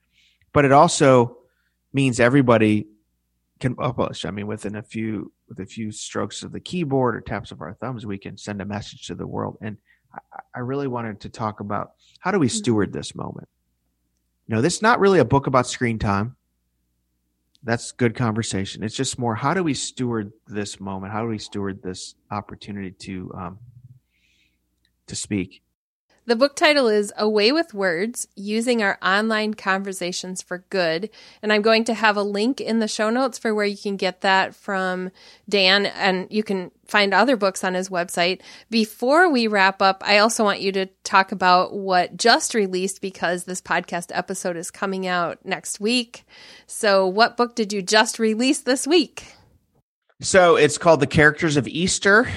But 0.54 0.66
it 0.66 0.72
also 0.72 1.38
means 1.94 2.20
everybody 2.20 2.88
can 3.60 3.76
publish. 3.76 4.26
I 4.26 4.32
mean, 4.32 4.48
within 4.48 4.76
a 4.76 4.84
few 4.84 5.32
with 5.50 5.60
a 5.60 5.66
few 5.66 5.92
strokes 5.92 6.44
of 6.44 6.52
the 6.52 6.60
keyboard 6.60 7.16
or 7.16 7.22
taps 7.22 7.52
of 7.52 7.62
our 7.62 7.74
thumbs, 7.74 8.06
we 8.06 8.18
can 8.18 8.38
send 8.38 8.62
a 8.62 8.66
message 8.66 9.08
to 9.08 9.16
the 9.16 9.28
world. 9.28 9.58
And 9.62 9.78
I, 10.54 10.60
really 10.60 10.88
wanted 10.88 11.20
to 11.22 11.30
talk 11.30 11.60
about 11.60 11.92
how 12.20 12.32
do 12.32 12.40
we 12.40 12.48
steward 12.48 12.92
this 12.94 13.16
moment. 13.16 13.48
You 14.48 14.56
know, 14.56 14.62
this 14.62 14.76
is 14.78 14.82
not 14.82 15.00
really 15.00 15.20
a 15.20 15.26
book 15.26 15.48
about 15.48 15.68
screen 15.68 16.00
time. 16.00 16.36
That's 17.64 17.92
good 17.92 18.16
conversation. 18.16 18.84
It's 18.84 18.96
just 18.96 19.20
more 19.20 19.36
how 19.36 19.54
do 19.54 19.64
we 19.64 19.74
steward 19.74 20.32
this 20.48 20.80
moment? 20.80 21.12
How 21.12 21.22
do 21.22 21.28
we 21.28 21.38
steward 21.38 21.82
this 21.84 22.16
opportunity 22.32 22.92
to 22.92 23.32
um, 23.36 23.60
to 25.08 25.16
speak? 25.16 25.62
The 26.28 26.36
book 26.36 26.58
title 26.58 26.90
is 26.90 27.14
A 27.16 27.30
Way 27.30 27.54
with 27.54 27.74
Words 27.74 28.28
Using 28.36 28.84
Our 28.84 28.98
Online 29.02 29.54
Conversations 29.54 30.42
for 30.42 30.66
Good. 30.70 31.10
And 31.42 31.54
I'm 31.54 31.62
going 31.62 31.86
to 31.86 31.94
have 31.94 32.18
a 32.18 32.22
link 32.22 32.60
in 32.60 32.80
the 32.80 32.88
show 32.90 33.10
notes 33.10 33.38
for 33.38 33.56
where 33.56 33.66
you 33.66 33.78
can 33.78 33.96
get 33.96 34.20
that 34.20 34.54
from 34.54 35.12
Dan, 35.48 35.86
and 35.86 36.28
you 36.30 36.44
can 36.44 36.72
find 36.86 37.14
other 37.14 37.38
books 37.38 37.64
on 37.64 37.76
his 37.76 37.88
website. 37.88 38.42
Before 38.70 39.32
we 39.32 39.48
wrap 39.48 39.82
up, 39.82 40.04
I 40.06 40.18
also 40.18 40.44
want 40.44 40.60
you 40.60 40.74
to 40.74 40.88
talk 41.06 41.32
about 41.32 41.74
what 41.74 42.18
just 42.18 42.54
released 42.54 43.00
because 43.02 43.46
this 43.46 43.62
podcast 43.62 44.12
episode 44.14 44.58
is 44.58 44.70
coming 44.70 45.08
out 45.08 45.46
next 45.46 45.80
week. 45.80 46.26
So, 46.66 47.08
what 47.08 47.38
book 47.38 47.56
did 47.56 47.72
you 47.72 47.82
just 47.82 48.20
release 48.20 48.60
this 48.60 48.86
week? 48.86 49.24
So 50.20 50.58
it's 50.58 50.78
called 50.78 51.00
The 51.00 51.08
Characters 51.08 51.56
of 51.56 51.70
Easter. 51.70 52.28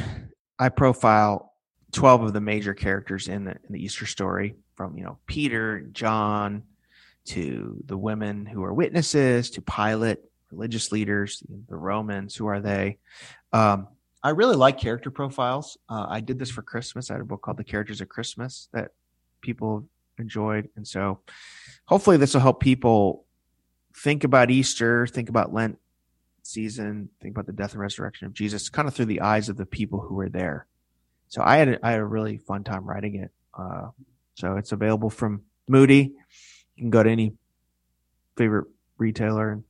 I 0.60 0.68
profile 0.68 1.49
12 1.92 2.22
of 2.22 2.32
the 2.32 2.40
major 2.40 2.74
characters 2.74 3.28
in 3.28 3.44
the, 3.44 3.52
in 3.52 3.72
the 3.72 3.82
Easter 3.82 4.06
story 4.06 4.54
from, 4.76 4.96
you 4.96 5.04
know, 5.04 5.18
Peter, 5.26 5.80
John, 5.92 6.62
to 7.26 7.82
the 7.86 7.96
women 7.96 8.46
who 8.46 8.62
are 8.64 8.72
witnesses, 8.72 9.50
to 9.50 9.62
Pilate, 9.62 10.18
religious 10.50 10.90
leaders, 10.92 11.42
the 11.68 11.76
Romans, 11.76 12.34
who 12.34 12.46
are 12.46 12.60
they? 12.60 12.98
Um, 13.52 13.88
I 14.22 14.30
really 14.30 14.56
like 14.56 14.78
character 14.78 15.10
profiles. 15.10 15.78
Uh, 15.88 16.06
I 16.08 16.20
did 16.20 16.38
this 16.38 16.50
for 16.50 16.62
Christmas. 16.62 17.10
I 17.10 17.14
had 17.14 17.22
a 17.22 17.24
book 17.24 17.42
called 17.42 17.56
The 17.56 17.64
Characters 17.64 18.00
of 18.00 18.08
Christmas 18.08 18.68
that 18.72 18.90
people 19.40 19.86
enjoyed. 20.18 20.68
And 20.76 20.86
so 20.86 21.20
hopefully 21.86 22.16
this 22.16 22.34
will 22.34 22.42
help 22.42 22.60
people 22.60 23.24
think 23.96 24.24
about 24.24 24.50
Easter, 24.50 25.06
think 25.06 25.28
about 25.28 25.52
Lent 25.52 25.78
season, 26.42 27.08
think 27.20 27.34
about 27.34 27.46
the 27.46 27.52
death 27.52 27.72
and 27.72 27.80
resurrection 27.80 28.26
of 28.26 28.34
Jesus, 28.34 28.68
kind 28.68 28.88
of 28.88 28.94
through 28.94 29.06
the 29.06 29.20
eyes 29.20 29.48
of 29.48 29.56
the 29.56 29.66
people 29.66 30.00
who 30.00 30.14
were 30.14 30.28
there. 30.28 30.66
So 31.30 31.42
I 31.44 31.56
had 31.56 31.68
a, 31.68 31.86
I 31.86 31.92
had 31.92 32.00
a 32.00 32.04
really 32.04 32.36
fun 32.36 32.64
time 32.64 32.84
writing 32.84 33.14
it. 33.14 33.30
Uh, 33.56 33.88
so 34.34 34.56
it's 34.56 34.72
available 34.72 35.10
from 35.10 35.42
Moody. 35.68 36.12
You 36.76 36.82
can 36.82 36.90
go 36.90 37.02
to 37.02 37.08
any 37.08 37.34
favorite 38.36 38.66
retailer 38.98 39.52
and 39.52 39.64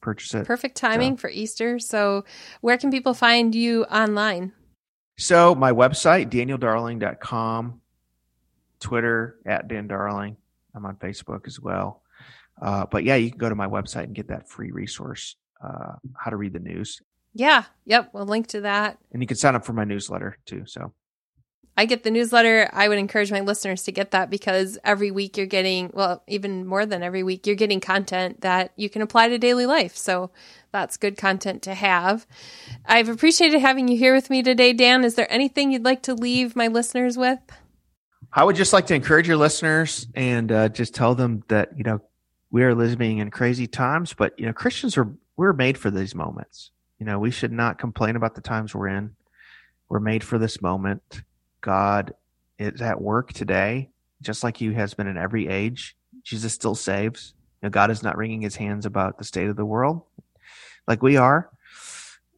purchase 0.00 0.32
it. 0.34 0.46
Perfect 0.46 0.76
timing 0.76 1.16
so. 1.16 1.22
for 1.22 1.30
Easter. 1.30 1.78
So 1.80 2.24
where 2.60 2.78
can 2.78 2.90
people 2.90 3.14
find 3.14 3.54
you 3.54 3.84
online? 3.84 4.52
So 5.18 5.54
my 5.54 5.72
website, 5.72 6.30
danieldarling.com, 6.30 7.80
Twitter 8.80 9.38
at 9.44 9.68
Dan 9.68 9.88
Darling. 9.88 10.36
I'm 10.74 10.86
on 10.86 10.96
Facebook 10.96 11.46
as 11.48 11.60
well. 11.60 12.02
Uh, 12.60 12.86
but 12.86 13.02
yeah, 13.02 13.16
you 13.16 13.30
can 13.30 13.38
go 13.38 13.48
to 13.48 13.54
my 13.54 13.66
website 13.66 14.04
and 14.04 14.14
get 14.14 14.28
that 14.28 14.48
free 14.48 14.70
resource, 14.70 15.34
uh, 15.62 15.94
how 16.16 16.30
to 16.30 16.36
read 16.36 16.52
the 16.52 16.60
news. 16.60 17.02
Yeah. 17.34 17.64
Yep. 17.86 18.10
We'll 18.12 18.26
link 18.26 18.48
to 18.48 18.62
that. 18.62 18.98
And 19.12 19.22
you 19.22 19.26
can 19.26 19.36
sign 19.36 19.54
up 19.54 19.64
for 19.64 19.72
my 19.72 19.84
newsletter 19.84 20.38
too. 20.44 20.64
So 20.66 20.92
I 21.76 21.86
get 21.86 22.02
the 22.02 22.10
newsletter. 22.10 22.68
I 22.72 22.88
would 22.88 22.98
encourage 22.98 23.32
my 23.32 23.40
listeners 23.40 23.84
to 23.84 23.92
get 23.92 24.10
that 24.10 24.28
because 24.28 24.78
every 24.84 25.10
week 25.10 25.38
you're 25.38 25.46
getting, 25.46 25.90
well, 25.94 26.22
even 26.26 26.66
more 26.66 26.84
than 26.84 27.02
every 27.02 27.22
week, 27.22 27.46
you're 27.46 27.56
getting 27.56 27.80
content 27.80 28.42
that 28.42 28.72
you 28.76 28.90
can 28.90 29.00
apply 29.00 29.28
to 29.30 29.38
daily 29.38 29.64
life. 29.64 29.96
So 29.96 30.30
that's 30.70 30.98
good 30.98 31.16
content 31.16 31.62
to 31.62 31.74
have. 31.74 32.26
I've 32.84 33.08
appreciated 33.08 33.60
having 33.60 33.88
you 33.88 33.96
here 33.96 34.14
with 34.14 34.28
me 34.28 34.42
today, 34.42 34.74
Dan. 34.74 35.02
Is 35.02 35.14
there 35.14 35.32
anything 35.32 35.72
you'd 35.72 35.84
like 35.84 36.02
to 36.02 36.14
leave 36.14 36.54
my 36.54 36.66
listeners 36.66 37.16
with? 37.16 37.40
I 38.34 38.44
would 38.44 38.56
just 38.56 38.74
like 38.74 38.86
to 38.86 38.94
encourage 38.94 39.26
your 39.26 39.36
listeners 39.38 40.06
and 40.14 40.52
uh, 40.52 40.68
just 40.68 40.94
tell 40.94 41.14
them 41.14 41.42
that, 41.48 41.70
you 41.76 41.84
know, 41.84 42.00
we 42.50 42.64
are 42.64 42.74
living 42.74 43.18
in 43.18 43.30
crazy 43.30 43.66
times, 43.66 44.12
but, 44.12 44.38
you 44.38 44.44
know, 44.44 44.52
Christians 44.52 44.98
are, 44.98 45.10
we're 45.38 45.54
made 45.54 45.78
for 45.78 45.90
these 45.90 46.14
moments. 46.14 46.70
You 47.02 47.06
know, 47.06 47.18
we 47.18 47.32
should 47.32 47.50
not 47.50 47.80
complain 47.80 48.14
about 48.14 48.36
the 48.36 48.40
times 48.40 48.76
we're 48.76 48.86
in. 48.86 49.16
We're 49.88 49.98
made 49.98 50.22
for 50.22 50.38
this 50.38 50.62
moment 50.62 51.02
God 51.60 52.14
is 52.60 52.80
at 52.80 53.00
work 53.00 53.32
today, 53.32 53.90
just 54.20 54.44
like 54.44 54.56
he 54.56 54.72
has 54.74 54.94
been 54.94 55.08
in 55.08 55.16
every 55.16 55.48
age. 55.48 55.96
Jesus 56.22 56.52
still 56.52 56.76
saves. 56.76 57.34
You 57.60 57.66
know, 57.66 57.70
God 57.70 57.90
is 57.90 58.04
not 58.04 58.16
wringing 58.16 58.40
his 58.40 58.54
hands 58.54 58.86
about 58.86 59.18
the 59.18 59.24
state 59.24 59.48
of 59.48 59.56
the 59.56 59.64
world 59.64 60.02
like 60.86 61.02
we 61.02 61.16
are. 61.16 61.50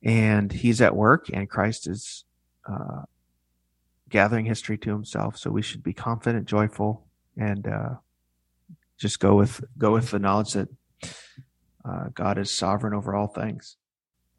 And 0.02 0.50
he's 0.50 0.80
at 0.80 0.96
work, 0.96 1.26
and 1.30 1.46
Christ 1.46 1.86
is 1.86 2.24
uh, 2.66 3.02
gathering 4.08 4.46
history 4.46 4.78
to 4.78 4.92
himself. 4.92 5.36
So 5.36 5.50
we 5.50 5.60
should 5.60 5.82
be 5.82 5.92
confident, 5.92 6.46
joyful, 6.46 7.04
and 7.36 7.68
uh, 7.68 7.94
just 8.96 9.20
go 9.20 9.34
with 9.34 9.62
go 9.76 9.92
with 9.92 10.10
the 10.10 10.18
knowledge 10.18 10.54
that 10.54 10.68
uh, 11.84 12.06
God 12.14 12.38
is 12.38 12.50
sovereign 12.50 12.94
over 12.94 13.14
all 13.14 13.26
things. 13.26 13.76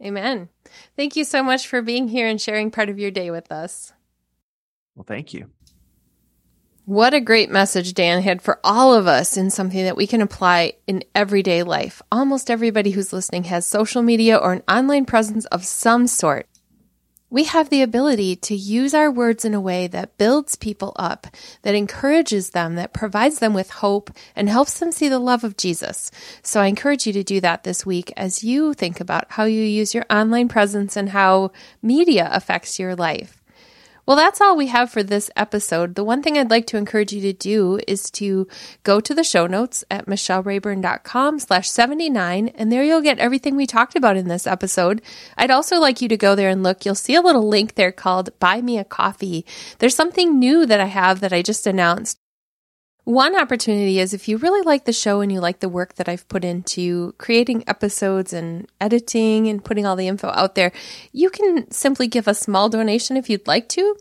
Amen. 0.03 0.49
Thank 0.95 1.15
you 1.15 1.23
so 1.23 1.41
much 1.41 1.67
for 1.67 1.81
being 1.81 2.07
here 2.07 2.27
and 2.27 2.39
sharing 2.39 2.71
part 2.71 2.89
of 2.89 2.99
your 2.99 3.11
day 3.11 3.31
with 3.31 3.51
us. 3.51 3.93
Well, 4.95 5.05
thank 5.07 5.33
you. 5.33 5.49
What 6.85 7.15
a 7.15 7.19
great 7.19 7.49
message 7.49 7.95
Dan 7.95 8.21
had 8.21 8.43
for 8.43 8.59
all 8.63 8.93
of 8.93 9.07
us 9.07 9.37
in 9.37 9.49
something 9.49 9.83
that 9.85 9.97
we 9.97 10.05
can 10.05 10.21
apply 10.21 10.73
in 10.85 11.03
everyday 11.15 11.63
life. 11.63 12.01
Almost 12.11 12.51
everybody 12.51 12.91
who's 12.91 13.11
listening 13.11 13.45
has 13.45 13.65
social 13.65 14.03
media 14.03 14.37
or 14.37 14.53
an 14.53 14.61
online 14.69 15.05
presence 15.05 15.45
of 15.45 15.65
some 15.65 16.05
sort. 16.05 16.47
We 17.29 17.45
have 17.45 17.69
the 17.69 17.81
ability 17.81 18.35
to 18.37 18.55
use 18.55 18.93
our 18.93 19.09
words 19.09 19.45
in 19.45 19.53
a 19.53 19.61
way 19.61 19.87
that 19.87 20.17
builds 20.17 20.55
people 20.55 20.93
up, 20.95 21.27
that 21.63 21.73
encourages 21.73 22.51
them, 22.51 22.75
that 22.75 22.93
provides 22.93 23.39
them 23.39 23.53
with 23.53 23.71
hope, 23.71 24.11
and 24.35 24.47
helps 24.47 24.79
them 24.79 24.91
see 24.91 25.09
the 25.09 25.19
love 25.19 25.43
of 25.43 25.57
Jesus. 25.57 26.11
So 26.43 26.61
I 26.61 26.67
encourage 26.67 27.07
you 27.07 27.13
to 27.13 27.23
do 27.23 27.41
that 27.41 27.63
this 27.63 27.85
week 27.85 28.13
as 28.15 28.43
you 28.43 28.73
think 28.73 28.99
about 28.99 29.25
how 29.29 29.45
you 29.45 29.61
use 29.61 29.93
your 29.93 30.05
online 30.09 30.47
presence 30.47 30.95
and 30.95 31.09
how 31.09 31.51
media 31.81 32.29
affects 32.31 32.79
your 32.79 32.95
life. 32.95 33.41
Well, 34.05 34.17
that's 34.17 34.39
all 34.39 34.55
we 34.55 34.67
have 34.67 34.91
for 34.91 35.01
this 35.01 35.31
episode. 35.35 35.95
The 35.95 36.03
one 36.03 36.21
thing 36.21 36.37
I'd 36.37 36.51
like 36.51 36.67
to 36.67 36.77
encourage 36.77 37.11
you 37.11 37.21
to 37.21 37.33
do 37.33 37.79
is 37.87 38.11
to 38.11 38.47
go 38.83 38.99
to 38.99 39.15
the 39.15 39.23
show 39.23 39.47
notes 39.47 39.83
at 39.89 40.05
michellerayburn.com 40.05 41.39
slash 41.39 41.69
79, 41.71 42.49
and 42.49 42.71
there 42.71 42.83
you'll 42.83 43.01
get 43.01 43.17
everything 43.17 43.55
we 43.55 43.65
talked 43.65 43.95
about 43.95 44.15
in 44.15 44.27
this 44.27 44.45
episode. 44.45 45.01
I'd 45.37 45.49
also 45.49 45.79
like 45.79 46.01
you 46.01 46.09
to 46.09 46.17
go 46.17 46.35
there 46.35 46.49
and 46.49 46.61
look. 46.61 46.85
You'll 46.85 46.93
see 46.93 47.15
a 47.15 47.21
little 47.21 47.47
link 47.47 47.73
there 47.73 47.91
called 47.91 48.37
Buy 48.39 48.61
Me 48.61 48.77
a 48.77 48.83
Coffee. 48.83 49.43
There's 49.79 49.95
something 49.95 50.37
new 50.37 50.67
that 50.67 50.79
I 50.79 50.85
have 50.85 51.19
that 51.21 51.33
I 51.33 51.41
just 51.41 51.65
announced. 51.65 52.19
One 53.05 53.39
opportunity 53.39 53.99
is 53.99 54.15
if 54.15 54.27
you 54.27 54.37
really 54.37 54.63
like 54.63 54.85
the 54.85 54.91
show 54.91 55.21
and 55.21 55.31
you 55.31 55.39
like 55.39 55.59
the 55.59 55.69
work 55.69 55.93
that 55.95 56.09
I've 56.09 56.27
put 56.27 56.43
into 56.43 57.13
creating 57.19 57.63
episodes 57.67 58.33
and 58.33 58.67
editing 58.81 59.47
and 59.47 59.63
putting 59.63 59.85
all 59.85 59.95
the 59.95 60.07
info 60.07 60.29
out 60.29 60.55
there, 60.55 60.71
you 61.11 61.29
can 61.29 61.69
simply 61.69 62.07
give 62.07 62.27
a 62.27 62.33
small 62.33 62.67
donation 62.67 63.15
if 63.15 63.29
you'd 63.29 63.47
like 63.47 63.69
to 63.69 63.95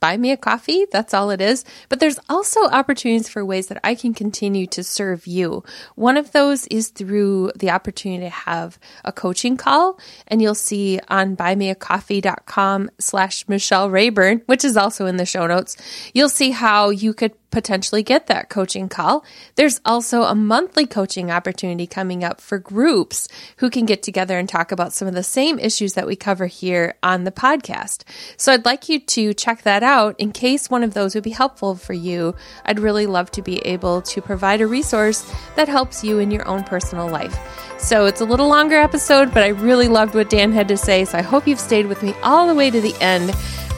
buy 0.00 0.16
me 0.16 0.30
a 0.30 0.36
coffee. 0.36 0.86
That's 0.90 1.14
all 1.14 1.30
it 1.30 1.40
is. 1.40 1.64
But 1.88 2.00
there's 2.00 2.18
also 2.28 2.64
opportunities 2.66 3.28
for 3.28 3.44
ways 3.44 3.66
that 3.68 3.80
I 3.84 3.94
can 3.94 4.14
continue 4.14 4.66
to 4.68 4.82
serve 4.82 5.26
you. 5.26 5.64
One 5.94 6.16
of 6.16 6.32
those 6.32 6.66
is 6.68 6.88
through 6.88 7.52
the 7.56 7.70
opportunity 7.70 8.24
to 8.24 8.30
have 8.30 8.78
a 9.04 9.12
coaching 9.12 9.56
call. 9.56 9.98
And 10.28 10.40
you'll 10.40 10.54
see 10.54 11.00
on 11.08 11.36
buymeacoffee.com 11.36 12.90
slash 12.98 13.48
Michelle 13.48 13.90
Rayburn, 13.90 14.42
which 14.46 14.64
is 14.64 14.76
also 14.76 15.06
in 15.06 15.16
the 15.16 15.26
show 15.26 15.46
notes. 15.46 15.76
You'll 16.14 16.28
see 16.28 16.50
how 16.50 16.90
you 16.90 17.12
could 17.12 17.34
potentially 17.56 18.02
get 18.02 18.26
that 18.26 18.50
coaching 18.50 18.86
call. 18.86 19.24
There's 19.54 19.80
also 19.82 20.24
a 20.24 20.34
monthly 20.34 20.84
coaching 20.86 21.30
opportunity 21.30 21.86
coming 21.86 22.22
up 22.22 22.38
for 22.38 22.58
groups 22.58 23.28
who 23.56 23.70
can 23.70 23.86
get 23.86 24.02
together 24.02 24.38
and 24.38 24.46
talk 24.46 24.72
about 24.72 24.92
some 24.92 25.08
of 25.08 25.14
the 25.14 25.22
same 25.22 25.58
issues 25.58 25.94
that 25.94 26.06
we 26.06 26.16
cover 26.16 26.44
here 26.44 26.96
on 27.02 27.24
the 27.24 27.32
podcast. 27.32 28.02
So 28.36 28.52
I'd 28.52 28.66
like 28.66 28.90
you 28.90 29.00
to 29.00 29.32
check 29.32 29.62
that 29.62 29.82
out 29.82 30.16
in 30.18 30.32
case 30.32 30.68
one 30.68 30.84
of 30.84 30.92
those 30.92 31.14
would 31.14 31.24
be 31.24 31.30
helpful 31.30 31.76
for 31.76 31.94
you. 31.94 32.34
I'd 32.66 32.78
really 32.78 33.06
love 33.06 33.30
to 33.30 33.40
be 33.40 33.56
able 33.60 34.02
to 34.02 34.20
provide 34.20 34.60
a 34.60 34.66
resource 34.66 35.24
that 35.54 35.66
helps 35.66 36.04
you 36.04 36.18
in 36.18 36.30
your 36.30 36.46
own 36.46 36.62
personal 36.62 37.08
life. 37.08 37.38
So 37.78 38.04
it's 38.04 38.20
a 38.20 38.26
little 38.26 38.48
longer 38.48 38.76
episode, 38.76 39.32
but 39.32 39.42
I 39.42 39.48
really 39.48 39.88
loved 39.88 40.14
what 40.14 40.28
Dan 40.28 40.52
had 40.52 40.68
to 40.68 40.76
say. 40.76 41.06
So 41.06 41.16
I 41.16 41.22
hope 41.22 41.46
you've 41.46 41.58
stayed 41.58 41.86
with 41.86 42.02
me 42.02 42.12
all 42.22 42.46
the 42.48 42.54
way 42.54 42.70
to 42.70 42.82
the 42.82 42.94
end. 43.00 43.34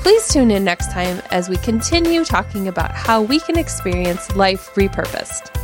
Please 0.09 0.29
tune 0.29 0.51
in 0.51 0.65
next 0.65 0.91
time 0.91 1.21
as 1.31 1.51
we 1.51 1.59
continue 1.59 2.25
talking 2.25 2.67
about 2.67 2.93
how 2.93 3.21
we 3.21 3.39
can 3.41 3.59
experience 3.59 4.35
life 4.35 4.75
repurposed. 4.75 5.55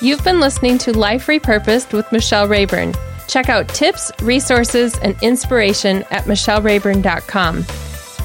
You've 0.00 0.24
been 0.24 0.40
listening 0.40 0.78
to 0.78 0.96
Life 0.96 1.26
Repurposed 1.26 1.92
with 1.92 2.10
Michelle 2.12 2.48
Rayburn. 2.48 2.94
Check 3.28 3.50
out 3.50 3.68
tips, 3.68 4.10
resources, 4.22 4.96
and 5.00 5.22
inspiration 5.22 6.02
at 6.10 6.24
michellerayburn.com. 6.24 7.66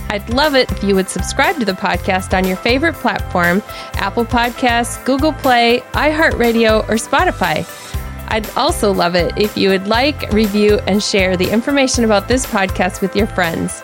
I'd 0.09 0.29
love 0.29 0.55
it 0.55 0.71
if 0.71 0.81
you 0.81 0.95
would 0.95 1.09
subscribe 1.09 1.59
to 1.59 1.65
the 1.65 1.73
podcast 1.73 2.33
on 2.33 2.47
your 2.47 2.55
favorite 2.55 2.95
platform 2.95 3.61
Apple 3.95 4.23
Podcasts, 4.23 5.03
Google 5.03 5.33
Play, 5.33 5.81
iHeartRadio, 5.91 6.87
or 6.87 6.93
Spotify. 6.93 7.67
I'd 8.29 8.49
also 8.51 8.93
love 8.93 9.15
it 9.15 9.37
if 9.37 9.57
you 9.57 9.67
would 9.71 9.87
like, 9.87 10.31
review, 10.31 10.79
and 10.87 11.03
share 11.03 11.35
the 11.35 11.51
information 11.51 12.05
about 12.05 12.29
this 12.29 12.45
podcast 12.45 13.01
with 13.01 13.13
your 13.13 13.27
friends. 13.27 13.83